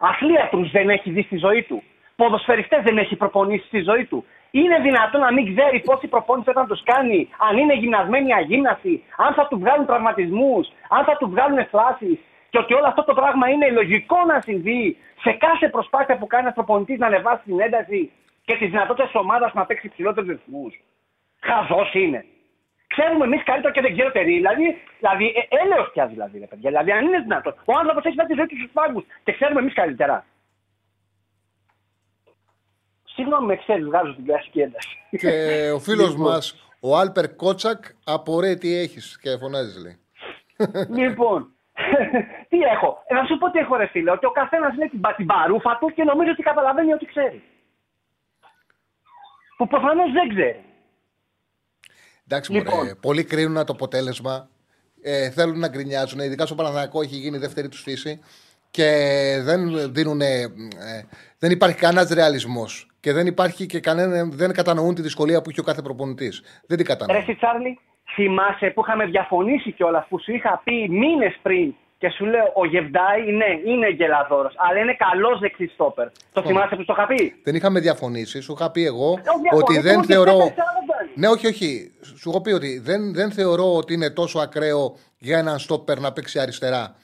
[0.00, 1.82] Αθλίατρους δεν έχει δει στη ζωή του.
[2.16, 4.24] Ποδοσφαιριστές δεν έχει προπονήσει στη ζωή του.
[4.50, 9.04] Είναι δυνατόν να μην ξέρει πόση προπόνηση πρέπει να τους κάνει, αν είναι γυμνασμένοι αγύμναστοι,
[9.16, 12.20] αν θα του βγάλουν τραυματισμούς, αν θα του βγάλουν φλάσει.
[12.50, 16.44] Και ότι όλο αυτό το πράγμα είναι λογικό να συμβεί σε κάθε προσπάθεια που κάνει
[16.44, 18.10] ένα προπονητής να ανεβάσει την ένταση
[18.44, 20.80] και τις δυνατότητες της ομάδας να παίξει υψηλότερου ρυθμούς.
[21.40, 22.24] Χαζός είναι.
[22.94, 24.34] Ξέρουμε εμείς καλύτερα και δεν ξέρω τερί.
[24.34, 24.66] Δηλαδή,
[24.98, 26.68] δηλαδή ε, έλεος πια δηλαδή, ρε παιδιά.
[26.70, 27.54] Δηλαδή, αν είναι δυνατόν.
[27.64, 30.24] Ο άνθρωπος έχει βάλει τη ζωή του στους πάγκους και ξέρουμε εμείς καλύτερα.
[33.04, 34.96] Συγγνώμη, με ξέρεις, βγάζω την κλασική ένταση.
[35.18, 35.30] Και
[35.74, 36.26] ο φίλος Λοιπόν.
[36.32, 36.44] μας,
[36.80, 39.96] ο Άλπερ Κότσακ, απορρέει τι έχεις και φωνάζεις, λέει.
[41.04, 41.52] λοιπόν,
[42.50, 44.10] τι έχω; Ε, να σου πω τι έχω, ρε φίλε.
[44.10, 47.42] Ότι ο καθένας λέει την, πα- την παρούφα του και νομίζω ότι καταλαβαίνει ότι ξέρει.
[49.56, 50.64] Που προφανώς δεν ξέρει.
[52.28, 52.74] Εντάξει, Λοιπόν.
[52.74, 54.48] μωρέ, πολλοί κρίνουν το αποτέλεσμα.
[55.02, 56.18] Ε, θέλουν να γκρινιάζουν.
[56.20, 58.20] Ειδικά στο Παναθηναϊκό έχει γίνει η δεύτερη τους φύση.
[58.70, 58.88] Και
[59.42, 60.20] δεν δίνουν.
[60.20, 60.46] ε,
[61.38, 62.86] δεν υπάρχει κανένας ρεαλισμός.
[63.00, 64.28] Και δεν υπάρχει και κανένα.
[64.32, 66.40] Δεν κατανοούν τη δυσκολία που έχει ο κάθε προπονητής.
[66.66, 67.20] Δεν την Ρε κατανοούν.
[67.22, 67.78] εσύ, Τσάρλι,
[68.14, 72.66] θυμάσαι που είχαμε διαφωνήσει κιόλας που σου είχα πει μήνες πριν και σου λέω ο
[72.66, 76.08] Γεβδάη, ναι, είναι γελαδόρος, αλλά είναι καλός δεξί στόπερ.
[76.32, 78.40] Το θυμάσαι που στο είχα πει; Δεν είχαμε διαφωνήσει.
[78.40, 80.36] Σου είχα πει εγώ διαφωνήσω, ότι δεν ούτε θεωρώ.
[80.36, 80.66] δεν ξέρω.
[81.14, 81.92] Ναι, όχι, όχι.
[82.16, 86.12] Σου έχω πει ότι δεν, δεν θεωρώ ότι είναι τόσο ακραίο για έναν στόπερ να
[86.12, 86.94] παίξει αριστερά.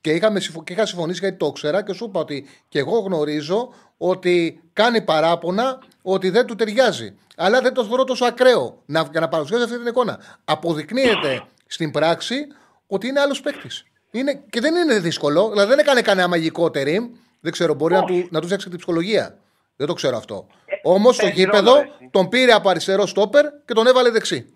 [0.00, 2.98] Και, είχαμε, συμφω- και είχα συμφωνήσει γιατί το ήξερα και σου είπα ότι και εγώ
[2.98, 7.16] γνωρίζω ότι κάνει παράπονα ότι δεν του ταιριάζει.
[7.36, 10.18] Αλλά δεν το θεωρώ τόσο ακραίο να, για να παρουσιάζει αυτή την εικόνα.
[10.44, 12.46] Αποδεικνύεται στην πράξη
[12.86, 13.82] ότι είναι άλλος παίκτης.
[14.10, 15.48] Είναι, και δεν είναι δύσκολο.
[15.48, 17.04] Δηλαδή δεν έκανε κανένα μαγικό τερίμ.
[17.40, 19.38] Δεν ξέρω, μπορεί να του, να τους φτιάξει την ψυχολογία.
[19.76, 20.46] Δεν το ξέρω αυτό.
[20.82, 22.08] Όμως στο παίζει γήπεδο ρόλο, έτσι.
[22.10, 24.54] τον πήρε από αριστερό στόπερ και τον έβαλε δεξί.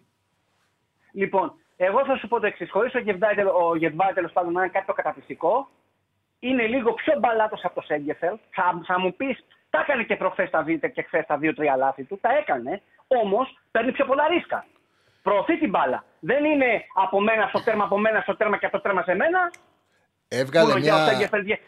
[1.13, 2.71] Λοιπόν, εγώ θα σου πω το εξής.
[2.71, 5.69] Χωρίς ο Γεβδάη, ο Γεβδάη τέλος πάντων να είναι κάτι το καταπιστικό,
[6.39, 8.37] είναι λίγο πιο μπαλάτος από το Σέγκεφελ.
[8.51, 12.05] Θα, θα μου πεις, τα έκανε και προχθές τα βίντεο και χθες τα δύο-τρία λάθη
[12.05, 12.19] του.
[12.21, 12.83] Τα έκανε.
[13.07, 14.67] Όμως παίρνει πιο πολλά ρίσκα.
[15.23, 16.05] Προωθεί την μπάλα.
[16.20, 19.14] Δεν είναι από μένα στο τέρμα, από μένα στο τέρμα και από το τέρμα σε
[19.14, 19.51] μένα.
[20.29, 21.07] Έβγαλε, Πού για ο μια...
[21.09, 21.61] Σέγκεφελ βγε-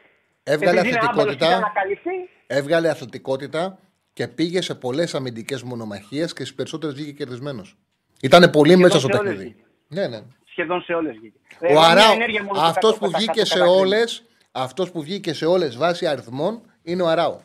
[0.42, 1.58] έβγαλε επειδή είναι άμπαλος και ήταν αθλητικότητα.
[1.58, 2.30] να καλυφθεί.
[2.46, 3.78] Έβγαλε αθλητικότητα
[4.12, 7.76] και πήγε σε πολλές αμυντικές μονομαχίες και στις περισσότερες βγήκε κερδισμένος.
[8.22, 9.44] Ήταν πολύ μέσα στο σε όλες παιχνίδι.
[9.44, 9.64] βγήκε.
[9.88, 10.22] Ναι, ναι.
[10.50, 11.38] Σχεδόν σε όλες βγήκε.
[11.74, 12.12] Ο Αράου,
[12.56, 13.98] αυτός αυτός που βγήκε σε όλε,
[14.52, 17.40] αυτός που βγήκε σε όλες βάσει αριθμών είναι ο Αράου.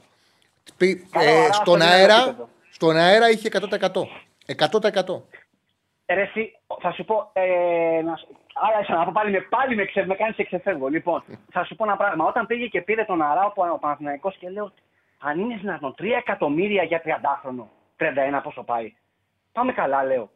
[0.78, 2.50] Πη- Καλά, ο ε, Αράου στον, στο αέρα, επίπεδο.
[2.72, 4.08] στον αέρα είχε 100%.
[4.72, 5.22] 100%.
[6.14, 6.52] Ρε, εσύ,
[6.82, 7.30] θα σου πω.
[7.34, 10.88] Ε, να, σου- άλλα, να πω πάλι με, πάλι με, ξε, με κάνεις και ξεφεύγω.
[10.88, 12.26] Λοιπόν, θα σου πω ένα πράγμα.
[12.26, 14.82] Όταν πήγε και πήρε τον Αράο ο Παναθηναϊκός και λέω ότι
[15.20, 17.64] αν είναι δυνατόν 3 εκατομμύρια για 30χρονο,
[17.98, 18.94] 31 πόσο πάει.
[19.52, 20.30] Πάμε καλά, λέω.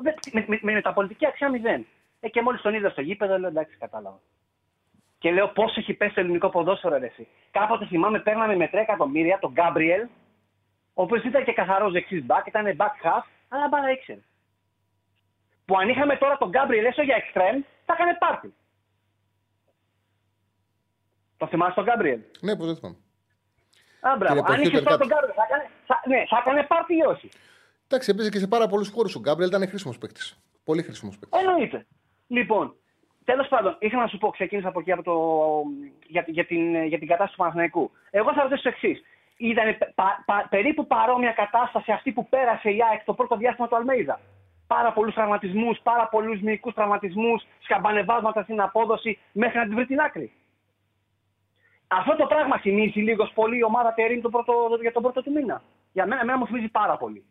[0.00, 1.86] Με, με, με, με μεταπολιτική αξία μηδέν.
[2.20, 4.18] Ε, και μόλις τον είδα στο γήπεδο, λέω εντάξει, κατάλαβα.
[5.18, 7.28] Και λέω πώς έχει πέσει το ελληνικό ποδόσφαιρο, ρε, εσύ.
[7.50, 10.02] Κάποτε θυμάμαι, παίρναμε με 3 εκατομμύρια τον Γκάμπριελ,
[10.94, 14.20] ο οποίος ήταν και καθαρός δεξί μπακ, ήταν back half, αλλά μπάλα ήξερε.
[15.66, 18.54] Που αν είχαμε τώρα τον Γκάμπριελ έστω για extreme, θα έκανε πάρτι.
[21.36, 22.20] Το θυμάσαι τον Γκάμπριελ.
[22.40, 22.96] Ναι, πώ δεν θυμάμαι.
[24.00, 24.34] Α, μπράβο.
[24.34, 25.24] Την Αν εποχή είχες του τώρα τον Ελκάτ.
[25.24, 27.28] Γκάμπριελ, θα έκανε, θα, ναι, θα έκανε πάρτι ή όχι;
[27.88, 29.14] Εντάξει, έπαιζε και σε πάρα πολλούς χώρους.
[29.14, 30.38] Ο Γκάμπρελ ήταν χρήσιμος παίκτης.
[30.64, 31.40] Πολύ χρήσιμος παίκτης.
[31.40, 31.86] Εννοείται.
[32.26, 32.76] Λοιπόν,
[33.24, 35.14] τέλος πάντων, ήθελα να σου πω, ξεκίνησα από εκεί από το,
[36.06, 37.90] για, για, την, για την κατάσταση του Παναθηναϊκού.
[38.10, 39.02] Εγώ θα ρωτήσω το εξής.
[39.36, 43.76] Ήταν πα- πα- περίπου παρόμοια κατάσταση αυτή που πέρασε η ΑΕΚ το πρώτο διάστημα του
[43.76, 44.20] Αλμέιδα;
[44.66, 50.00] Πάρα πολλούς τραυματισμούς, πάρα πολλούς μυϊκούς τραυματισμούς, σκαμπανεβάσματα στην απόδοση μέχρι να την βρει την
[50.00, 50.32] άκρη.
[51.88, 55.32] Αυτό το πράγμα θυμίζει λίγος πολύ η ομάδα Τερίν το πρώτο, για τον πρώτο του
[55.32, 55.62] μήνα.
[55.92, 57.24] Για μένα, εμένα μου θυμίζει πάρα πολύ.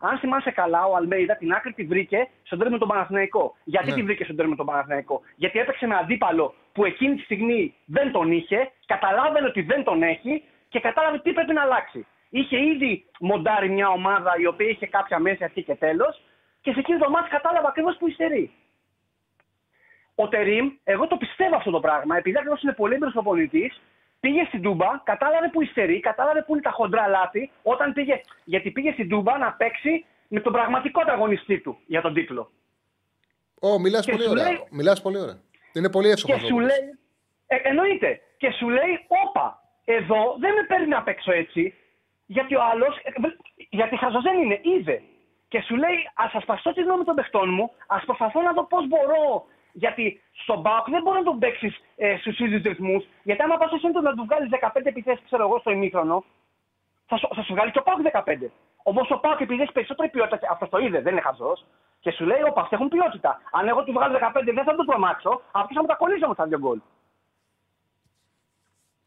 [0.00, 3.56] Αν θυμάσαι καλά, ο Αλμέιδα την άκρη τη βρήκε στον τέρμι με τον Παναθηναϊκό.
[3.64, 3.94] Γιατί Ναι.
[3.94, 7.74] τη βρήκε στον τέρμι με τον Παναθηναϊκό, Γιατί έπαιξε με αντίπαλο που εκείνη τη στιγμή
[7.84, 12.06] δεν τον είχε, καταλάβαινε ότι δεν τον έχει και κατάλαβε τι πρέπει να αλλάξει.
[12.30, 16.22] Είχε ήδη μοντάρει μια ομάδα η οποία είχε κάποια μέση αρχή και τέλος
[16.66, 18.50] και σε εκείνο το μάτι κατάλαβε ακριβώς που υστερεί.
[20.14, 23.72] Ο Τερήμ, εγώ το πιστεύω αυτό το πράγμα, επειδή ακριβώς είναι πολύ έμπειρο προπονητή,
[24.20, 28.70] πήγε στην Τούμπα, κατάλαβε που υστερεί, κατάλαβε που είναι τα χοντρά λάθη, όταν πήγε, γιατί
[28.70, 32.50] πήγε στην Τούμπα να παίξει με τον πραγματικό ανταγωνιστή του για τον τίτλο.
[33.60, 34.44] Ω, μιλάς Και πολύ σου ωραία.
[34.44, 35.38] λέει- Μιλάς πολύ ωραία.
[35.72, 36.40] Είναι πολύ εύσοχος.
[36.40, 36.98] Και σου λέει,
[37.46, 41.74] ε, εννοείται, και σου λέει, όπα, εδώ δεν με παίρνει να παίξω έτσι,
[42.26, 42.98] γιατί ο άλλος,
[43.70, 45.02] γιατί χαζός δεν είναι, είδε.
[45.48, 48.86] Και σου λέει, ας ασπαστώ τη γνώμη των παιχτών μου, ας προσπαθώ να δω πώς
[48.88, 49.44] μπορώ.
[49.72, 53.04] Γιατί στον Μπάουκ δεν μπορεί να τον παίξεις ε, στους ίδιους ρυθμούς.
[53.22, 56.24] Γιατί άμα πας στο να του βγάλεις 15 επιθέσεις, ξέρω εγώ, στο ημίχρονο,
[57.06, 58.50] θα, σου- θα σου βγάλει και ο Πάουκ 15.
[58.82, 61.64] Όμως ο Πάουκ επειδή έχει περισσότερη ποιότητα, και αυτός το είδε, δεν είναι χαζός,
[62.00, 63.40] και σου λέει: Όπα, αυτοί έχουν ποιότητα.
[63.52, 66.34] Αν εγώ του βγάλω 15 δεν θα το τρομάξω, αυτός θα μου τα κολλήσω με
[66.34, 66.80] τα δύο γκολ.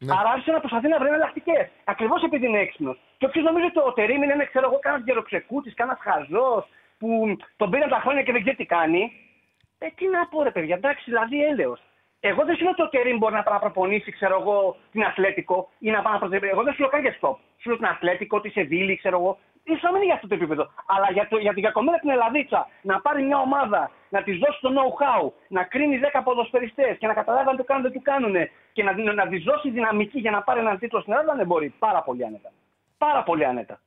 [0.04, 0.12] Ναι.
[0.18, 1.68] Άρα άρχισε να προσπαθεί να βρει εναλλακτικές.
[1.84, 2.98] Ακριβώς επειδή είναι έξυπνος.
[3.18, 7.70] Και όποιος νομίζει ότι ο Τερήμ είναι, ξέρω εγώ, κανένας γεροξεκούτης, κανένας χαζός που τον
[7.70, 9.12] πήραν τα χρόνια και δεν ξέρει τι κάνει.
[9.78, 11.80] Ε, τι να πω, ρε παιδιά, εντάξει, δηλαδή έλεος.
[12.20, 15.02] Εγώ δεν σου λέω ότι ο Τερήμ μπορεί να πάει να προπονήσει, ξέρω εγώ, την
[15.02, 16.50] Αθλέτικο ή να πάει να προπονήσει.
[16.52, 17.36] Εγώ δεν σου λέω καν για stop.
[17.60, 19.38] Σου λέω την Αθλέτικο, τη Σεβίλη, ξέρω εγώ.
[19.78, 20.64] Σω να μην είναι για αυτό το επίπεδο.
[20.86, 24.58] Αλλά για, το, για την κακομέρα την Ελλαδίτσα να πάρει μια ομάδα, να της δώσει
[24.60, 28.34] το know-how, να κρίνει 10 ποδοσφαιριστές και να καταλάβει αν το κάνουν δεν του κάνουν
[28.72, 31.68] και να, να της δώσει δυναμική για να πάρει έναν τίτλο στην Ελλάδα δεν μπορεί.
[31.78, 32.50] Πάρα πολύ άνετα.
[32.98, 33.80] Πάρα πολύ άνετα.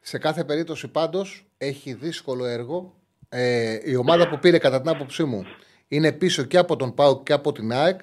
[0.00, 2.94] Σε κάθε περίπτωση πάντως έχει δύσκολο έργο.
[3.28, 5.46] Ε, η ομάδα που πήρε κατά την άποψή μου
[5.88, 8.00] είναι πίσω και από τον Πάουκ και από την ΑΕΚ.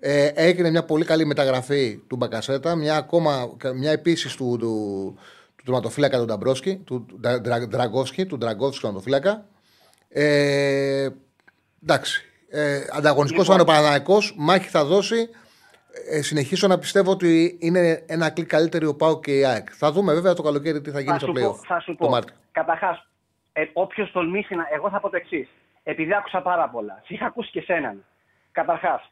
[0.00, 5.18] Ε, έγινε μια πολύ καλή μεταγραφή του Μπακασέτα, μια, ακόμα, μια επίσης του, του,
[5.64, 9.46] του τερματοφύλακα του Νταμπρόσκι, του Ντρα- Ντρα- Ντραγκόσκι, του Ντραγκόφσκι του τερματοφύλακα.
[10.08, 11.08] Ε,
[11.82, 12.24] εντάξει.
[12.50, 13.60] Ε, Ανταγωνιστικός Λοιπόν.
[13.60, 15.28] ήταν ο Παναναναϊκό, μάχη θα δώσει.
[16.10, 19.68] Ε, συνεχίσω να πιστεύω ότι είναι ένα κλικ καλύτερη ο Πάουκ και η ΑΕΚ.
[19.72, 21.64] Θα δούμε βέβαια το καλοκαίρι τι θα γίνει Θα στο σου, πω, playoff.
[21.66, 22.10] θα σου το πω.
[22.10, 22.34] Μάρτιο.
[22.52, 23.06] Καταρχάς,
[23.52, 24.64] ε, όποιος τολμήσει να.
[24.74, 25.48] Εγώ θα πω το εξής.
[25.82, 27.00] Επειδή άκουσα πάρα πολλά.
[27.06, 28.04] Σε είχα ακούσει και σέναν.
[28.52, 29.10] Καταρχάς,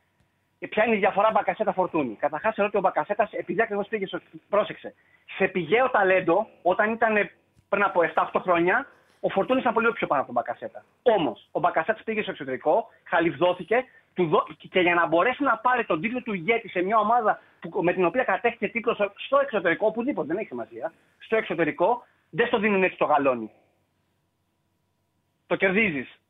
[0.66, 2.14] ποια είναι η διαφορά Μπακασέτα Φορτούνη.
[2.14, 4.06] Καταρχάς, θεωρώ ότι ο Μπακασέτας, επειδή ακριβώς πήγε.
[4.06, 4.94] στο- Πρόσεξε.
[5.36, 7.30] Σε πηγαίο ταλέντο, όταν ήταν
[7.68, 8.86] πριν από 7-8 χρόνια,
[9.20, 10.84] ο Φορτούνης ήταν πολύ πιο πάνω από τον Μπακασέτα.
[11.02, 13.84] Όμως, ο Μπακασέτας πήγε στο εξωτερικό, χαλιβδόθηκε
[14.14, 14.46] του δο...
[14.70, 17.92] και για να μπορέσει να πάρει τον τίτλο του ηγέτη σε μια ομάδα που, με
[17.92, 22.58] την οποία κατέχθηκε τίτλο στο- στο εξωτερικό, οπουδήποτε, δεν έχει σημασία, στο εξωτερικό, δεν στο
[22.58, 23.50] δίνουν έτσι το γαλόνι.
[25.46, 26.20] Το κερδίζεις.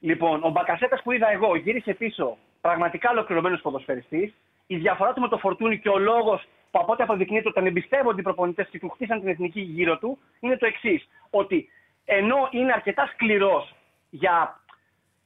[0.00, 4.34] Λοιπόν, ο Μπακασέτας που είδα εγώ γύρισε πίσω πραγματικά ολοκληρωμένος ποδοσφαιριστής.
[4.66, 8.20] Η διαφορά του με το φορτούνι και ο λόγος που από ό,τι αποδεικνύεται όταν εμπιστεύονται
[8.20, 11.08] οι προπονητές και του χτίσαν την εθνική γύρω του είναι το εξής.
[11.30, 11.68] Ότι
[12.04, 13.74] ενώ είναι αρκετά σκληρός
[14.10, 14.60] για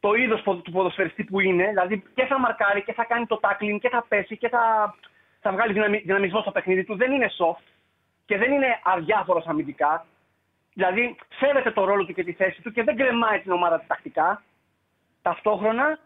[0.00, 3.78] το είδος του ποδοσφαιριστή που είναι, δηλαδή και θα μαρκάρει και θα κάνει το tackling
[3.80, 4.94] και θα πέσει και θα,
[5.40, 7.64] θα βγάλει δυναμι, δυναμισμό στο παιχνίδι του, δεν είναι soft
[8.24, 10.06] και δεν είναι αδιάφορος αμυντικά.
[10.74, 13.84] Δηλαδή σέβεται το ρόλο του και τη θέση του και δεν κρεμάει την ομάδα του
[13.86, 14.42] τακτικά.
[15.22, 15.98] Ταυτόχρονα,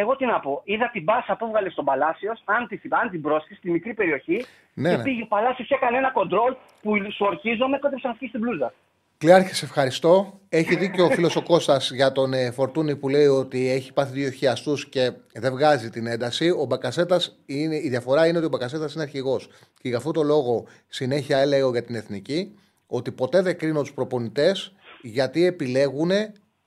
[0.00, 3.20] εγώ τι να πω, είδα την μπάσα που έβγαλε στον Παλάσιος, αν την, αν την
[3.22, 4.44] πρόσχει, στη μικρή περιοχή,
[4.74, 5.02] Ναι, και ναι.
[5.02, 8.72] πήγε ο Παλάσιος και έκανε ένα κοντρόλ που σου ορκίζομαι κόντεψε να βγει στην μπλούζα.
[9.18, 10.40] Κλειάρχη, σε ευχαριστώ.
[10.48, 14.12] Έχει δίκιο ο φίλος ο Κώστας για τον ε, Φορτούνη που λέει ότι έχει πάθει
[14.12, 16.50] δύο χιαστούς και δεν βγάζει την ένταση.
[16.50, 19.48] Ο Μπακασέτας, η διαφορά είναι ότι ο Μπακασέτας είναι αρχηγός.
[19.80, 23.92] Και γι' αυτό το λόγο συνέχεια έλεγα για την εθνική ότι ποτέ δεν κρίνω τους
[23.92, 26.10] προπονητές γιατί επιλέγουν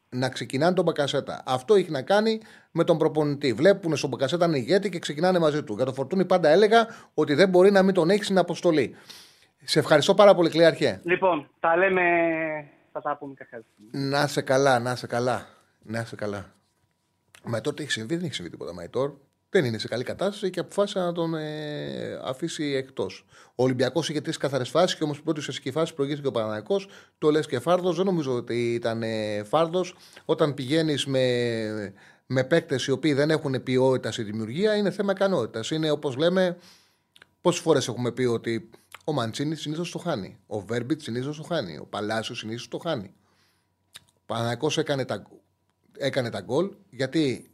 [0.10, 1.44] να ξεκινάνε τον Μπακασέτα.
[1.46, 2.42] Αυτό έχει να κάνει
[2.72, 3.54] με τον προπονητή.
[3.54, 5.74] Βλέπουν στον Μπακασέτα είναι ηγέτη και ξεκινάνε μαζί του.
[5.74, 8.96] Για τον Φορτούνη πάντα έλεγα ότι δεν μπορεί να μην τον έχει στην αποστολή.
[9.64, 11.02] Σε ευχαριστώ πάρα πολύ, Κλειάρχε.
[11.04, 12.02] Λοιπόν, τα λέμε.
[12.92, 14.10] Θα τα πούμε κάποια στιγμή.
[14.10, 15.48] Να σε καλά, να σε καλά.
[15.82, 16.54] Να σε καλά.
[17.44, 18.74] Με τότε έχει συμβεί, δεν έχει συμβεί τίποτα.
[18.74, 19.14] Μαϊτόρ
[19.50, 23.26] δεν είναι σε καλή κατάσταση και αποφάσισε να τον ε, αφήσει εκτός.
[23.56, 26.82] Ο Ολυμπιακός είχε τρεις καθαρές φάσεις και όμως η πρώτη ουσιαστική φάση προηγήθηκε ο Παναναναϊκό.
[27.18, 27.96] Το λες και φάρδος.
[27.96, 29.96] Δεν νομίζω ότι ήταν ε, φάρδος.
[30.26, 31.94] Όταν πηγαίνεις με,
[32.26, 35.72] με παίκτες οι οποίοι δεν έχουν ποιότητα στη δημιουργία, είναι θέμα ικανότητας.
[35.72, 36.58] Είναι όπως λέμε,
[37.42, 38.70] πόσες φορές έχουμε πει ότι
[39.04, 40.40] ο Μαντσίνη συνήθως το χάνει.
[40.48, 41.78] Ο Βέρμπιτ συνήθως το χάνει.
[41.78, 43.14] Ο Παλάσιος συνήθως το χάνει.
[44.08, 45.28] Ο Παναναϊκός έκανε τα,
[45.98, 47.52] έκανε τα γκολ γιατί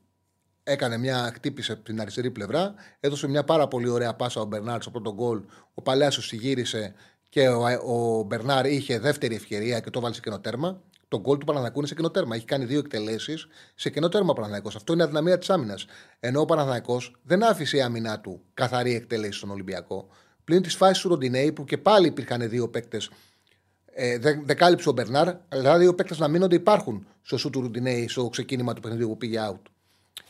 [0.67, 2.73] έκανε μια χτύπησε από την αριστερή πλευρά.
[2.99, 5.43] Έδωσε μια πάρα πολύ ωραία πάσα ο Μπερνάρ στο πρώτο γκολ.
[5.73, 6.93] Ο Παλάσιος τη γύρισε
[7.29, 10.81] και ο, ο Μπερνάρ είχε δεύτερη ευκαιρία και το βάλει σε κενό τέρμα.
[11.07, 12.35] Το γκολ του Παναναναϊκού είναι σε κενό τέρμα.
[12.35, 14.75] Έχει κάνει δύο εκτελέσεις σε κενό τέρμα ο Παναναναϊκός.
[14.75, 15.85] Αυτό είναι η αδυναμία της άμυνας.
[16.19, 20.07] Ενώ ο Παναναναϊκός δεν άφησε η άμυνά του καθαρή εκτέλεση στον Ολυμπιακό.
[20.43, 23.09] Πλην της φάσης του Ροντινέη που και πάλι υπήρχαν δύο παίκτες
[23.97, 27.61] ε, δεν, δεν κάλυψε ο Μπερνάρ, αλλά δύο παίκτες να μείνονται υπάρχουν στο σου του
[27.61, 29.61] Ρουντινέη στο ξεκίνημα του παιχνιδιού που πήγε out.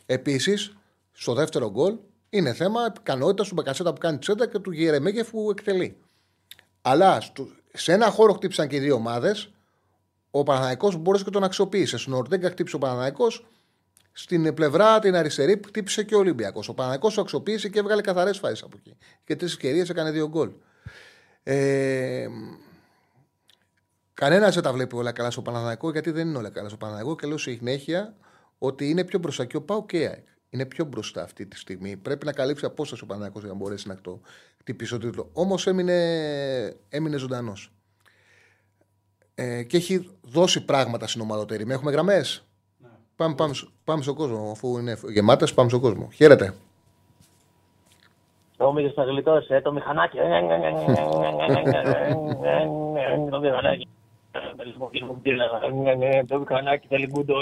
[0.05, 0.75] Επίσης,
[1.11, 1.97] στο δεύτερο γκολ
[2.29, 5.97] είναι θέμα ικανότητας του Μπακασέτα που κάνει τσέντα και του Γερεμέγεφ που εκτελεί.
[6.81, 9.49] Αλλά στο, σε ένα χώρο χτύπησαν και οι δύο ομάδες.
[10.31, 11.97] Ο Παναναναϊκός μπόρεσε και τον αξιοποίησε.
[11.97, 13.45] Στον Ορτέγκα χτύπησε ο Παναναναϊκός
[14.11, 16.69] στην πλευρά την αριστερή που χτύπησε και ο Ολυμπιακός.
[16.69, 18.97] Ο Παναναναϊκός το αξιοποίησε και έβγαλε καθαρές φάσεις από εκεί.
[19.25, 20.51] Και τρεις ευκαιρίες έκανε δύο γκολ.
[21.43, 22.27] Ε,
[24.15, 27.15] Κανένας δεν τα βλέπει όλα καλά στο Παναναναϊκό γιατί δεν είναι όλα καλά στο Παναναναϊκό
[27.15, 28.15] και λέω συνέχεια
[28.57, 30.25] ότι είναι πιο μπροστά και ο Πάου και η ΑΕΚ.
[30.49, 31.97] Είναι πιο μπροστά αυτή τη στιγμή.
[31.97, 34.19] Πρέπει να καλύψει απόσταση ο Παναναναϊκός για να μπορέσει να το
[34.59, 35.29] χτυπήσει το τίτλο.
[35.33, 35.93] Όμω έμεινε,
[36.89, 37.53] έμεινε ζωντανό.
[39.35, 41.65] Ε, και έχει δώσει πράγματα στην ομαδοτέρη.
[41.69, 42.23] Έχουμε γραμμέ.
[43.15, 44.51] Πάμε, πάμε, σ- πάμε στον κόσμο.
[44.51, 46.09] Αφού είναι γεμάτε, πάμε στον κόσμο.
[46.13, 46.53] Χαίρετε.
[48.57, 50.17] Νόμιζες θα γλιτώσει, ε, το μηχανάκι.
[53.29, 53.87] Το μηχανάκι.
[56.27, 57.33] Το μηχανάκι θέλει μπουντό.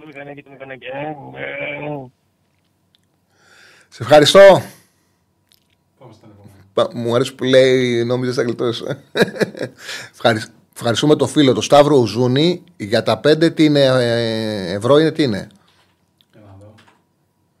[0.00, 0.86] Το μηχανάκι, το μηχανάκι.
[3.88, 4.62] Σε ευχαριστώ.
[5.98, 6.54] Πάμε στον επόμενο.
[6.72, 8.96] Πα- Μου αρέσει που λέει νόμιζες θα γλιτώσεις.
[10.12, 12.64] Ευχαρισ- Ευχαριστούμε το φίλο, το Σταύρο Ουζούνη.
[12.76, 15.48] Για τα πέντε τι είναι, ε, ευρώ είναι τι είναι;
[16.32, 16.74] Για να δω.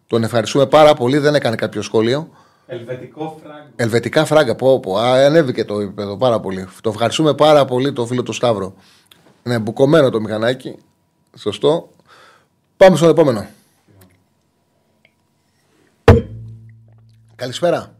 [0.06, 2.28] Τον ευχαριστούμε πάρα πολύ, δεν έκανε κάποιο σχόλιο.
[2.70, 3.68] Ελβετικό φράγκο.
[3.76, 4.96] Ελβετικά φράγκα, πω, πω.
[4.96, 6.68] Α, ανέβηκε το επίπεδο πάρα πολύ.
[6.82, 8.74] Το ευχαριστούμε πάρα πολύ το φίλο του Σταύρο.
[9.44, 10.78] Είναι μπουκωμένο το μηχανάκι.
[11.36, 11.88] Σωστό.
[12.76, 13.46] Πάμε στον επόμενο.
[17.34, 17.98] Καλησπέρα.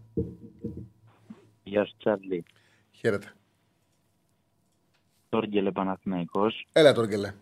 [1.63, 2.45] Γεια σου Τσάρλι.
[2.91, 3.33] Χαίρετε.
[5.29, 6.67] Τόργελε Παναθηναϊκός.
[6.73, 7.35] Έλα τώρα Γκελέ.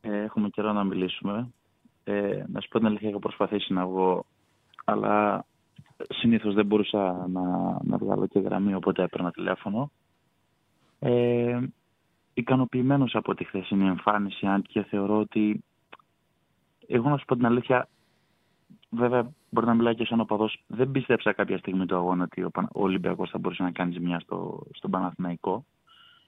[0.00, 1.50] Ε, έχουμε καιρό να μιλήσουμε.
[2.04, 4.26] Ε, να σου πω την αλήθεια, έχω προσπαθήσει να βγω,
[4.84, 5.44] αλλά
[6.08, 7.42] συνήθως δεν μπορούσα να,
[7.82, 9.90] να βγάλω και γραμμή, οπότε έπαιρνα τηλέφωνο.
[10.98, 11.60] Ε,
[12.34, 15.64] ικανοποιημένος από τη χθεσινή εμφάνιση, αν και θεωρώ ότι
[16.86, 17.88] εγώ να σου πω την αλήθεια,
[18.90, 22.50] βέβαια μπορεί να μιλάει και σαν οπαδός, δεν πίστεψα κάποια στιγμή το αγώνα ότι ο,
[22.50, 25.64] Πανα- ο Ολυμπιακός θα μπορούσε να κάνει ζημιά στο, στον Παναθηναϊκό,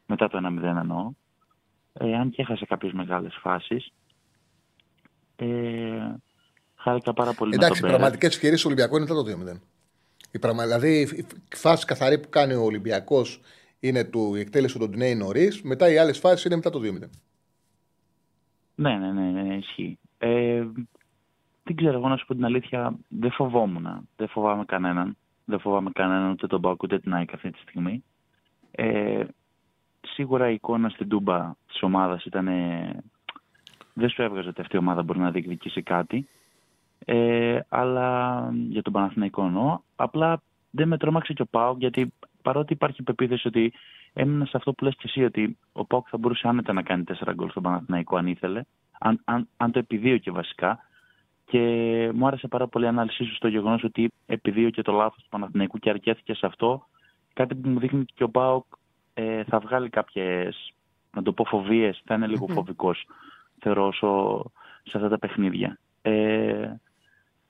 [0.07, 1.13] μετά το 1-0 εννοώ.
[1.93, 3.93] Ε, αν και έχασε κάποιες μεγάλες φάσεις.
[5.37, 6.15] Ε,
[6.87, 7.97] χάρηκα πάρα πολύ Εντάξει, με οι τον Πέρες.
[7.97, 9.61] πραγματικές ευκαιρίες του Ολυμπιακού είναι μετά το 2-0.
[10.31, 10.63] Η πραγμα...
[10.63, 11.01] Δηλαδή,
[11.51, 13.41] η φάση καθαρή που κάνει ο Ολυμπιακός
[13.81, 15.63] είναι του η εκτέλεση του Ντινέη νωρίς.
[15.63, 17.09] Μετά οι άλλες φάσεις είναι μετά το 2-0.
[18.75, 19.99] Ναι, ναι, ναι, ναι, ισχύει.
[20.19, 20.65] Ε,
[21.63, 24.09] δεν ξέρω, εγώ να σου πω την αλήθεια, δεν φοβόμουν.
[24.17, 25.17] Δεν φοβάμαι κανέναν.
[25.45, 28.05] Δεν φοβάμαι κανέναν, ούτε τον Μπακ, ούτε την ΑΕΚ αυτή τη στιγμή.
[28.71, 29.25] Ε,
[30.01, 32.49] σίγουρα η εικόνα στην Τούμπα της ομάδας ήταν...
[32.49, 33.03] ε,
[33.93, 36.29] δεν σου έβγαζε ότι αυτή η ομάδα μπορεί να διεκδικήσει κάτι.
[37.09, 39.79] Ε, αλλά για τον Παναθηναϊκό εννοώ.
[39.97, 42.13] Απλά δεν με τρόμαξε και ο Πάοκ γιατί
[42.43, 43.73] παρότι υπάρχει πεποίθηση ότι
[44.13, 47.05] έμεινα σε αυτό που λες και εσύ ότι ο Πάοκ θα μπορούσε άνετα να κάνει
[47.25, 48.63] 4 γκολ στον Παναθηναϊκό αν ήθελε,
[48.99, 50.79] αν, αν, αν το επιδίωκε βασικά.
[51.45, 51.61] Και
[52.15, 55.79] μου άρεσε πάρα πολύ η ανάλυση σου στο γεγονός ότι επιδίωκε το λάθος του Παναθηναϊκού
[55.79, 56.87] και αρκέθηκε σε αυτό.
[57.33, 58.65] Κάτι που μου δείχνει και ο Πάοκ
[59.15, 60.73] ε, θα βγάλει κάποιες,
[61.13, 62.03] να το πω, φοβίες.
[62.05, 63.07] Θα είναι λίγο φοβικός,
[63.59, 64.43] θεωρώ, όσο,
[64.83, 65.79] σε αυτά τα παιχνίδια.
[66.03, 66.73] Ε,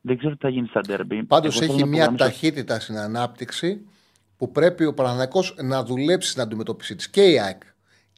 [0.07, 1.25] δεν ξέρω τι θα γίνει στα ντέρμπι.
[1.25, 3.81] Πάντως Εγώ θέλω έχει να μια υπογραμμίσω- ταχύτητα στην ανάπτυξη
[4.37, 7.09] που πρέπει ο Παναθηναϊκός να δουλέψει στην αντιμετώπιση της.
[7.09, 7.63] Και η ΑΕΚ.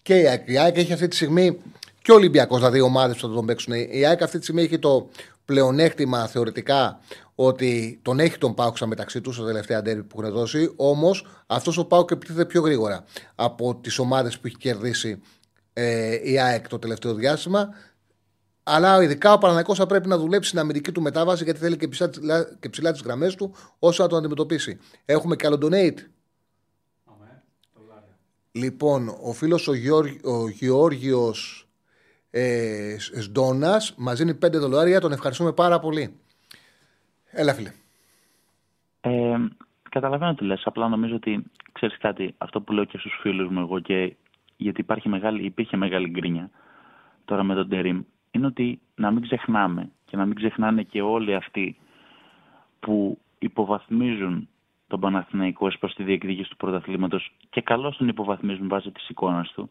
[0.02, 0.48] Και η ΑΕΚ.
[0.48, 1.58] Η ΑΕΚ έχει αυτή τη στιγμή
[2.02, 3.72] και ο Ολυμπιακός, δηλαδή ομάδες που θα τον παίξουν.
[3.90, 5.08] Η ΑΕΚ αυτή τη στιγμή έχει το
[5.44, 7.00] πλεονέκτημα θεωρητικά
[7.34, 10.72] ότι τον έχει τον Πάουξα μεταξύ τους στα τελευταία ντέρμπι που έχουν δώσει.
[10.76, 13.04] Όμως αυτός ο Πάουκ επιτίθεται πιο γρήγορα
[13.34, 15.20] από τις ομάδες που έχει κερδίσει
[15.72, 17.68] ε, η ΑΕΚ το τελευταίο διάστημα.
[18.68, 21.88] Αλλά ειδικά ο Παναναναϊκός θα πρέπει να δουλέψει στην αμυντική του μετάβαση γιατί θέλει και
[21.88, 24.78] ψηλά, και ψηλά τις γραμμές του όσο να τον αντιμετωπίσει.
[25.04, 25.98] Έχουμε και άλλο donate.
[27.04, 27.42] Αμέ,
[27.74, 28.16] δολάρια.
[28.52, 31.68] Λοιπόν, ο φίλος ο, Γεώργ, ο Γεώργιος
[32.30, 35.00] ε, Σντόνας μας δίνει 5 δολάρια.
[35.00, 36.16] Τον ευχαριστούμε πάρα πολύ.
[37.30, 37.72] Έλα, φίλε.
[39.00, 39.36] Ε,
[39.90, 43.60] καταλαβαίνω τι λες, απλά νομίζω ότι ξέρεις κάτι, αυτό που λέω και στους φίλους μου
[43.60, 44.16] εγώ και
[44.56, 46.50] γιατί υπάρχει μεγάλη, υπήρχε μεγάλη γκρίνια
[47.24, 48.02] τώρα με τον Τερίμ,
[48.38, 51.76] είναι ότι να μην ξεχνάμε και να μην ξεχνάνε και όλοι αυτοί
[52.80, 54.48] που υποβαθμίζουν
[54.86, 59.52] τον Παναθηναϊκό ως προς τη διεκδίκηση του πρωταθλήματος και καλώς τον υποβαθμίζουν βάσει της εικόνας
[59.52, 59.70] του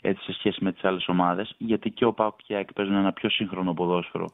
[0.00, 2.94] έτσι σε σχέση με τις άλλες ομάδες γιατί και ο ΠΑΟΚ και η ΑΕΚ παίζουν
[2.94, 4.30] ένα πιο σύγχρονο ποδόσφαιρο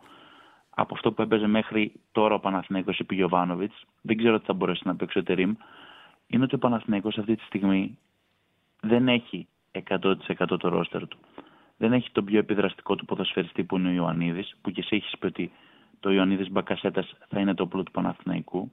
[0.75, 4.83] από αυτό που έπαιζε μέχρι τώρα ο Παναθηναϊκός επί Γιωβάνοβιτς, δεν ξέρω τι θα μπορέσει
[4.85, 5.55] να παίξει ο Τερίμ,
[6.27, 7.99] είναι ότι ο Παναθηναϊκός αυτή τη στιγμή
[8.81, 9.49] δεν έχει
[9.89, 10.15] 100%
[10.59, 11.19] το ρόστερ του.
[11.83, 15.19] Δεν έχει τον πιο επιδραστικό του ποδοσφαιριστή που είναι ο Ιωαννίδης, που και εσύ έχεις
[15.19, 15.53] πει ότι
[16.01, 18.73] το Ιωαννίδης Μπακασέτας θα είναι το όπλο του Παναθηναϊκού.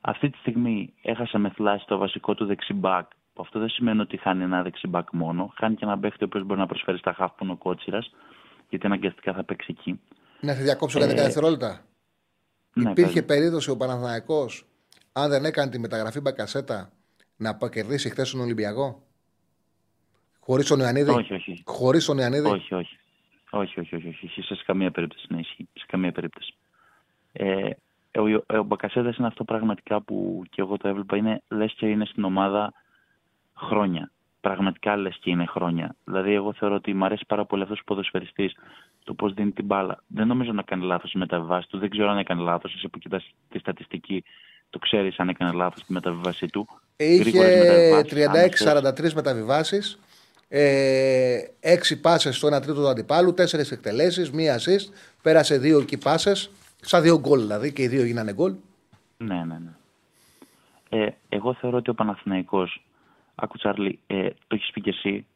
[0.00, 4.16] Αυτή τη στιγμή έχασε με θλάση το βασικό του δεξιμπάκ, που αυτό δεν σημαίνει ότι
[4.16, 7.30] χάνει ένα δεξιμπάκ μόνο, χάνει και ένα παίχτη ο οποίος μπορεί να προσφέρει στα χάφ
[7.32, 8.10] που είναι ο Κότσιρας,
[8.68, 10.00] γιατί αναγκαστικά θα παίξει εκεί.
[10.40, 11.80] Να σε διακόψω για 10 Ε, δευτερόλεπτα.
[12.74, 13.36] Ναι, Υπήρχε πες.
[13.36, 14.66] περίπτωση ο Παναθηναϊκός
[15.12, 16.90] αν δεν έκανε τη μεταγραφή Μπακασέτα
[17.36, 19.02] να πα- κερδίσει χθες τον Ολυμπιακό;
[20.46, 21.62] Χωρίς τον Ιωαννίδη; Όχι, όχι.
[21.66, 22.98] Χωρίς τον Ιωαννίδη; Όχι, όχι.
[23.50, 24.42] Όχι, όχι, όχι, όχι.
[24.42, 25.68] Σε καμία περίπτωση να ισχύει.
[25.72, 26.54] Σε καμία περίπτωση.
[27.32, 27.70] Ε,
[28.18, 31.16] ο, Ιω- ο Μπακασέτας είναι αυτό πραγματικά που και εγώ το έβλεπα.
[31.16, 32.72] Είναι λες και είναι στην ομάδα
[33.56, 34.10] χρόνια.
[34.40, 35.96] Πραγματικά λες και είναι χρόνια.
[36.04, 38.52] Δηλαδή, εγώ θεωρώ ότι μου αρέσει πάρα πολύ αυτός ο ποδοσφαιριστής
[39.04, 40.02] το πώς δίνει την μπάλα.
[40.06, 41.78] Δεν νομίζω να κάνει λάθος στη μεταβιβάση του.
[41.78, 42.74] Δεν ξέρω αν έκανε λάθος.
[42.74, 44.24] Εσύ που κοιτάς τη στατιστική,
[44.70, 46.68] το ξέρεις αν έκανε λάθος στη μεταβιβάση του.
[46.98, 49.98] Γρήγορες Είχε μεταβιβάσεις, 36-43 μεταβιβάσεις.
[50.48, 54.92] Ε, 6 πάσες στο 1 τρίτο του αντιπάλου, 4 εκτελέσεις, μία assist.
[55.22, 56.50] Πέρασε 2 εκεί πάσες.
[56.80, 58.54] Σαν δύο γκολ δηλαδή και οι δύο γίνανε γκολ.
[59.16, 59.70] Ναι, ναι, ναι.
[60.88, 62.84] Ε, εγώ θεωρώ ότι ο Παναθηναϊκός,
[63.34, 65.26] άκου Τσάρλι, ε, το έχεις πει και εσύ,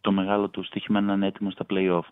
[0.00, 2.04] το μεγάλο του στοίχημα να είναι έτοιμος στα play-off.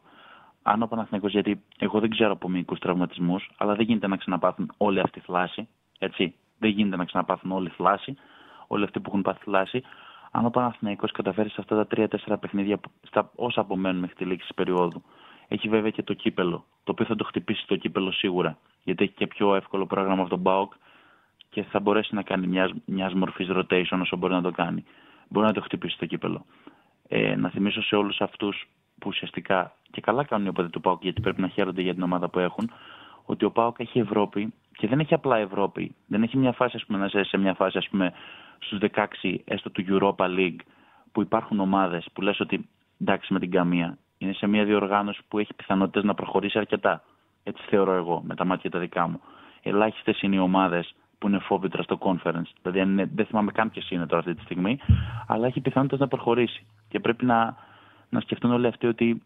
[0.63, 4.73] Αν ο Παναθηναϊκός, γιατί εγώ δεν ξέρω από μυϊκούς τραυματισμούς, αλλά δεν γίνεται να ξαναπάθουν
[4.77, 5.69] όλη αυτή η θλάση,
[5.99, 6.35] έτσι.
[6.59, 8.17] Δεν γίνεται να ξαναπάθουν όλη η θλάση,
[8.67, 9.83] όλοι αυτοί που έχουν πάθει θλάση.
[10.31, 14.25] Αν ο Παναθηναϊκός καταφέρει σε αυτά τα 3-4 παιχνίδια, που- στα όσα απομένουν μέχρι τη
[14.25, 15.03] λήξη της περίοδου,
[15.49, 19.13] έχει βέβαια και το κύπελο, το οποίο θα το χτυπήσει το κύπελο σίγουρα, γιατί έχει
[19.13, 20.73] και πιο εύκολο πρόγραμμα από τον ΠΑΟΚ
[21.49, 24.85] και θα μπορέσει να κάνει μιας μιας μορφής rotation όσο μπορεί να το κάνει.
[25.29, 26.45] Μπορεί να το χτυπήσει το κύπελο.
[27.09, 31.03] Ε, να θυμίσω σε όλους αυτούς που ουσιαστικά και καλά κάνουν οι οπαδοί του ΠΑΟΚ
[31.03, 32.71] γιατί πρέπει να χαίρονται για την ομάδα που έχουν,
[33.25, 35.95] ότι ο ΠΑΟΚ έχει Ευρώπη και δεν έχει απλά Ευρώπη.
[36.07, 38.13] Δεν έχει μια φάση, ας πούμε, να είσαι σε μια φάση, ας πούμε,
[38.59, 38.79] στους
[39.23, 40.61] 16 έστω του Europa League
[41.13, 42.69] που υπάρχουν ομάδες που λες ότι
[43.01, 47.03] εντάξει με την καμία είναι σε μια διοργάνωση που έχει πιθανότητες να προχωρήσει αρκετά.
[47.43, 49.21] Έτσι θεωρώ εγώ με τα μάτια τα δικά μου.
[49.63, 52.51] Ελάχιστες είναι οι ομάδες που είναι φόβητρα στο conference.
[52.63, 54.79] Δηλαδή αν είναι, δεν θυμάμαι καν ποιες είναι τώρα αυτή τη στιγμή,
[55.27, 56.67] αλλά έχει πιθανότητες να προχωρήσει.
[56.89, 57.57] Και πρέπει να,
[58.09, 59.23] να σκεφτούν όλοι αυτοί ότι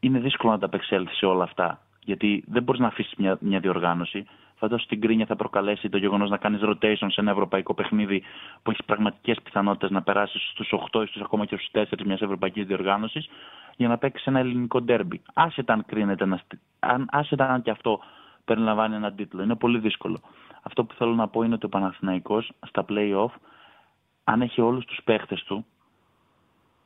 [0.00, 1.80] είναι δύσκολο να τα απεξέλθεις σε όλα αυτά.
[2.04, 4.24] Γιατί δεν μπορείς να αφήσεις μια, μια διοργάνωση.
[4.58, 8.22] Φαντάζομαι την κρίνια θα προκαλέσει το γεγονός να κάνεις rotation σε ένα ευρωπαϊκό παιχνίδι
[8.62, 12.20] που έχεις πραγματικές πιθανότητες να περάσεις στους 8 ή στους ακόμα και στους 4 μιας
[12.20, 13.28] ευρωπαϊκής διοργάνωσης
[13.76, 15.22] για να παίξεις ένα ελληνικό ντέρμπι.
[15.34, 18.00] Άσχετα αν κρίνεται, ένα, στ- αν, άσχετα αν και αυτό
[18.44, 19.42] περιλαμβάνει έναν τίτλο.
[19.42, 20.20] Είναι πολύ δύσκολο.
[20.62, 23.30] Αυτό που θέλω να πω είναι ότι ο Παναθηναϊκός στα play-off,
[24.24, 25.66] αν έχει όλους τους παίχτες του,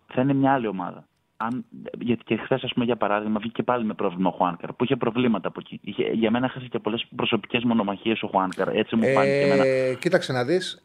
[0.06, 1.04] θα είναι μια άλλη ομάδα.
[1.46, 1.64] Αν,
[1.98, 4.96] γιατί και χθες, ας πούμε, για παράδειγμα, βγήκε πάλι με πρόβλημα ο Χουάνκαρ, που είχε
[4.96, 5.80] προβλήματα από εκεί.
[5.82, 8.68] Είχε, για μένα έχασε και πολλές προσωπικές μονομαχίες ο Χουάνκαρ.
[8.68, 9.64] Έτσι μου φάνηκε εμένα.
[9.66, 10.84] Ε, κοίταξε να δεις.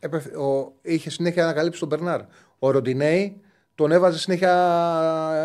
[0.82, 2.22] Είχε συνέχεια ανακαλύψει τον Μπερνάρ.
[2.60, 3.42] Ο Ροντινέη
[3.76, 4.54] τον έβαζε συνέχεια.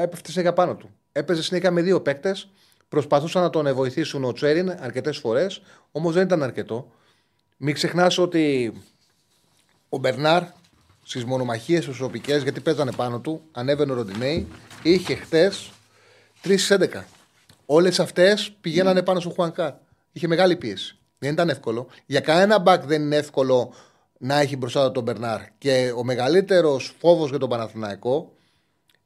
[0.02, 0.90] έπεφτε συνέχεια πάνω του.
[1.12, 2.50] Έπαιζε συνέχεια με δύο παίκτες.
[2.88, 5.62] Προσπαθούσαν να τον βοηθήσουν ο Τσέριν αρκετές φορές,
[5.92, 6.90] όμως δεν ήταν αρκετό.
[7.56, 8.72] Μην ξεχνάς ότι
[9.88, 10.42] ο Μπερνάρ
[11.02, 14.48] στις μονομαχίες προσωπικές, γιατί παίζανε πάνω του, ανέβαινε ο Ροντινέη,
[14.82, 15.70] είχε χτες
[16.42, 17.04] 3 στις 11.
[17.66, 19.72] Όλες αυτές πηγαίνανε πάνω στο Χουανκάρ.
[20.12, 20.98] Είχε μεγάλη πίεση.
[21.18, 21.86] Δεν ήταν εύκολο.
[22.06, 23.74] Για κανένα μπακ δεν είναι εύκολο
[24.18, 25.40] να έχει μπροστά του τον Μπερνάρ.
[25.58, 28.32] Και ο μεγαλύτερος φόβος για τον Παναθηναϊκό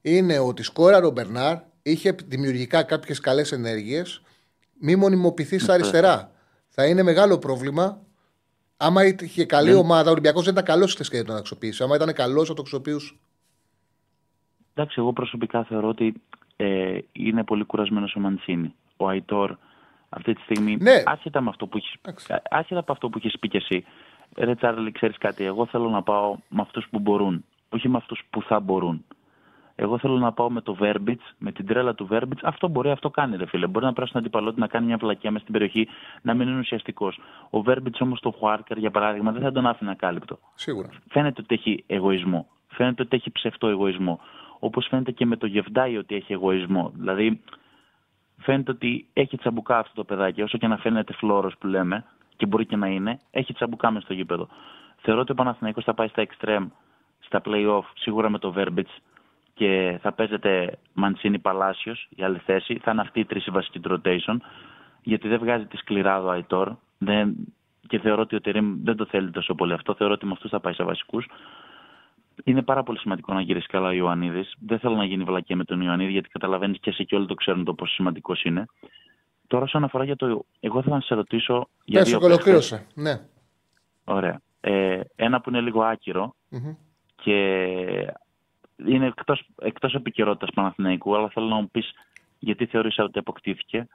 [0.01, 4.23] είναι ότι σκόραρε ο Μπερνάρ, είχε δημιουργικά κάποιες καλές ενέργειες,
[4.81, 6.31] μη μονιμοποιηθεί στα αριστερά.
[6.69, 8.06] Θα είναι μεγάλο πρόβλημα.
[8.77, 11.85] Άμα είχε καλή ομάδα, ο Ολυμπιακός δεν ήταν καλός χθε και δεν τον αξιοποίησε.
[11.85, 13.15] Άμα ήταν καλός, θα το αξιοποιούσε.
[14.75, 16.23] Εντάξει, εγώ προσωπικά θεωρώ ότι
[16.57, 18.75] ε, είναι πολύ κουρασμένος ο Μαντσίνη.
[18.97, 19.57] Ο Αϊτόρ
[20.09, 21.03] αυτή τη στιγμή, Ναι.
[21.05, 22.35] άσχετα, με αυτό που έχεις, Εντάξει.
[22.51, 23.85] άσχετα από αυτό που έχεις πει και εσύ,
[24.37, 28.23] ρε Τσάρλι, ξέρεις κάτι, εγώ θέλω να πάω με αυτούς που μπορούν, όχι με αυτούς
[28.31, 29.05] που θα μπορούν.
[29.79, 32.39] Εγώ θέλω να πάω με το Verbitz, με την τρέλα του Verbitz.
[32.43, 33.67] Αυτό μπορεί, αυτό κάνει, ρε φίλε.
[33.67, 35.89] Μπορεί να περάσει την αντιπαλότητα, να κάνει μια βλακιά μέσα στην περιοχή,
[36.23, 37.21] να μην είναι ουσιαστικός.
[37.51, 40.89] Ο Verbitz όμως το Χουάρκερ, για παράδειγμα, δεν θα τον άφηνε ακάλυπτο Σίγουρα.
[41.09, 42.47] φαίνεται ότι έχει εγωισμό.
[42.69, 44.21] Φαίνεται ότι έχει ψευτό εγωισμό.
[44.59, 46.93] Όπως φαίνεται και με το Γεβδάη ότι έχει εγωισμό.
[46.95, 47.41] Δηλαδή,
[48.39, 52.05] φαίνεται ότι έχει τσαμπουκά αυτό το παιδάκι, όσο και να φαίνεται φλόρος που λέμε,
[52.37, 54.49] και μπορεί και να είναι, έχει τσαμπουκά μες στο γήπεδο.
[54.97, 56.67] Θεωρώ ότι ο Παναθηναϊκός θα πάει στα extreme,
[57.19, 58.95] στα play-off, σίγουρα με το Verbitz
[59.57, 62.79] και θα παίζεται Μαντσίνη Παλάσιος, η άλλη θέση.
[62.83, 64.37] Θα είναι αυτή η τρίση βασική του rotation,
[65.03, 66.73] γιατί δεν βγάζει τη σκληρά ο Αϊτόρ.
[66.99, 67.35] Δεν...
[67.89, 69.95] Και θεωρώ ότι ο Τερήμ δεν το θέλει τόσο πολύ αυτό.
[69.95, 71.27] Θεωρώ ότι με αυτούς θα πάει σε βασικούς.
[72.45, 74.55] Είναι πάρα πολύ σημαντικό να γυρίσει καλά ο Ιωαννίδης.
[74.59, 77.35] Δεν θέλω να γίνει βλακία με τον Ιωαννίδη, γιατί καταλαβαίνεις και εσύ και όλοι το
[77.35, 78.65] ξέρουν το πόσο σημαντικός είναι.
[79.47, 80.45] Τώρα, όσον αφορά για το.
[80.61, 82.47] Εγώ θέλω να σε ρωτήσω για Πες δύο το και παίχτες.
[82.73, 82.87] ολοκλήρωσε.
[82.95, 83.21] Ναι.
[84.05, 84.41] Ωραία.
[84.61, 86.75] Ε, ένα που είναι λίγο άκυρο Μμμ.
[87.17, 87.37] και
[88.77, 91.93] είναι εκτός, εκτός επικαιρότητας Παναθηναϊκού, αλλά θέλω να μου πεις
[92.39, 93.87] γιατί θεωρήσα ότι αποκτήθηκε.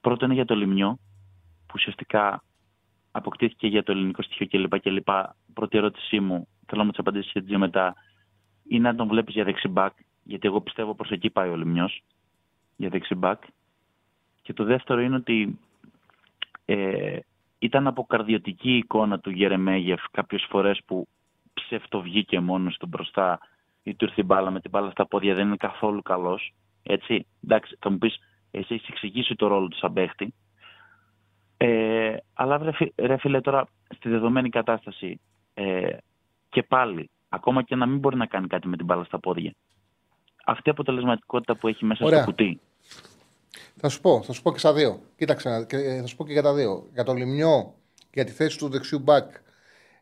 [0.00, 0.98] Πρώτο είναι για το Λιμιό,
[1.66, 2.42] που ουσιαστικά
[3.10, 4.80] αποκτήθηκε για το ελληνικό στοιχείο κλπ.
[4.80, 5.08] κλπ.
[5.54, 7.94] Πρώτη ερώτησή μου, θέλω να μου τις απαντήσεις και δύο μετά,
[8.68, 9.92] είναι αν τον βλέπεις για δεξιμπάκ,
[10.22, 12.02] γιατί εγώ πιστεύω προς εκεί πάει ο Λιμιός,
[12.76, 13.42] για δεξιμπάκ.
[14.42, 15.58] Και το δεύτερο είναι ότι
[16.64, 17.18] ε,
[17.58, 21.08] ήταν αποκαρδιωτική η εικόνα του Γερεμέγεφ κάποιες φορές που
[21.54, 23.38] ψευτοβγήκε μόνος του μπροστά
[23.86, 26.54] ή του ήρθε η μπάλα με την μπάλα στα πόδια δεν είναι καθόλου καλός.
[26.82, 28.16] Έτσι, εντάξει, θα μου πεις,
[28.50, 30.34] εσύ έχεις εξηγήσει το ρόλο του σαν παίχτη.
[31.56, 35.20] Ε, αλλά ρε, φι- ρε φίλε τώρα, στη δεδομένη κατάσταση
[35.54, 35.96] ε,
[36.48, 39.54] και πάλι, ακόμα και να μην μπορεί να κάνει κάτι με την μπάλα στα πόδια.
[40.44, 42.22] Αυτή η αποτελεσματικότητα που έχει μέσα Ωραία.
[42.22, 42.60] στο κουτί.
[43.76, 45.00] Θα σου πω, θα σου πω και στα δύο.
[45.16, 46.88] Κοίταξε, να- και- ε, θα σου πω και για τα δύο.
[46.92, 47.74] Για το Λιμιό,
[48.12, 49.30] για τη θέση του δεξιού μπακ,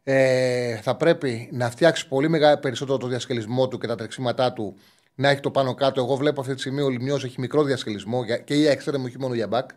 [0.04, 4.76] ε, θα πρέπει να φτιάξει πολύ μεγάλο περισσότερο το διασκελισμό του και τα τρεξίματά του
[5.14, 6.00] να έχει το πάνω κάτω.
[6.00, 9.18] Εγώ βλέπω αυτή τη στιγμή ο Λιμιός έχει μικρό διασκελισμό για- και για εξτρέμ, όχι
[9.18, 9.70] μόνο για μπακ.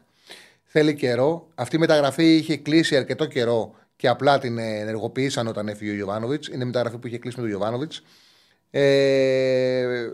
[0.64, 1.48] Θέλει καιρό.
[1.56, 6.46] Αυτή η μεταγραφή είχε κλείσει αρκετό καιρό και απλά την ενεργοποίησαν όταν έφυγε ο Γιωβάνοβιτ.
[6.48, 7.92] Είναι μεταγραφή που είχε κλείσει με τον Γιωβάνοβιτ.
[8.72, 10.08] Ε,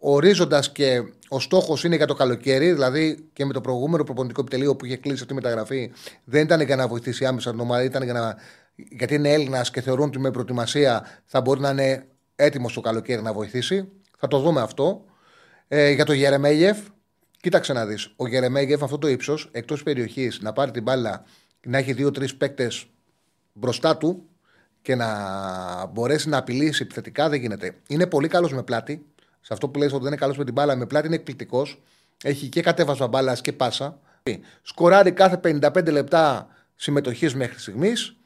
[0.00, 4.76] Ορίζοντας και ο στόχος είναι για το καλοκαίρι, δηλαδή και με το προηγούμενο προπονητικό επιτελείο
[4.76, 5.92] που είχε κλείσει αυτή η μεταγραφή,
[6.24, 8.36] δεν ήταν για να βοηθήσει άμεσα την ομάδα, ήταν για να,
[8.90, 12.06] γιατί είναι Έλληνας και θεωρούν ότι με προετοιμασία θα μπορεί να είναι
[12.36, 13.88] έτοιμος το καλοκαίρι να βοηθήσει.
[14.18, 15.04] Θα το δούμε αυτό.
[15.68, 16.78] Ε, για το Γερεμέγεφ,
[17.40, 18.12] κοίταξε να δεις.
[18.16, 21.24] Ο Γερεμέγεφ αυτό το ύψος, εκτός περιοχής, να πάρει την μπάλα
[21.66, 22.86] να έχει δύο-τρεις παίκτες
[23.52, 24.28] μπροστά του
[24.82, 25.06] και να
[25.86, 27.74] μπορέσει να απειλήσει επιθετικά δεν γίνεται.
[27.88, 29.06] Είναι πολύ καλός με πλάτη.
[29.40, 31.82] Σε αυτό που λέει ότι δεν είναι καλός με την μπάλα, με πλάτη είναι εκπληκτικός.
[32.22, 33.98] Έχει και κατέβασμα μπάλας και πάσα.
[34.62, 38.17] Σκοράρει κάθε 55 λεπτά συμμετοχής μέχρι στιγμής.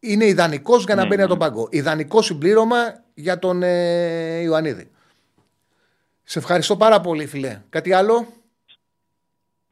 [0.00, 1.26] Είναι ιδανικός για να Ναι, μπαίνει ναι.
[1.26, 1.68] από τον πάγκο.
[1.70, 2.76] Ιδανικό συμπλήρωμα
[3.14, 4.90] για τον ε, Ιωαννίδη.
[6.22, 7.62] Σε ευχαριστώ πάρα πολύ, φιλέ.
[7.68, 8.26] Κάτι άλλο;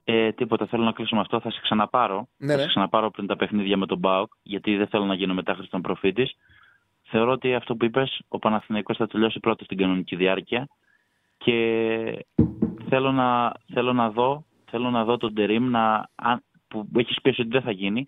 [0.05, 1.41] Ε, τίποτα, θέλω να κλείσω με αυτό.
[1.41, 2.29] Θα σε ξαναπάρω.
[2.37, 2.63] Ναι, θα ναι.
[2.63, 5.81] σε ξαναπάρω πριν τα παιχνίδια με τον Μπάουκ, γιατί δεν θέλω να γίνω μετάχρηση των
[5.83, 6.37] προφήτης.
[7.03, 10.69] Θεωρώ ότι αυτό που είπες, ο Παναθηναϊκός θα τελειώσει πρώτος στην κανονική διάρκεια
[11.37, 12.27] και
[12.89, 17.29] θέλω να, θέλω να δω, θέλω να δω τον Τερίμ να, αν- που έχεις πει
[17.29, 18.07] ότι δεν θα γίνει.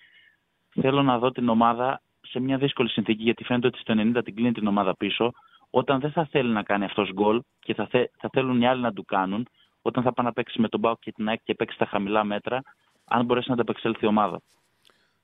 [0.80, 4.34] Θέλω να δω την ομάδα σε μια δύσκολη συνθήκη, γιατί φαίνεται ότι στο 90 την
[4.34, 5.32] κλείνει την ομάδα πίσω.
[5.70, 8.80] Όταν δεν θα θέλει να κάνει αυτός γκολ και θα, θε, θα θέλουν οι άλλοι
[8.82, 9.48] να του κάνουν,
[9.82, 12.24] όταν θα πάει να παίξει με τον Μπάουκ και την ΑΕΚ και παίξει στα χαμηλά
[12.24, 12.62] μέτρα,
[13.05, 14.40] αν μπορέσει να ανταπεξέλθει η ομάδα.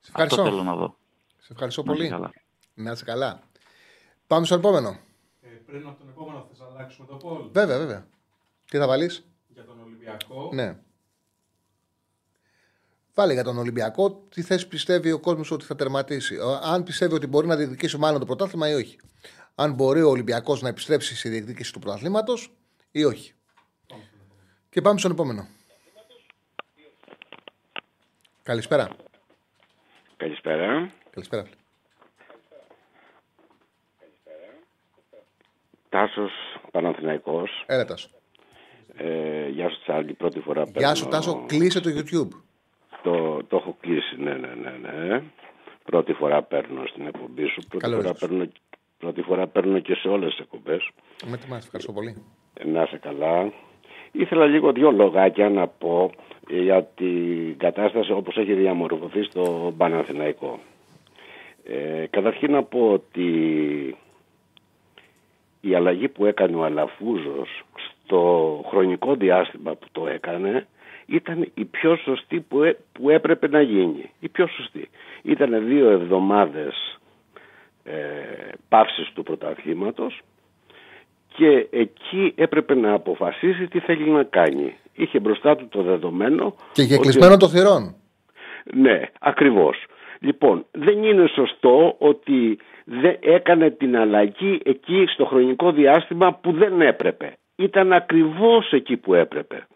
[0.01, 0.45] Σε Αυτό ευχαριστώ.
[0.45, 0.97] θέλω να δω.
[1.39, 2.13] Σε ευχαριστώ Να είσαι πολύ.
[2.15, 2.33] καλά.
[2.75, 3.41] Να είσαι καλά.
[4.27, 4.89] Πάμε στο επόμενο.
[5.41, 7.49] Ε, πριν από τον επόμενο θες να αλλάξουμε το πόλ.
[7.53, 8.07] Βέβαια, βέβαια.
[8.65, 10.51] Τι θα βάλεις, Για τον Ολυμπιακό.
[10.53, 10.79] Ναι.
[13.15, 16.37] Βάλε για τον Ολυμπιακό τι θέση πιστεύει ο κόσμος ότι θα τερματίσει.
[16.37, 18.97] Ο- Αν πιστεύει ότι μπορεί να διεκδικήσει μάλλον το πρωτάθλημα ή όχι.
[19.55, 22.53] Αν μπορεί ο Ολυμπιακός να επιστρέψει στη διεκδίκηση του πρωταθλήματος
[22.91, 23.33] ή όχι.
[24.71, 25.47] Και πάμε στον επόμενο.
[28.43, 28.89] Καλησπέρα.
[30.17, 30.91] Καλησπέρα.
[31.11, 31.45] Καλησπέρα.
[35.89, 36.33] Τάσος
[36.71, 37.65] Παναθηναϊκός.
[37.67, 38.11] Έλα, σου.
[38.97, 40.79] Ε, γεια σου Τσάρλι, πρώτη φορά παίρνω...
[40.81, 41.45] Γεια σου, Τάσο.
[41.47, 42.29] Κλείσε το YouTube.
[43.05, 44.71] Το, το έχω κλείσει, ναι, ναι, ναι,
[45.07, 45.23] ναι.
[45.85, 47.61] Πρώτη φορά παίρνω στην εκπομπή σου.
[47.69, 48.29] Πρώτη, Καλό φορά ήρθες.
[48.29, 48.47] παίρνω,
[48.99, 50.89] πρώτη φορά παίρνω και σε όλες τις εκπομπές.
[51.27, 52.23] Με τιμάς, ευχαριστώ πολύ.
[52.55, 53.53] Ε, Να είσαι καλά.
[54.13, 56.11] Ήθελα λίγο δύο λογάκια να πω
[56.51, 60.59] ε, για την κατάσταση όπως έχει διαμορφωθεί στο Παναθηναϊκό.
[61.65, 63.27] Ε, καταρχήν να πω ότι
[65.61, 67.63] η αλλαγή που έκανε ο Αλαφούζος
[68.05, 70.67] στο χρονικό διάστημα που το έκανε
[71.07, 74.11] ήταν η πιο σωστή που, έ- που έπρεπε να γίνει.
[74.21, 74.89] Η πιο σωστή.
[75.23, 76.99] Ήταν δύο εβδομάδες
[77.85, 77.93] ε,
[78.69, 80.21] πάυσης του πρωταθλήματος
[81.37, 84.77] και εκεί έπρεπε να αποφασίσει τι θέλει να κάνει.
[84.95, 87.95] Είχε μπροστά του το δεδομένο Και για ότι- κλεισμένο των θυρών.
[88.75, 89.85] ναι, ακριβώς.
[90.21, 96.81] Λοιπόν, δεν είναι σωστό ότι δεν έκανε την αλλαγή εκεί στο χρονικό διάστημα που δεν
[96.81, 97.37] έπρεπε.
[97.57, 99.67] Ήταν ακριβώς εκεί που έπρεπε.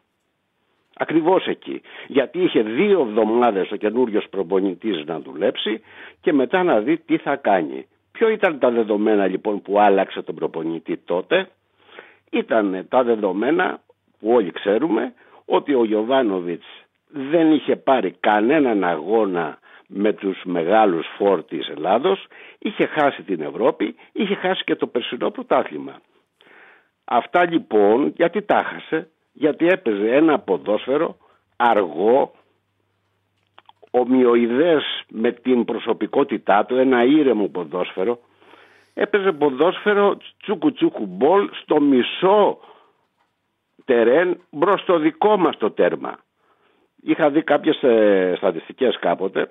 [0.99, 1.81] Ακριβώς εκεί.
[2.07, 5.81] Γιατί είχε δύο εβδομάδες ο καινούριος προπονητής να δουλέψει
[6.21, 7.87] και μετά να δει τι θα κάνει.
[8.13, 11.49] Ποιο ήταν τα δεδομένα λοιπόν που άλλαξε τον προπονητή τότε;
[12.31, 13.81] Ήταν τα δεδομένα
[14.19, 15.13] που όλοι ξέρουμε
[15.45, 16.67] ότι ο Γιωβάνοβιτς
[17.09, 19.59] δεν είχε πάρει κανέναν αγώνα
[19.89, 22.27] με τους μεγάλους φόρ της Ελλάδος,
[22.59, 26.01] είχε χάσει την Ευρώπη, είχε χάσει και το περσινό πρωτάθλημα.
[27.05, 29.09] Αυτά λοιπόν γιατί τα χάσε,
[29.39, 31.17] γιατί έπαιζε ένα ποδόσφαιρο
[31.57, 32.33] αργό,
[33.91, 38.19] ομοιοειδές με την προσωπικότητά του, ένα ήρεμο ποδόσφαιρο,
[38.95, 42.59] έπαιζε ποδόσφαιρο τσούκου τσούκου μπολ στο μισό
[43.85, 46.19] τερέν μπρος στο δικό μας το τέρμα.
[47.03, 49.51] Είχα δει κάποιες ε, στατιστικές κάποτε,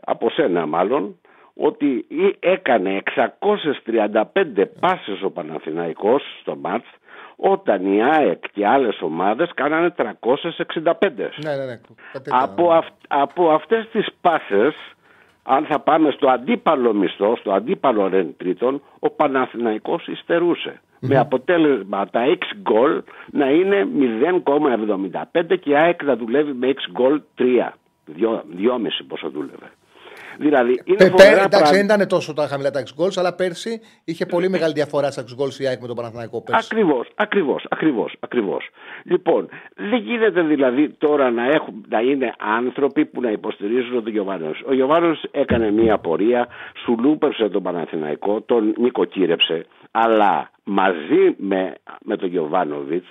[0.00, 1.20] από σένα μάλλον,
[1.54, 6.86] ότι ή- έκανε 635 πάσες ο Παναθηναϊκός στο μάτς,
[7.36, 11.30] όταν η ΑΕΚ και άλλες ομάδες κάνανε 365.
[11.42, 11.80] Ναι, ναι, ναι.
[12.12, 12.76] Κάτι τέτοιο, Από, ναι.
[12.76, 14.74] αυ, από αυτές τις πάσες,
[15.42, 20.80] αν θα πάμε στο αντίπαλο μισθό, στο αντίπαλο ρεν τρίτον, ο Παναθηναϊκός υστερούσε.
[21.00, 23.88] Με αποτέλεσμα τα 6 γκολ να είναι
[25.44, 27.42] 0,75 και η ΑΕΚ να δουλεύει με 6 γκολ 3.
[28.18, 29.70] 2,5 πόσο δούλευε.
[30.38, 31.70] Δηλαδή είναι Πε- πε- φοβερά εντάξει, πράγματα.
[31.70, 35.54] δεν ήταν τόσο τα χαμηλά τα goals, αλλά πέρσι είχε πολύ μεγάλη διαφορά στα goals
[35.58, 36.68] η ΑΕΚ με τον Παναθηναϊκό πέρσι.
[36.72, 38.68] Ακριβώς, ακριβώς, ακριβώς, ακριβώς.
[39.04, 44.62] Λοιπόν, δεν γίνεται δηλαδή τώρα να, έχουν, να είναι άνθρωποι που να υποστηρίζουν τον Γιωβάνος.
[44.66, 46.48] Ο Γιωβάνος έκανε μία πορεία,
[46.84, 53.06] σου λούπερσε τον Παναθηναϊκό, τον νοικοκύρεψε, αλλά μαζί με, με τον Γιωβάνοβιτς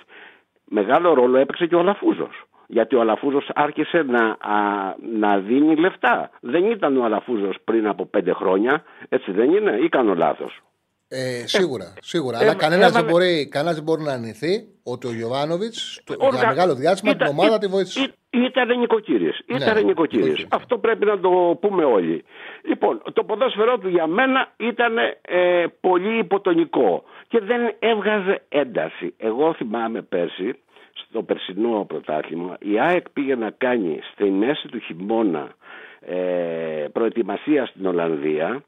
[0.68, 2.45] μεγάλο ρόλο έπαιξε και ο Λαφούζος.
[2.66, 6.30] Γιατί ο Αλαφούζος άρχισε να, α, να δίνει λεφτά.
[6.40, 8.82] Δεν ήταν ο Αλαφούζος πριν από πέντε χρόνια.
[9.08, 10.60] Έτσι δεν είναι, ή κάνω λάθος;
[11.08, 12.38] Ε, σίγουρα, σίγουρα.
[12.38, 15.74] Ε, Αλλά κανένας δεν, έβαλε- μπορεί, κανένας δεν μπορεί να αρνηθεί ότι ο Γιωβάνοβιτ
[16.06, 18.00] για Οργα- μεγάλο διάστημα την Ήταν- ομάδα τη βοήθησε.
[18.00, 18.12] Ή-
[18.44, 19.38] Ήταν νοικοκύρης.
[19.46, 20.24] Ήταν Ναι, νοικοκύρης.
[20.24, 20.46] νοικοκύρης.
[20.50, 22.24] Αυτό πρέπει να το πούμε όλοι.
[22.68, 29.14] Λοιπόν, το ποδόσφαιρό του για μένα ήταν ε, πολύ υποτονικό και δεν έβγαζε ένταση.
[29.16, 30.54] Εγώ θυμάμαι πέρσι,
[30.96, 35.54] στο περσινό πρωτάθλημα, η ΑΕΚ πήγε να κάνει στη μέση του χειμώνα
[36.00, 38.64] ε, προετοιμασία στην Ολλανδία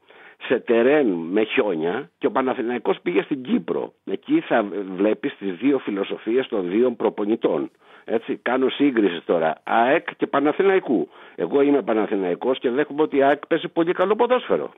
[0.47, 3.93] σε τερέν με χιόνια και ο Παναθηναϊκός πήγε στην Κύπρο.
[4.05, 4.65] Εκεί θα
[4.97, 7.71] βλέπεις τις δύο φιλοσοφίες των δύο προπονητών.
[8.05, 11.09] Έτσι, κάνω σύγκριση τώρα ΑΕΚ και Παναθηναϊκού.
[11.35, 14.73] Εγώ είμαι Παναθηναϊκός και δέχομαι ότι η ΑΕΚ παίζει πολύ καλό ποδόσφαιρο.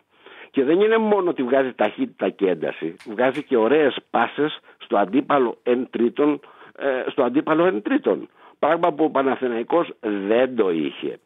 [0.51, 5.56] Και δεν είναι μόνο ότι βγάζει ταχύτητα και ένταση, βγάζει και ωραίες πάσες στο αντίπαλο
[5.62, 6.40] εν τρίτον,
[6.81, 8.28] ε, στο αντίπαλο εν τρίτον.
[8.59, 11.19] Πράγμα που ο Παναθηναϊκός δεν το είχε.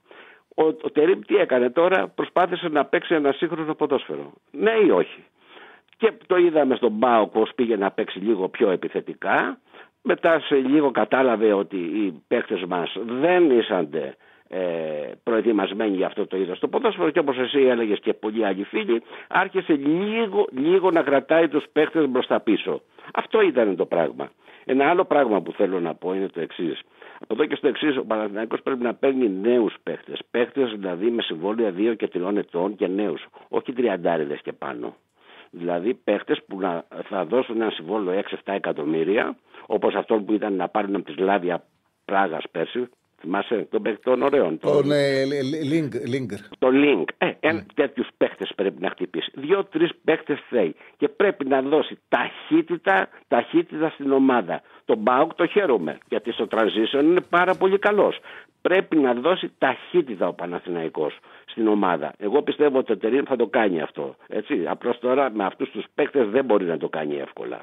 [0.55, 4.33] Ο, ο Τερίμ τι έκανε τώρα, προσπάθησε να παίξει ένα σύγχρονο ποδόσφαιρο.
[4.51, 5.25] Ναι ή όχι;
[5.97, 9.59] Και το είδαμε στον Μπάο πως πήγε να παίξει λίγο πιο επιθετικά.
[10.03, 14.17] Μετά σε λίγο κατάλαβε ότι οι παίκτες μας δεν ήσαντε
[14.49, 18.65] ε, προετοιμασμένοι για αυτό το είδος το ποδόσφαιρο και όπως εσύ έλεγες και πολλοί άλλοι
[18.65, 22.83] φίλοι άρχισε λίγο, λίγο να κρατάει τους παίκτες μπροστά πίσω.
[23.15, 24.31] Αυτό ήταν το πράγμα.
[24.65, 26.81] Ένα άλλο πράγμα που θέλω να πω είναι το εξής.
[27.21, 30.21] Από εδώ και στο εξής, ο Παναθηναϊκός πρέπει να παίρνει νέους παίχτες.
[30.31, 33.27] Παίχτες δηλαδή με συμβόλαια 2 και 3 ετών και νέους.
[33.49, 34.95] Όχι τριαντάριδες και πάνω.
[35.51, 39.37] Δηλαδή παίχτες που να, θα δώσουν ένα συμβόλαιο 6-7 εκατομμύρια,
[39.67, 41.65] όπως αυτόν που ήταν να πάρουν από τη Σλάβια
[42.05, 42.89] Πράγας πέρσι.
[43.25, 44.59] Θυμάσαι τον παίχτη των ωραίων.
[44.59, 46.39] τον- Τον ε, Λ- Λ- Λίνγκ- Λίγκερ.
[46.59, 47.05] το link.
[47.19, 49.31] Ε, ένα τέτοιους παίχτες πρέπει να χτυπήσει.
[49.35, 50.75] Δύο-τρει παίχτες θέλει.
[50.97, 54.63] Και πρέπει να δώσει ταχύτητα, ταχύτητα στην ομάδα.
[54.85, 55.99] Τον Μπάουκ το χαίρομαι.
[56.09, 58.19] Γιατί στο transition είναι πάρα πολύ καλός.
[58.63, 62.13] Πρέπει να δώσει ταχύτητα ο Παναθηναϊκός στην ομάδα.
[62.19, 64.17] Εγώ πιστεύω ότι ο Τερίν θα το κάνει αυτό.
[64.29, 64.65] Έτσι.
[64.67, 67.61] Απλώς τώρα με αυτούς τους παίχτες δεν μπορεί να το κάνει εύκολα.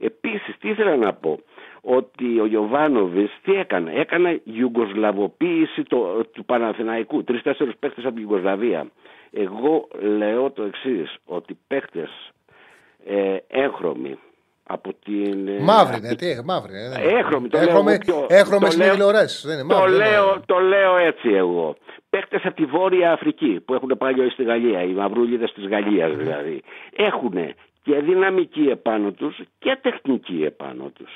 [0.00, 1.38] Επίσης, τι ήθελα να πω,
[1.80, 8.86] ότι ο Γιωβάνοβιτς τι έκανε, έκανε γιουγκοσλαβοποίηση το, του Παναθηναϊκού, τρεις-τέσσερις παίκτες από την Γιουγκοσλαβία.
[9.32, 12.30] Εγώ λέω το εξής, ότι παίκτες
[13.06, 14.18] ε, έγχρωμοι
[14.70, 15.48] από την...
[15.48, 16.88] ε, Μαύρη από είναι, τι έχει, μαύρη είναι.
[16.88, 17.18] δεν είναι.
[17.18, 19.90] Έχρωμη, το Έχρωμη- λέω πιο- Έχρωμες το είναι λέω- τηλεοράσεις, δεν είναι το, μαύρη.
[19.96, 20.10] δεν είναι.
[20.10, 21.76] λέω, το λέω έτσι εγώ.
[22.10, 26.62] Παίχτε από τη Βόρεια Αφρική που έχουν πάει στη Γαλλία, οι μαυρούλιδες της Γαλλίας δηλαδή,
[26.96, 27.34] έχουν
[27.82, 31.10] και δυναμική επάνω τους και τεχνική επάνω τους.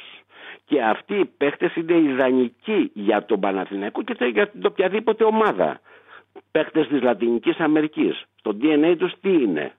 [0.64, 5.80] Και αυτοί οι παίχτες είναι ιδανικοί για τον Παναθηναϊκό και για την οποιαδήποτε ομάδα.
[6.50, 8.24] Παίχτες της Λατινικής Αμερικής.
[8.42, 9.72] Το DNA τους τι είναι;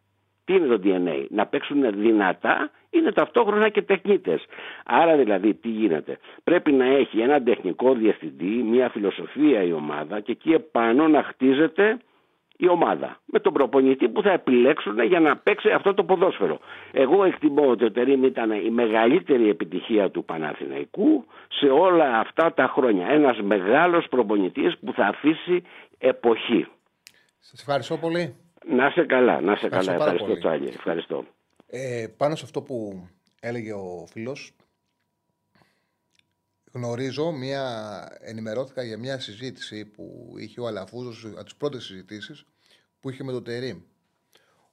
[0.46, 4.46] Τι είναι το DNA, να παίξουν δυνατά είναι ταυτόχρονα και τεχνίτες.
[4.86, 10.32] Άρα δηλαδή τι γίνεται; Πρέπει να έχει ένα τεχνικό διευθυντή, μια φιλοσοφία η ομάδα και
[10.32, 11.98] εκεί επάνω να χτίζεται
[12.58, 13.18] η ομάδα.
[13.26, 16.60] Με τον προπονητή που θα επιλέξουν για να παίξει αυτό το ποδόσφαιρο.
[16.92, 22.68] Εγώ εκτιμώ ότι ο Τερίμ ήταν η μεγαλύτερη επιτυχία του Παναθηναϊκού σε όλα αυτά τα
[22.68, 23.08] χρόνια.
[23.08, 25.64] Ένας μεγάλος προπονητής που θα αφήσει
[25.98, 26.68] εποχή.
[27.40, 28.36] Σας ευχαριστώ πολύ.
[28.66, 30.04] Να σε καλά, να σε Ευχαριστώ καλά.
[30.04, 30.40] πάρα Ευχαριστώ πολύ.
[30.40, 30.68] Τσάλη.
[30.76, 31.24] Ευχαριστώ.
[31.70, 33.08] Ε, πάνω σε αυτό που
[33.42, 34.52] έλεγε ο φίλος,
[36.74, 42.46] γνωρίζω μια, ενημερώθηκα για μια συζήτηση που είχε ο Αλαφούζος, από τις πρώτες συζητήσεις
[43.00, 43.82] που είχε με τον Τερίμ.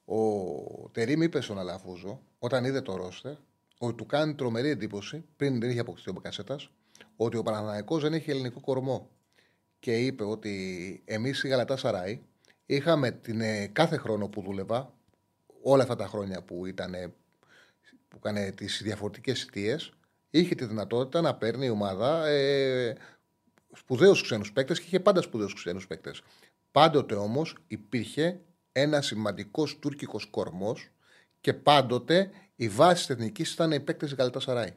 [0.05, 3.33] Ο Τερίμ είπε στον Αλαφούζο, όταν είδε το ρόστερ,
[3.77, 6.69] ότι του κάνει τρομερή εντύπωση, πριν δεν είχε αποκτηθεί ο Μπακασέτας,
[7.15, 9.09] ότι ο Παναθηναϊκός δεν έχει ελληνικό κορμό.
[9.79, 12.21] Και είπε ότι εμείς η Γαλατά Σαράι
[12.65, 14.93] είχαμε την, ε, κάθε χρόνο που δούλευα,
[15.61, 17.13] όλα αυτά τα χρόνια που ήταν
[18.07, 19.93] που έκανε τις διαφορετικές αιτίες,
[20.31, 22.95] είχε τη δυνατότητα να παίρνει η ομάδα ε,
[23.73, 26.21] σπουδαίους ξένους παίκτες και είχε πάντα σπουδαίους ξένους παίκτες.
[26.71, 28.39] Πάντοτε όμως υπήρχε
[28.71, 30.89] ένα σημαντικός τουρκικός κορμός
[31.41, 34.73] και πάντοτε η βάση της εθνικής ήταν οι παίκτες της Γαλατασαράη.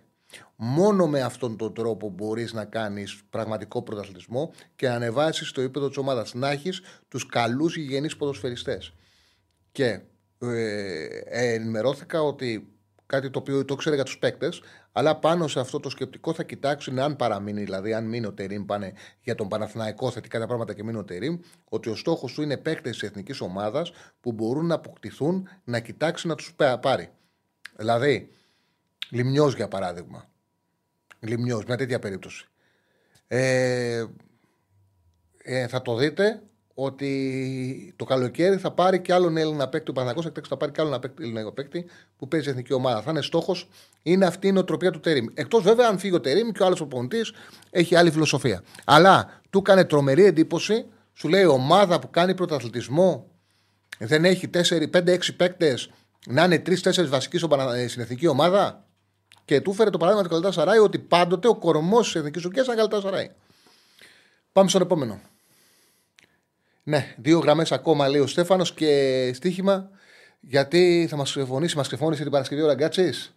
[0.56, 5.88] Μόνο με αυτόν τον τρόπο μπορείς να κάνεις πραγματικό πρωταθλητισμό και να ανεβάσεις το επίπεδο
[5.88, 6.34] της ομάδας.
[6.34, 8.92] Να έχεις τους καλούς υγιεινείς ποδοσφαιριστές.
[9.72, 10.00] Και
[10.38, 12.74] ε, ενημερώθηκα ότι
[13.06, 14.62] κάτι το οποίο το ήξερε για τους παίκτες,
[14.96, 18.64] αλλά πάνω σε αυτό το σκεπτικό θα κοιτάξουν αν παραμείνει, δηλαδή αν μείνει ο Τερήμ,
[18.64, 21.38] πάνε για τον Παναθηναϊκό θετικά τα πράγματα και μείνει ο Τερήμ,
[21.68, 26.26] ότι ο στόχος του είναι παίκτες της εθνικής ομάδας που μπορούν να αποκτηθούν, να κοιτάξει
[26.26, 27.10] να τους πάρει.
[27.76, 28.30] Δηλαδή,
[29.10, 30.30] Λιμιό για παράδειγμα.
[31.20, 32.48] Λιμιό, μια τέτοια περίπτωση.
[33.26, 34.04] Ε,
[35.42, 36.42] ε, θα το δείτε
[36.74, 39.90] ότι το καλοκαίρι θα πάρει και άλλον Έλληνα παίκτη.
[39.90, 41.86] Ο Παναγό θα πάρει και άλλον Έλληνα παίκτη
[42.16, 43.02] που παίζει εθνική ομάδα.
[43.02, 43.68] Θα είναι στόχος,
[44.02, 45.26] είναι αυτή η νοοτροπία του Τερήμ.
[45.34, 47.32] Εκτός βέβαια αν φύγει ο Τερήμ και ο άλλος προπονητής
[47.70, 48.62] έχει άλλη φιλοσοφία.
[48.84, 53.26] Αλλά του έκανε τρομερή εντύπωση, σου λέει ομάδα που κάνει πρωταθλητισμό
[53.98, 54.50] δεν έχει
[54.92, 55.90] 4-5-6 παίκτες
[56.26, 57.38] να είναι 3-4 βασικοί
[57.88, 58.84] στην εθνική ομάδα.
[59.44, 62.62] Και του φέρε το παράδειγμα του Καλτά Σαράι ότι πάντοτε ο κορμός της εθνικής ουκία
[62.62, 63.30] ήταν Καλτά Σαράι.
[64.52, 65.20] Πάμε στον επόμενο.
[66.86, 69.90] Ναι, δύο γραμμές ακόμα λέει ο Στέφανος και στοίχημα
[70.40, 73.34] γιατί θα μας ξεφωνήσει, μας ξεφώνησε την Παρασκευή ο Ραγκάτσης.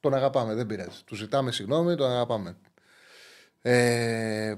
[0.00, 0.98] Τον αγαπάμε, δεν πειράζει.
[1.04, 2.56] Του ζητάμε συγγνώμη, τον αγαπάμε.
[3.62, 4.54] Ε,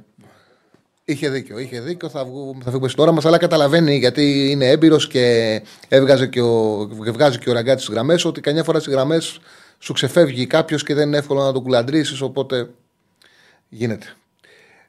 [1.04, 2.08] είχε δίκιο, είχε δίκιο.
[2.08, 6.86] Θα, βγούμε, θα φύγουμε τώρα μας, αλλά καταλαβαίνει γιατί είναι έμπειρος και έβγαζε και ο,
[6.88, 9.40] βγάζει και ο Ραγκάτσης στι γραμμές ότι καμιά φορά στις γραμμές
[9.78, 12.22] σου ξεφεύγει κάποιος και δεν είναι εύκολο να τον κουλαντρήσει.
[12.22, 12.70] Οπότε
[13.68, 14.06] γίνεται.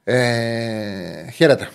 [0.03, 1.69] Ε, χαίρετε.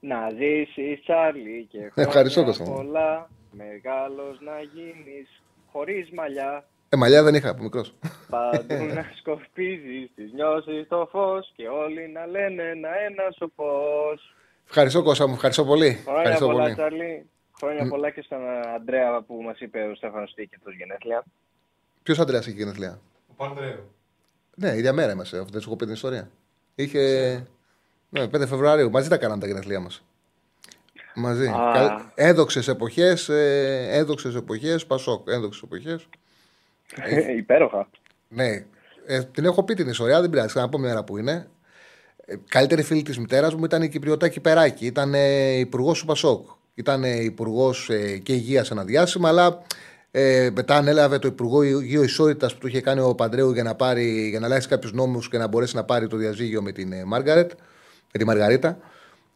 [0.00, 2.74] Να ζήσει Τσάρλι και χρόνια Ευχαριστώ, Κώστα μου.
[2.74, 5.42] πολλά, μεγάλος να γίνεις,
[5.72, 7.94] χωρίς μαλλιά, Ε, μαλλιά δεν είχα από μικρός.
[8.28, 14.34] παντού να σκορπίζεις τις νιώσεις το φως και όλοι να λένε ένα-ένα σου πώς.
[14.66, 15.34] Ευχαριστώ, Κώστα μου.
[15.34, 15.92] Ευχαριστώ πολύ.
[15.92, 16.74] Χρόνια Ευχαριστώ πολλά πολύ.
[16.74, 17.26] Τσάρλι,
[17.58, 18.38] χρόνια πολλά και στον
[18.76, 21.24] Αντρέα που μας είπε ο Στέφανος τι είχε τους γενέθλια.
[22.02, 23.00] Ποιος άντρα είχε γενέθλια;
[23.30, 23.94] Ο Πανδρέου.
[24.56, 25.38] Ναι, ίδια μέρα είμαστε.
[25.38, 26.30] Αυτό δεν σου έχω πει την ιστορία.
[26.74, 27.46] Είχε.
[28.08, 28.90] Ναι, 5 Φεβρουαρίου.
[28.90, 30.04] Μαζί τα κάναμε τα γενέθλιά μας.
[31.14, 31.46] Μαζί.
[31.46, 32.12] Α.
[32.14, 33.28] Έδοξες εποχές.
[33.88, 34.86] Έδοξες εποχές.
[34.86, 35.28] Πασόκ.
[35.28, 36.08] Έδοξες εποχές.
[37.36, 37.88] Υπέροχα.
[38.28, 38.64] Ναι.
[39.06, 40.52] Ε, την έχω πει την ιστορία, δεν πειράζει.
[40.52, 41.48] Θα να πω μια ώρα που είναι.
[42.24, 44.86] Ε, καλύτερη φίλη της μητέρας μου ήταν η Κυπριωτάκη Περάκη.
[44.86, 46.48] Ήταν ε, υπουργός του Πασόκ.
[46.74, 49.62] Ήταν ε, υπουργός ε, και υγείας ένα διάστημα, αλλά
[50.10, 53.74] ε, μετά ανέλαβε το Υπουργό Υγείο Ισότητας που του είχε κάνει ο Παντρέου για να,
[53.74, 56.92] πάρει, για να αλλάξει κάποιους νόμους και να μπορέσει να πάρει το διαζύγιο με την
[56.92, 57.50] ε, Μάργαρετ,
[58.12, 58.78] με τη Μαργαρίτα.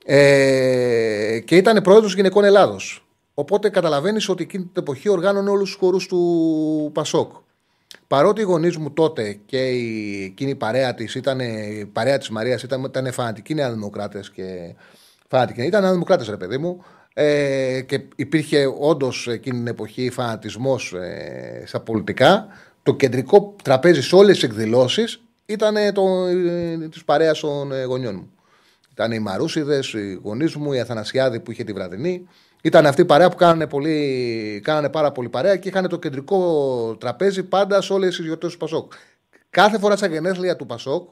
[0.04, 3.06] Ε, και ήταν πρόεδρος γυναικών Ελλάδος.
[3.34, 7.32] Οπότε καταλαβαίνεις ότι εκείνη την εποχή οργάνωνε όλους τους χώρου του Πασόκ.
[8.06, 12.28] Παρότι οι γονείς μου τότε και η, εκείνη η παρέα της ήταν η παρέα της
[12.28, 14.74] Μαρίας, ήταν, ήταν φανατικοί νεοδημοκράτε και
[15.28, 15.62] φανατικοί.
[15.62, 16.84] Ήταν νεοδημοκράτε, ρε παιδί μου.
[17.14, 22.46] Ε, και υπήρχε όντως εκείνη την εποχή φανατισμός ε, στα πολιτικά.
[22.82, 28.14] Το κεντρικό τραπέζι σε όλες τις εκδηλώσεις ήταν το, ε, της παρέας των ε, γονιών
[28.14, 28.30] μου.
[28.92, 32.28] Ήταν οι Μαρούσιδες, οι γονείς μου, η Αθανασιάδη που είχε τη βραδινή.
[32.62, 36.96] Ήταν αυτή η παρέα που κάνανε, πολύ, κάνανε πάρα πολύ παρέα και είχαν το κεντρικό
[37.00, 38.92] τραπέζι πάντα σε όλες τις γιορτές του Πασόκ.
[39.50, 41.08] Κάθε φορά στα γενέθλια του Πασόκ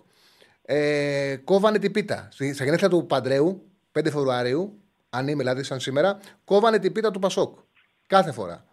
[0.62, 2.28] ε, κόβανε την πίτα.
[2.32, 3.62] Στη- Στα γενέθλια του Παντρέου,
[3.92, 4.78] 5 Φεβρουαρίου,
[5.10, 7.58] αν είμαι δηλαδή σαν σήμερα, κόβανε την πίτα του Πασόκ.
[8.06, 8.64] Κάθε φορά.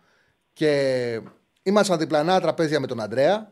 [0.53, 1.21] Και
[1.63, 3.51] ήμασταν διπλανά τραπέζια με τον Αντρέα.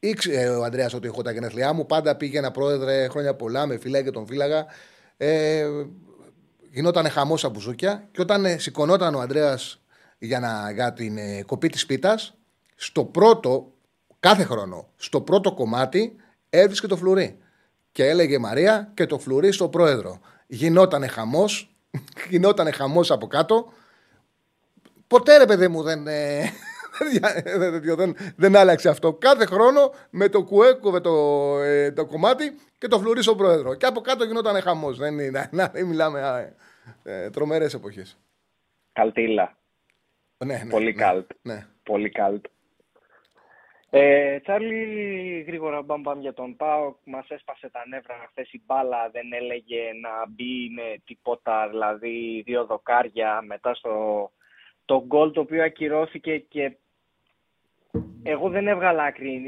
[0.00, 1.86] Ήξερε ο Αντρέα ότι έχω τα γενέθλιά μου.
[1.86, 4.66] Πάντα πήγαινα πρόεδρε χρόνια πολλά, με φύλαγε και τον φύλαγα.
[5.16, 5.66] Ε,
[6.70, 8.08] γινόταν χαμός στα μπουζούκια.
[8.12, 9.58] Και όταν ε, σηκωνόταν ο Αντρέα
[10.18, 12.34] για, να, για την ε, κοπή της πίτας,
[12.74, 13.72] στο πρώτο,
[14.20, 16.16] κάθε χρόνο, στο πρώτο κομμάτι
[16.50, 17.38] έβρισκε το φλουρί.
[17.92, 20.20] Και έλεγε Μαρία και το φλουρί στο πρόεδρο.
[20.46, 21.76] Γινότανε χαμός,
[22.30, 23.72] γινότανε χαμός από κάτω.
[25.06, 26.52] Ποτέ ρε παιδί μου δεν, ε,
[27.58, 29.12] δεν, δεν, δεν άλλαξε αυτό.
[29.12, 31.12] Κάθε χρόνο με το κουέκοβε το,
[31.58, 33.74] ε, το κομμάτι και το φλουρί στον πρόεδρο.
[33.74, 34.98] Και από κάτω γινόταν χαμός.
[34.98, 36.54] Δεν, είναι- να, δεν μιλάμε α,
[37.02, 38.18] ε, τρομερές εποχές.
[38.92, 39.56] Καλτήλα.
[40.44, 41.30] Ναι, ναι, Πολύ ναι, καλτ.
[41.42, 41.66] Ναι.
[41.82, 42.44] Πολύ καλτ.
[43.92, 46.96] Ε, Τσάρλι, γρήγορα μπαμ μπαμ για τον Πάοκ.
[47.04, 49.10] Μας έσπασε τα νεύρα χθες η μπάλα.
[49.12, 53.92] Δεν έλεγε να μπει με τίποτα, δηλαδή δύο δοκάρια μετά στο
[54.84, 56.76] το γκολ το οποίο ακυρώθηκε και
[58.22, 59.42] εγώ δεν έβγαλα άκρη.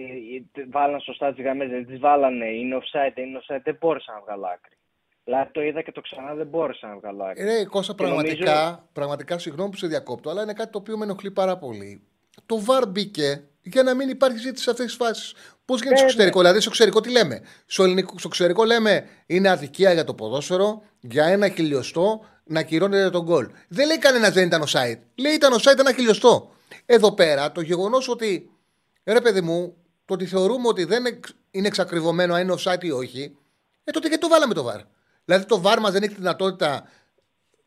[0.71, 2.47] Βάλαν σωστά τις γραμμές, δεν τις βάλανε.
[2.47, 3.61] Είναι offside, είναι offside.
[3.65, 4.77] Δεν μπόρεσα να βγάλω άκρη.
[5.25, 7.45] Δηλαδή το είδα και το ξανά δεν μπόρεσα να βγάλω άκρη.
[7.45, 10.97] Ρε Κώστα, Και νομίζω- πραγματικά, πραγματικά συγγνώμη που σε διακόπτω, αλλά είναι κάτι το οποίο
[10.99, 12.03] με ενοχλεί πάρα πολύ.
[12.47, 15.33] Το VAR μπήκε για να μην υπάρχει ζήτηση σε αυτές τις φάσεις.
[15.65, 16.05] Πώς γίνεται στο Βέβαια.
[16.05, 20.15] εξωτερικό, δηλαδή στο εξωτερικό τι λέμε; Στο, ελληνικό, στο εξωτερικό λέμε είναι αδικία για το
[20.15, 23.49] ποδόσφαιρο, για ένα χιλιοστό να κυρώνεται τον γκολ.
[23.69, 24.99] Δεν λέει κανένας δεν ήταν ο site.
[25.15, 26.51] Λέει ήταν ο site ένα χιλιοστό.
[26.87, 28.51] Εδώ πέρα το γεγονός ότι.
[29.05, 32.91] Ρε παιδί μου, το ότι θεωρούμε ότι δεν εξ- είναι εξακριβωμένο αν είναι offside ή
[32.91, 33.37] όχι,
[33.85, 34.81] ε, τότε γιατί το βάλαμε το VAR;
[35.25, 36.89] Δηλαδή το VAR μας δεν έχει τη δυνατότητα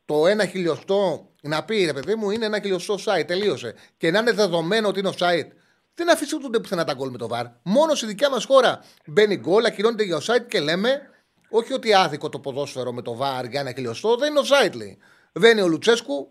[0.05, 3.75] το ένα χιλιοστό να πει ρε παιδί μου είναι ένα χιλιοστό site, τελείωσε.
[3.97, 5.47] Και να είναι δεδομένο ότι είναι offside.
[5.93, 7.45] Δεν αφήσει ούτε πουθενά τα γκολ με το VAR.
[7.63, 11.09] Μόνο στη δικιά μας χώρα μπαίνει γκολ, ακυρώνεται για offside και λέμε
[11.49, 14.97] όχι ότι άδικο το ποδόσφαιρο με το VAR για ένα χιλιοστό, δεν είναι offside λέει.
[15.31, 16.29] Δεν είναι ο Λουτσέσκου,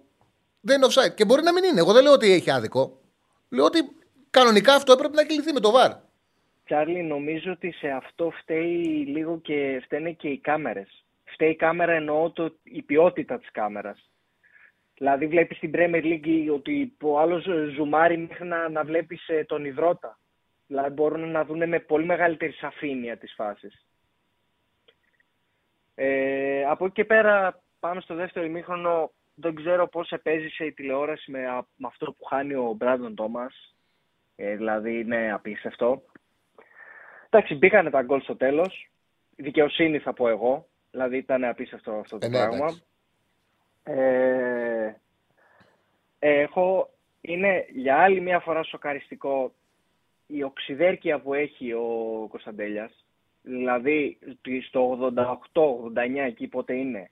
[0.65, 1.15] δεν είναι offside.
[1.15, 1.81] Και μπορεί να μην είναι.
[1.81, 3.01] Εγώ δεν λέω ότι έχει άδικο.
[3.49, 3.79] Λέω ότι
[4.31, 5.93] κανονικά αυτό έπρεπε να κυληθεί με το VAR.
[6.65, 11.05] Τσάρλι, νομίζω ότι σε αυτό φταίει λίγο και φταίνε και οι κάμερες.
[11.25, 14.11] φταίει η κάμερα εννοώ το, η ποιότητα της κάμερας.
[14.95, 19.65] Δηλαδή βλέπεις στην Premier League ότι ο άλλος ζουμάρει μέχρι να, να βλέπεις ε, τον
[19.65, 20.19] υδρότα.
[20.67, 23.87] Δηλαδή μπορούν να δουν με πολύ μεγαλύτερη σαφήνεια τις φάσεις.
[25.95, 29.11] Ε, από εκεί και πέρα πάμε στο δεύτερο ημίχρονο.
[29.35, 33.75] Δεν ξέρω πώς επέζησε η τηλεόραση με, α- με αυτό που χάνει ο Μπράντον Τόμας.
[34.37, 36.03] Ε, δηλαδή είναι απίστευτο.
[37.31, 38.91] Εντάξει, μπήκανε τα γκολ στο τέλος.
[39.37, 40.67] Δικαιοσύνη θα πω εγώ.
[40.91, 42.57] Δηλαδή ήταν απίστευτο αυτό το Ε, ναι, πράγμα.
[42.57, 42.83] εντάξει.
[43.85, 44.95] Ε,
[46.19, 46.91] έχω,
[47.21, 49.53] είναι για άλλη μια φορά σοκαριστικό
[50.27, 53.05] η οξυδέρκεια που έχει ο Κωνσταντέλιας.
[53.43, 55.13] Δηλαδή ότι στο
[55.55, 57.11] 88-89 εκεί πότε είναι.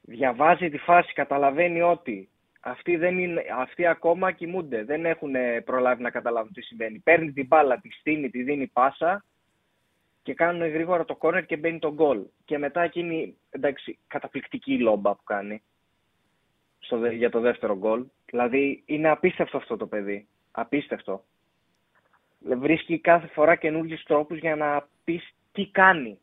[0.00, 2.28] Διαβάζει τη φάση, καταλαβαίνει ότι
[2.60, 4.84] αυτοί, δεν είναι, αυτοί ακόμα κοιμούνται.
[4.84, 6.98] Δεν έχουν προλάβει να καταλάβουν τι συμβαίνει.
[6.98, 9.24] Παίρνει την μπάλα, τη στείνει, τη δίνει πάσα
[10.22, 12.22] και κάνουν γρήγορα το κόρνερ και μπαίνει το γκολ.
[12.44, 15.62] Και μετά εκείνη, εντάξει, καταπληκτική λόμπα που κάνει
[16.78, 18.04] στο, δε- για το δεύτερο γκολ.
[18.26, 20.26] Δηλαδή είναι απίστευτο αυτό το παιδί.
[20.50, 21.24] Απίστευτο.
[22.38, 26.18] Βρίσκει κάθε φορά καινούργιους τρόπους για να πεις τι κάνει.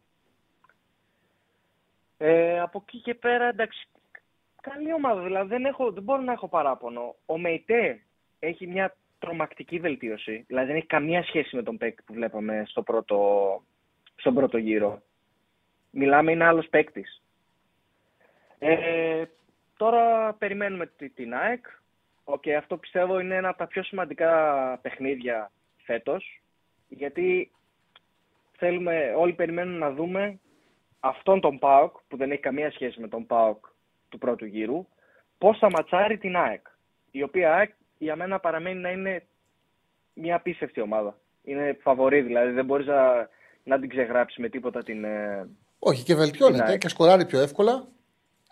[2.17, 3.87] Ε, από εκεί και πέρα, εντάξει,
[4.61, 5.21] καλή ομάδα.
[5.21, 7.15] Δηλαδή δεν, έχω, δεν μπορώ να έχω παράπονο.
[7.25, 8.01] Ο Μεϊτέ
[8.39, 10.43] έχει μια τρομακτική βελτίωση.
[10.47, 13.61] Δηλαδή δεν έχει καμία σχέση με τον παίκτη που βλέπαμε στο πρώτο,
[14.15, 15.01] στον πρώτο γύρο.
[15.91, 17.21] Μιλάμε, είναι άλλος παίκτης.
[18.59, 19.23] Ε,
[19.77, 21.65] τώρα περιμένουμε τη- την ΑΕΚ.
[22.23, 26.41] Οκ, αυτό πιστεύω είναι ένα από τα πιο σημαντικά παιχνίδια φέτος.
[26.87, 27.51] Γιατί
[28.57, 30.39] θέλουμε, όλοι περιμένουν να δούμε
[30.99, 33.65] αυτόν τον ΠΑΟΚ, που δεν έχει καμία σχέση με τον ΠΑΟΚ
[34.09, 34.87] του πρώτου γύρου,
[35.37, 36.65] πώς θα ματσάρει την ΑΕΚ.
[37.11, 39.25] Η οποία ΑΕΚ για μένα παραμένει να είναι
[40.13, 41.17] μια απίστευτη ομάδα.
[41.43, 43.29] Είναι φαβορή, δηλαδή δεν μπορείς να,
[43.63, 45.03] να την ξεγράψεις με τίποτα την...
[45.03, 45.49] ε,
[45.79, 46.79] Όχι, και την βελτιώνεται ΑΕΚ.
[46.79, 47.87] και σκοράρει πιο εύκολα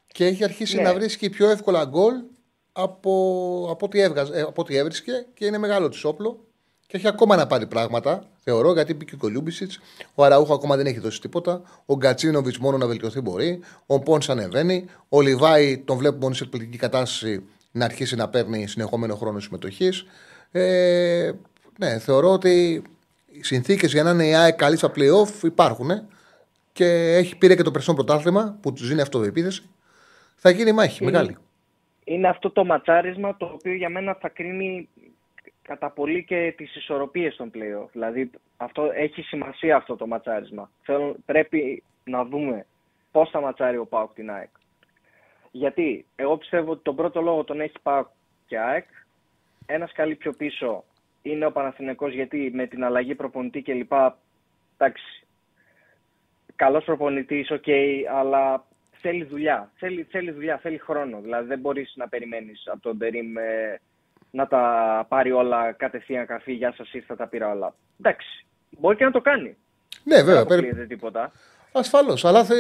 [0.08, 0.82] και έχει αρχίσει Ναι.
[0.82, 2.14] να βρίσκει πιο εύκολα γκολ
[2.72, 3.12] από,
[3.70, 6.46] από, ό,τι έβγαζε, ε, από ό,τι έβρισκε και είναι μεγάλο της όπλο
[6.88, 9.72] και έχει ακόμα να πάρει πράγματα, θεωρώ, γιατί μπήκε ο Κολούμπισιτ.
[10.16, 11.62] Ο Αραούχο ακόμα δεν έχει δώσει τίποτα.
[11.86, 13.60] Ο Γκατσίνοβιτς μόνο να βελτιωθεί μπορεί.
[13.86, 14.86] Ο Πόνς ανεβαίνει.
[15.10, 20.06] Ο Λιβάη τον βλέπουμε μόνο σε εκπληκτική κατάσταση να αρχίσει να παίρνει συνεχόμενο χρόνο συμμετοχής.
[20.52, 21.32] Ε,
[21.80, 22.84] ναι, θεωρώ ότι
[23.32, 26.08] οι συνθήκες για να είναι η ΑΕΚ καλή στα playoff υπάρχουν ε,
[26.74, 26.86] και
[27.16, 29.70] έχει πήρε και το περσινό πρωτάθλημα που τους δίνει αυτοεπίθεση.
[30.36, 31.38] Θα γίνει μάχη Είναι- μεγάλη.
[32.04, 34.90] είναι αυτό το ματσάρισμα το οποίο για μένα θα κρίνει
[35.68, 37.90] κατά πολύ και τις ισορροπίες των play-off.
[37.92, 40.70] Δηλαδή αυτό έχει σημασία αυτό το ματσάρισμα.
[40.82, 42.66] Θέλω, πρέπει να δούμε
[43.12, 44.50] πώς θα ματσάρει ο ΠΑΟΚ την ΑΕΚ.
[45.52, 48.08] Γιατί εγώ πιστεύω ότι τον πρώτο λόγο τον έχει ΠΑΟΚ
[48.48, 48.86] και ΑΕΚ.
[49.66, 50.84] Ένας καλή πιο πίσω
[51.22, 53.92] είναι ο Παναθηναϊκός γιατί με την αλλαγή προπονητή κλπ.
[54.78, 55.26] Εντάξει,
[56.56, 57.68] καλός προπονητής, οκ,
[58.16, 58.66] αλλά
[59.02, 59.72] θέλει δουλειά.
[59.76, 61.22] Θέλει, θέλει δουλειά, θέλει χρόνο.
[61.22, 63.80] Δηλαδή δεν μπορείς να περιμένεις από τον Τερίμ ε,
[64.36, 67.76] να τα πάρει όλα κατευθείαν καφή, γεια σας ήρθα, τα πήρα όλα.
[68.00, 69.58] Εντάξει, μπορεί και να το κάνει.
[70.04, 70.46] Ναι, Δεν βέβαια.
[70.46, 70.60] Περι...
[70.62, 71.32] αποκλείεται τίποτα.
[71.72, 72.26] Ασφαλώς.
[72.26, 72.56] Αλλά θε...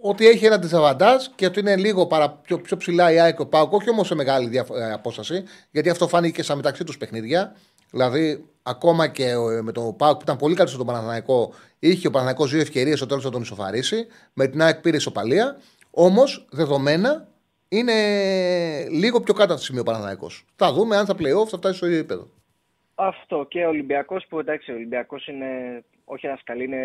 [0.00, 2.30] ότι έχει ένα ντεζαβαντάζ και ότι είναι λίγο παρα...
[2.30, 4.70] πιο, πιο ψηλά η ΑΕΚ και ο ΠΑΟΚ, όχι όμως σε μεγάλη διαφ...
[4.70, 7.56] ε, απόσταση, γιατί αυτό φάνηκε και στα μεταξύ τους παιχνίδια.
[7.90, 12.10] Δηλαδή, ακόμα και ε, με τον Πάουκ που ήταν πολύ καλό στον Παναθηναϊκό, είχε ο
[12.10, 14.06] Παναθηναϊκός δύο ευκαιρίες στο τέλος να τον ισοφαρίσει.
[14.32, 15.60] Με την ΑΕΚ πήρε ισοπαλία.
[15.90, 17.28] Όμως, δεδομένα,
[17.68, 17.94] είναι
[18.88, 20.44] λίγο πιο κάτω από το σημείο ο Παναθηναϊκός.
[20.56, 22.28] Θα δούμε αν θα playoff θα φτάσει στο ίδιο επίπεδο.
[22.94, 25.46] Αυτό και ο Ολυμπιακός που εντάξει, ο Ολυμπιακός είναι
[26.04, 26.78] όχι ένας καλή, είναι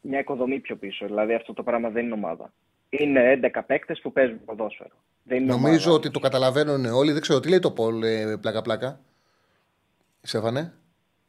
[0.00, 1.06] μια οικοδομή πιο πίσω.
[1.06, 2.52] Δηλαδή αυτό το πράγμα δεν είναι ομάδα.
[2.88, 4.90] Είναι 11 παίκτες που παίζουν ποδόσφαιρο.
[5.22, 5.92] Δεν είναι Νομίζω ομάδα.
[5.92, 7.12] ότι το καταλαβαίνουν όλοι.
[7.12, 9.00] Δεν ξέρω τι λέει το Πολ, ε, πλάκα-πλάκα.
[10.22, 10.72] Σέφανε.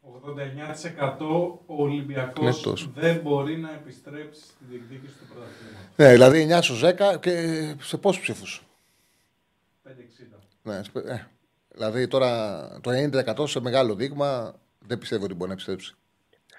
[0.04, 1.18] 89%
[1.66, 2.90] ο Ολυμπιακός Νεκτός.
[2.96, 5.90] δεν μπορεί να επιστρέψει στη διεκδίκηση του πρωταθλήματος.
[5.96, 8.64] Ναι, δηλαδή 9 στους 10 και σε πόσους ψήφους;
[9.84, 10.40] 5-60.
[10.64, 11.28] Ναι, σπε- ε,
[11.68, 15.96] δηλαδή τώρα το 90% σε μεγάλο δείγμα δεν πιστεύω ότι μπορεί να επιστρέψει.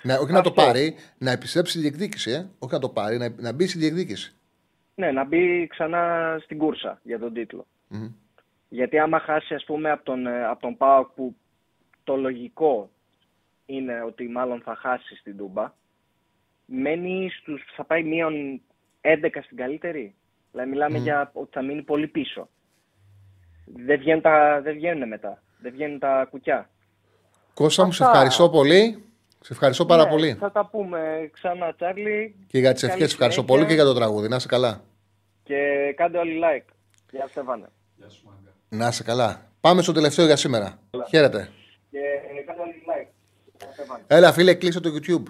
[0.02, 0.62] Ναι, όχι να το Αυτό.
[0.62, 2.30] πάρει, να επιστρέψει στη διεκδίκηση.
[2.30, 2.46] Ε.
[2.58, 4.34] Όχι να το πάρει, να, να μπει στη διεκδίκηση.
[4.94, 7.66] Ναι, να μπει ξανά στην κούρσα για τον τίτλο.
[7.88, 8.08] Μμμ.
[8.68, 11.36] Γιατί άμα χάσει ας πούμε από τον, ε, από τον ΠΑΟΚ που
[12.04, 12.90] το λογικό
[13.66, 15.72] είναι ότι μάλλον θα χάσει στην Τούμπα,
[16.66, 18.60] μένει στους, θα πάει μείον
[19.00, 20.14] 11 στην καλύτερη.
[20.50, 22.48] Δηλαδή μιλάμε για ότι θα μείνει πολύ πίσω.
[23.66, 25.42] Δεν βγαίνουν, τα, δεν βγαίνουν μετά.
[25.58, 26.70] Δεν βγαίνουν τα κουκιά.
[27.54, 28.14] Κώστα μου, σε Αυτά.
[28.14, 29.04] ευχαριστώ πολύ.
[29.40, 30.34] Σε ευχαριστώ πάρα Ναι, πολύ.
[30.34, 32.34] Θα τα πούμε ξανά, Τσάρλι.
[32.46, 33.44] Και για τις Καλή ευχές ευχαριστώ συνέχεια.
[33.56, 34.28] πολύ και για το τραγούδι.
[34.28, 34.80] Να είσαι καλά.
[35.42, 35.56] Και
[35.96, 36.64] κάντε όλοι like.
[37.10, 37.66] Γεια Στέφανε.
[37.96, 38.52] Γεια σου Μάγκα.
[38.68, 39.50] Να είσαι καλά.
[39.60, 40.78] Πάμε στο τελευταίο για σήμερα.
[41.08, 41.48] Χαίρετε.
[41.90, 41.98] Και
[42.46, 43.08] κάντε όλοι like.
[43.74, 44.05] Γεια Στέφανε.
[44.06, 45.22] Έλα, φίλε, κλείσε το YouTube.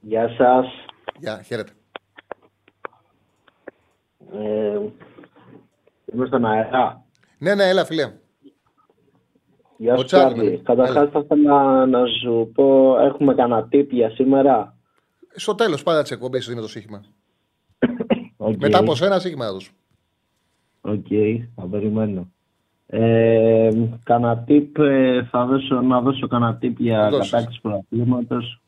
[0.00, 0.66] Γεια σας.
[1.18, 1.72] Γεια, χαίρετε.
[4.32, 4.80] Ε,
[6.12, 7.04] είμαι στον αέρα.
[7.38, 8.12] Ναι, ναι, έλα, φίλε.
[9.76, 10.34] Γεια Ο σου, Τσάρλι.
[10.34, 10.62] Τσάρλι.
[10.62, 14.76] Καταρχάς θα ήθελα να σου πω, έχουμε κανένα tip για σήμερα;
[15.34, 17.04] Στο τέλος, πάντα της εκπομπής δίνω το στοίχημα.
[18.36, 18.56] Οκ.
[18.56, 19.72] Μετά από σένα, στοίχημα θα δώσω.
[20.80, 21.06] Οκ,
[21.54, 22.30] θα περιμένω.
[22.86, 23.70] Ε,
[24.02, 27.30] κανένα tip, ε, θα δώσω, να δώσω κανένα tip για Δώσεις.
[27.30, 28.60] κατάκτηση πρωταθλήματος.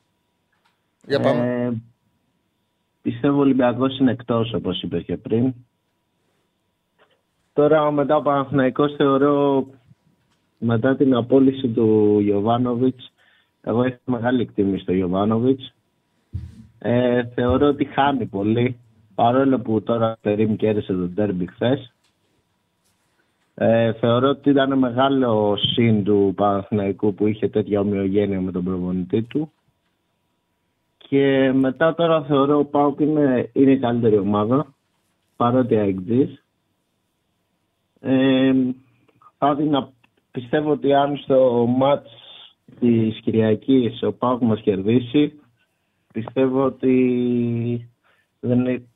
[1.07, 1.65] Για πάμε.
[1.65, 1.73] Ε,
[3.03, 5.55] πιστεύω ο Ολυμπιακός είναι εκτός, όπως είπε και πριν.
[7.53, 9.67] Τώρα μετά ο Παναθηναϊκός θεωρώ
[10.59, 13.13] μετά την απόλυση του Γιωβάνοβιτς
[13.63, 15.75] εγώ έχω μεγάλη εκτίμηση στο Γιωβάνοβιτς
[16.79, 18.77] ε, θεωρώ ότι χάνει πολύ
[19.15, 21.93] παρόλο που τώρα το Ρήμ κέρδισε τον τέρμπι χθες
[23.61, 29.23] ε, θεωρώ ότι ήταν μεγάλο συν του Παναθηναϊκού που είχε τέτοια ομοιογένεια με τον προπονητή
[29.23, 29.53] του
[30.99, 34.75] και μετά τώρα θεωρώ ο Πάουκ είναι, είναι η καλύτερη ομάδα
[35.37, 36.45] παρότι αεκτζής
[38.01, 38.53] ε,
[39.39, 39.93] θα έδινα-
[40.31, 42.11] πιστεύω ότι αν στο ματς
[42.81, 45.41] της Κυριακής ο ΠΑΟΚ μας κερδίσει
[46.13, 46.95] πιστεύω ότι
[48.41, 48.89] δεν, είναι-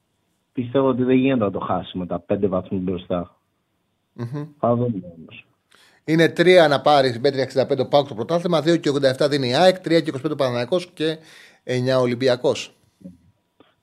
[0.53, 3.37] πιστεύω ότι δεν γίνεται να το χάσει με τα πέντε βαθμούς μπροστά.
[4.13, 4.45] Μμμ.
[4.59, 5.47] Θα δούμε όμως.
[6.05, 8.91] Είναι 3 να πάρει Bet365 ΠΑΟΚ το πρωτάθλημα, 2 και
[9.21, 11.19] 87 δίνει η ΑΕΚ, 3 και 25 Παναθηναϊκό και
[11.65, 12.75] 9 Ολυμπιακός.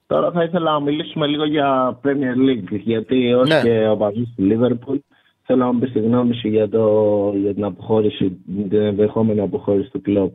[0.06, 3.60] Τώρα θα ήθελα να μιλήσουμε λίγο για Premier League, γιατί ως Ναι.
[3.62, 4.98] και ο παδός του Liverpool
[5.42, 8.36] θέλω να μου πεις τη γνώμη σου για, το, για την αποχώρηση,
[8.68, 10.32] την ενδεχόμενη αποχώρηση του κλόπ.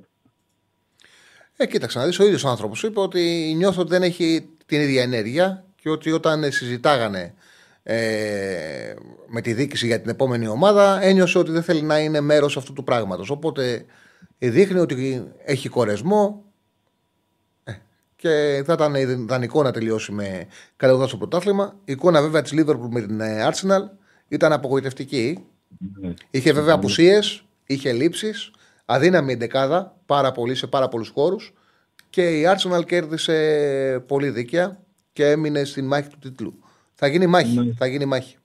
[1.57, 5.01] Ε, κοίταξε να δεις, ο ίδιος άνθρωπος είπε ότι νιώθω ότι δεν έχει την ίδια
[5.01, 7.33] ενέργεια και ότι όταν συζητάγανε
[7.87, 8.93] ε,
[9.27, 12.73] με τη δίκηση για την επόμενη ομάδα, ένιωσε ότι δεν θέλει να είναι μέρος αυτού
[12.73, 13.29] του πράγματος.
[13.29, 13.85] Οπότε
[14.37, 16.43] ε, δείχνει ότι έχει κορεσμό
[17.63, 17.73] ε,
[18.15, 21.75] και θα ήταν ιδανικό να τελειώσει με καλό στο πρωτάθλημα.
[21.85, 23.81] Η εικόνα βέβαια της Liverpool με την ε, Arsenal
[24.27, 25.45] ήταν απογοητευτική.
[26.31, 28.51] Είχε βέβαια απουσίες, είχε λήψεις,
[28.85, 31.53] αδύναμη εντεκάδα πάρα πολύ σε πάρα πολλούς χώρους
[32.09, 34.79] και η Arsenal κέρδισε πολύ δίκαια
[35.13, 36.59] και έμεινε στην μάχη του τίτλου.
[36.95, 37.73] Θα γίνει μάχη.
[37.77, 38.37] Θα γίνει μάχη.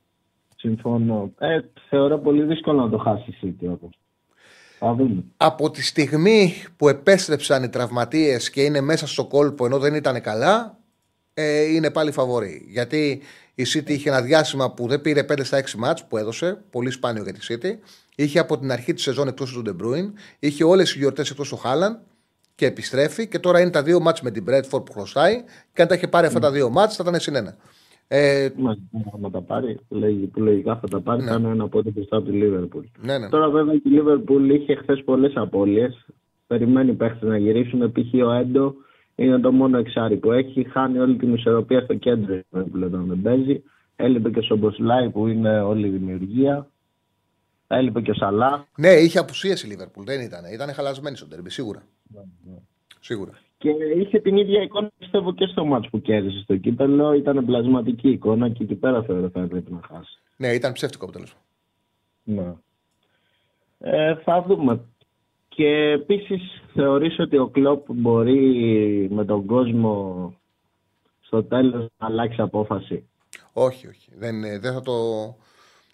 [0.56, 1.32] Συμφωνώ.
[1.38, 3.98] Ε, θεωρώ πολύ δύσκολο να το χάσει η City όμως.
[4.78, 5.24] Θα δούμε.
[5.36, 10.20] Από τη στιγμή που επέστρεψαν οι τραυματίες και είναι μέσα στο κόλπο ενώ δεν ήταν
[10.20, 10.78] καλά,
[11.34, 12.66] ε, είναι πάλι φαβορή.
[12.68, 13.22] Γιατί
[13.54, 16.90] η City είχε ένα διάστημα που δεν πήρε 5 στα 6 μάτς που έδωσε, πολύ
[16.90, 17.78] σπάνιο για τη City.
[18.14, 21.48] Είχε από την αρχή της σεζόν εκτός του De Bruyne, είχε όλες τι γιορτές εκτός
[21.48, 22.00] του Χάλαν
[22.54, 23.28] και επιστρέφει.
[23.28, 25.44] Και τώρα είναι τα δύο μάτς με την Bradford που χρωστάει.
[25.72, 27.56] Και αν τα είχε πάρει αυτά τα δύο μάτς θα ήταν συνένα.
[28.12, 28.76] Ε, Μα
[29.20, 31.30] να τα πάρει, λέγει, που λογικά θα τα πάρει, Ναι.
[31.30, 32.84] θα είναι ένα πόδι μπροστά από τη Liverpool.
[33.00, 33.28] ναι, ναι.
[33.28, 36.06] Τώρα βέβαια και η Liverpool είχε χθες πολλές απώλειες.
[36.46, 37.92] Περιμένει παίχτες να γυρίσουν.
[37.92, 38.26] Π.χ.
[38.26, 38.74] ο Έντο
[39.14, 40.64] είναι το μόνο εξάρι που έχει.
[40.70, 43.62] Χάνει όλη την ισορροπία στο κέντρο η Liverpool όταν δεν παίζει.
[43.96, 46.68] Έλειπε και ο Σομποσλάι που είναι όλη η δημιουργία.
[47.66, 48.66] Έλειπε και ο Σαλά.
[48.76, 50.04] ναι, είχε απουσίες η Liverpool.
[50.04, 50.44] Δεν ήταν.
[50.52, 51.82] Ήταν χαλασμένη στο τέρμπι, σίγουρα.
[53.00, 53.32] Σίγουρα.
[53.60, 57.12] Και είχε την ίδια εικόνα πιστεύω και στο μάτς που κέρδισε στο κύπελο.
[57.12, 60.18] Ήταν πλασματική εικόνα και εκεί πέρα θεωρώ θα έπρεπε να χάσει.
[60.36, 61.38] Ναι, ήταν ψεύτικο αποτέλεσμα.
[62.22, 62.54] Ναι.
[63.78, 64.80] Ε, θα δούμε.
[65.48, 70.34] Και επίσης θεωρείς ότι ο Κλόπ μπορεί με τον κόσμο
[71.20, 73.08] στο τέλος να αλλάξει απόφαση;
[73.52, 74.10] Όχι, όχι.
[74.16, 74.92] Δεν, ε, δεν θα το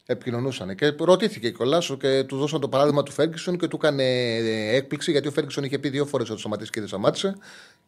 [0.07, 0.75] επικοινωνούσαν.
[0.75, 4.05] Και ρωτήθηκε κιόλα και του δώσαν το παράδειγμα του Φέργκισον και του έκανε
[4.37, 7.37] ε, έκπληξη γιατί ο Φέργκισον είχε πει δύο φορές ότι σταματήσει και δεν σταμάτησε.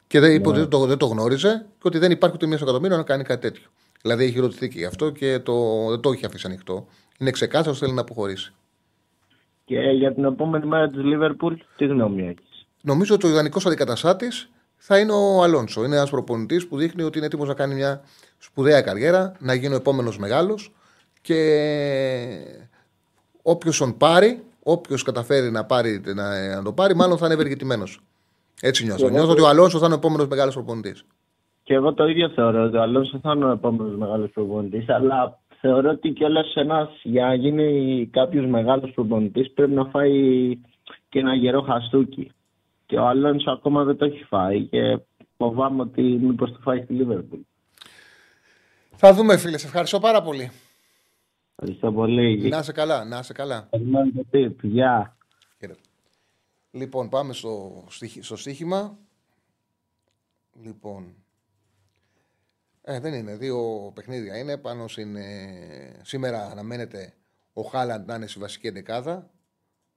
[0.06, 2.58] Και δεν είπε ότι δεν το, δεν το γνώριζε και ότι δεν υπάρχει ούτε μίας
[2.58, 3.68] στο εκατομμύριο να κάνει κάτι τέτοιο.
[4.02, 6.86] Δηλαδή έχει ρωτηθεί και γι' αυτό και το, δεν το έχει αφήσει ανοιχτό.
[7.18, 8.52] Είναι ξεκάθαρος ότι θέλει να αποχωρήσει.
[9.64, 14.50] Και για την επόμενη μέρα της Λίβερπουλ, τι γνώμη έχεις; Νομίζω ότι ο ιδανικό αντικαταστάτης
[14.76, 15.84] θα είναι ο Αλόνσο.
[15.84, 18.00] Είναι ένας προπονητής που δείχνει ότι είναι έτοιμος να κάνει μια
[18.38, 20.72] σπουδαία καριέρα, να γίνει ο επόμενος μεγάλος
[21.20, 21.38] και
[23.42, 28.00] όποιος τον πάρει, όποιος καταφέρει να, πάρει, να, να το πάρει, μάλλον θα είναι ευεργετημένος.
[28.60, 29.04] Έτσι νιώθω.
[29.06, 31.04] Εγώ- Νιώθω ότι ο Αλόνσο θα είναι ο επόμενος μεγάλος προπονητής.
[31.62, 35.38] Και εγώ το ίδιο θεωρώ ότι ο Αλόνσο θα είναι ο επόμενος μεγάλος προπονητής, αλλά
[35.60, 40.12] θεωρώ ότι κιόλας ένας για να γίνει κάποιος μεγάλος προπονητής πρέπει να φάει
[41.08, 42.32] και ένα γερό χαστούκι.
[42.86, 44.98] Και ο Αλόνσο ακόμα δεν το έχει φάει και
[45.36, 47.38] φοβάμαι ότι μήπως το φάει στη Λίβερπουλ.
[48.96, 49.58] Θα δούμε, φίλε.
[49.58, 50.50] Σε ευχαριστώ πάρα πολύ.
[51.60, 52.48] Ευχαριστώ πολύ.
[52.48, 53.66] Να είσαι καλά, να είσαι καλά.
[53.70, 54.54] Περιμένω το tip.
[54.62, 55.16] Γεια.
[55.58, 55.80] Χαίρετε.
[56.70, 58.98] Λοιπόν, πάμε στο, στοιχ- στο στοίχημα.
[60.62, 61.14] Λοιπόν.
[62.82, 63.36] Ε, δεν είναι.
[63.36, 64.56] Δύο παιχνίδια είναι.
[64.58, 67.14] Πάνω στην, ε, σήμερα αναμένεται
[67.52, 69.30] ο Χάλαντ να είναι στη βασική εντεκάδα.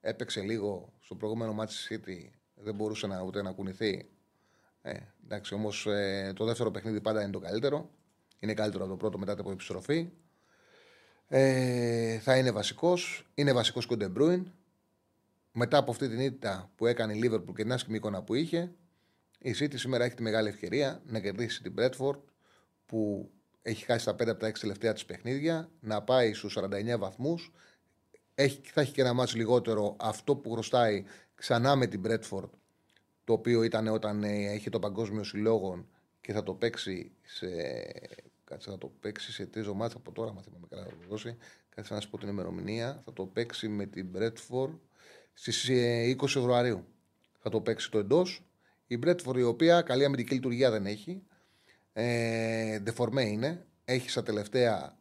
[0.00, 2.30] Έπαιξε λίγο στο προηγούμενο μάτι της City.
[2.54, 4.08] Δεν μπορούσε να, ούτε να κουνηθεί.
[4.82, 7.90] Ε, εντάξει, όμως ε, το δεύτερο παιχνίδι πάντα είναι το καλύτερο.
[8.38, 10.10] Είναι καλύτερο από το πρώτο μετά από επιστροφή.
[11.34, 13.26] Ε, θα είναι βασικός.
[13.34, 14.52] Είναι βασικός και ο Ντεμπρούιν.
[15.52, 18.72] Μετά από αυτή την ήττα που έκανε η Λίβερπουλ και την άσχημη εικόνα που είχε,
[19.38, 22.18] η City σήμερα έχει τη μεγάλη ευκαιρία να κερδίσει την Brentford
[22.86, 23.30] που
[23.62, 27.52] έχει χάσει τα 5 από τα 6 τελευταία της παιχνίδια, να πάει στους 49 βαθμούς.
[28.62, 31.04] Θα έχει και ένα ματς λιγότερο αυτό που χρωστάει
[31.34, 32.50] ξανά με την Bradford,
[33.24, 35.86] το οποίο ήταν όταν ε, είχε το Παγκόσμιο Συλλόγο
[36.20, 37.46] και θα το παίξει σε.
[38.52, 41.36] Κάτσε να το παίξει σε τρεις εβδομάδε από τώρα, αν θυμάμαι καλά, θα το δώσει.
[41.74, 43.02] Κάτσε να σου πω την ημερομηνία.
[43.04, 44.78] Θα το παίξει με την Bradford
[45.32, 45.70] στις
[46.20, 46.84] 20 Φεβρουαρίου.
[47.38, 48.46] Θα το παίξει το εντός.
[48.86, 51.22] Η Bradford, η οποία καλή αμυντική λειτουργία δεν έχει.
[51.92, 53.66] Ε, δεφορμέ είναι.
[53.84, 54.98] Έχει στα τελευταία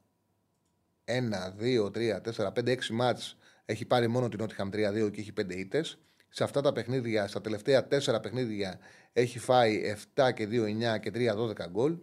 [1.06, 5.34] 1, 2, 3, 4, 5, 6 μάτς έχει πάρει μόνο την Nottingham 3-2 και έχει
[5.42, 5.98] 5 ήττες.
[6.30, 8.80] Σε αυτά τα παιχνίδια, στα τελευταία 4 παιχνίδια,
[9.14, 11.98] έχει φάει 7 και 2, 9 και 3, 12 γκολ.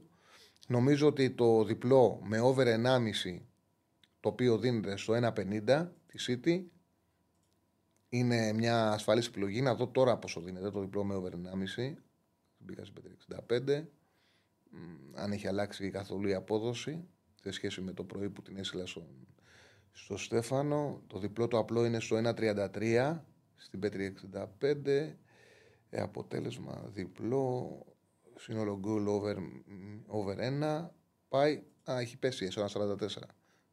[0.70, 3.40] Νομίζω ότι το διπλό με over 1,5
[4.20, 6.64] το οποίο δίνεται στο 1,50 τη City
[8.08, 9.60] είναι μια ασφαλής επιλογή.
[9.60, 11.94] Να δω τώρα πόσο δίνεται το διπλό με over 1,5.
[12.58, 12.92] Μπήκα σε
[13.28, 13.84] 5,65.
[15.14, 17.04] Αν έχει αλλάξει καθόλου η απόδοση
[17.42, 19.06] σε σχέση με το πρωί που την έστειλα στο,
[19.92, 21.02] στο Στέφανο.
[21.06, 23.18] Το διπλό το απλό είναι στο 1,33
[23.56, 24.14] στην Πέτρη
[24.60, 24.86] 65.
[25.90, 27.82] Ε, αποτέλεσμα διπλό.
[28.38, 29.36] Σύνολο γκολ over,
[30.06, 30.88] over 1.
[31.28, 31.62] Πάει.
[31.90, 33.06] Α, έχει πέσει στο 1,44.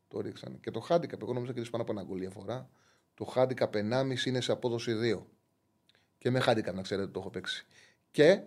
[0.08, 0.58] Το ρίξανε.
[0.62, 2.70] Και το handicap, εγώ νομίζω και πάνω από ένα γκολ διαφορά.
[3.14, 5.24] Το handicap 1,5 είναι σε απόδοση 2.
[6.18, 7.66] Και με handicap να ξέρετε το έχω παίξει.
[8.12, 8.42] Και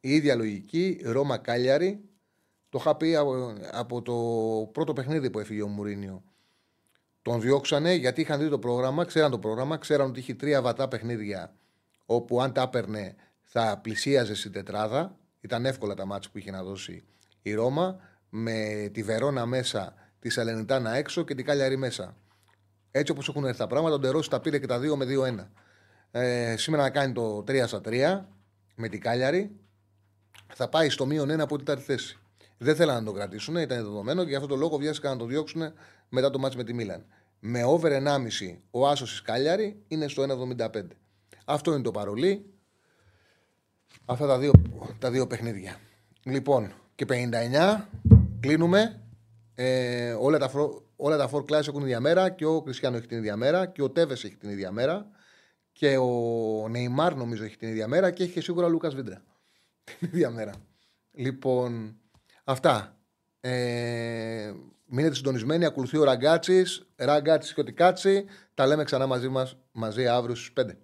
[0.00, 2.00] η ίδια λογική, Ρώμα Κάλιαρη,
[2.68, 3.14] το είχα πει
[3.72, 4.14] από, το
[4.72, 6.22] πρώτο παιχνίδι που έφυγε ο Μουρίνιο.
[7.22, 10.88] Τον διώξανε γιατί είχαν δει το πρόγραμμα, ξέραν το πρόγραμμα, ξέραν ότι είχε τρία βατά
[10.88, 11.54] παιχνίδια
[12.06, 13.16] όπου αν τα έπαιρνε
[13.60, 15.16] θα πλησίαζε στην τετράδα.
[15.40, 17.04] Ήταν εύκολα τα μάτια που είχε να δώσει
[17.42, 17.96] η Ρώμα
[18.28, 22.16] με τη Βερόνα μέσα, τη Σαλενιτάνα έξω και την Κάλιαρη μέσα.
[22.90, 25.46] Έτσι όπως έχουν έρθει τα πράγματα, ο Ντερόση τα πήρε και τα δύο με 2-1.
[26.10, 28.24] Ε, σήμερα να κάνει το 3 στα 3
[28.74, 29.56] με την Κάλιαρη.
[30.54, 32.18] Θα πάει στο μείον 1 από την τέταρτη θέση.
[32.58, 35.24] Δεν θέλανε να το κρατήσουν, ήταν δεδομένο και γι' αυτό το λόγο βιάστηκαν να το
[35.24, 35.62] διώξουν
[36.08, 37.06] μετά το μάτς με τη Μίλαν.
[37.38, 40.22] Με over 1,5 ο Άσος της Κάλιαρη είναι στο
[40.58, 40.68] 1,75.
[41.44, 42.52] Αυτό είναι το παρολί.
[44.10, 44.52] Αυτά τα δύο,
[44.98, 45.76] τα δύο παιχνίδια.
[46.22, 47.84] Λοιπόν, και 59
[48.40, 49.00] κλείνουμε.
[49.54, 50.50] Ε, όλα τα,
[50.96, 53.82] όλα τα four class έχουν ίδια μέρα και ο Κριστιανό έχει την ίδια μέρα και
[53.82, 55.10] ο Τέβες έχει την ίδια μέρα
[55.72, 59.22] και ο Νεϊμάρ νομίζω έχει την ίδια μέρα και έχει και σίγουρα ο Λούκας Βίντρα.
[59.84, 60.52] Την ίδια μέρα.
[61.12, 61.96] Λοιπόν,
[62.44, 62.96] αυτά.
[63.40, 64.52] Ε,
[64.86, 65.64] μείνετε συντονισμένοι.
[65.64, 66.86] Ακολουθεί ο Ραγκάτσης.
[66.96, 68.24] Ραγκάτσης και ο Τικάτσι.
[68.54, 70.76] Τα λέμε ξανά μαζί μας μαζί αύριο στις 5.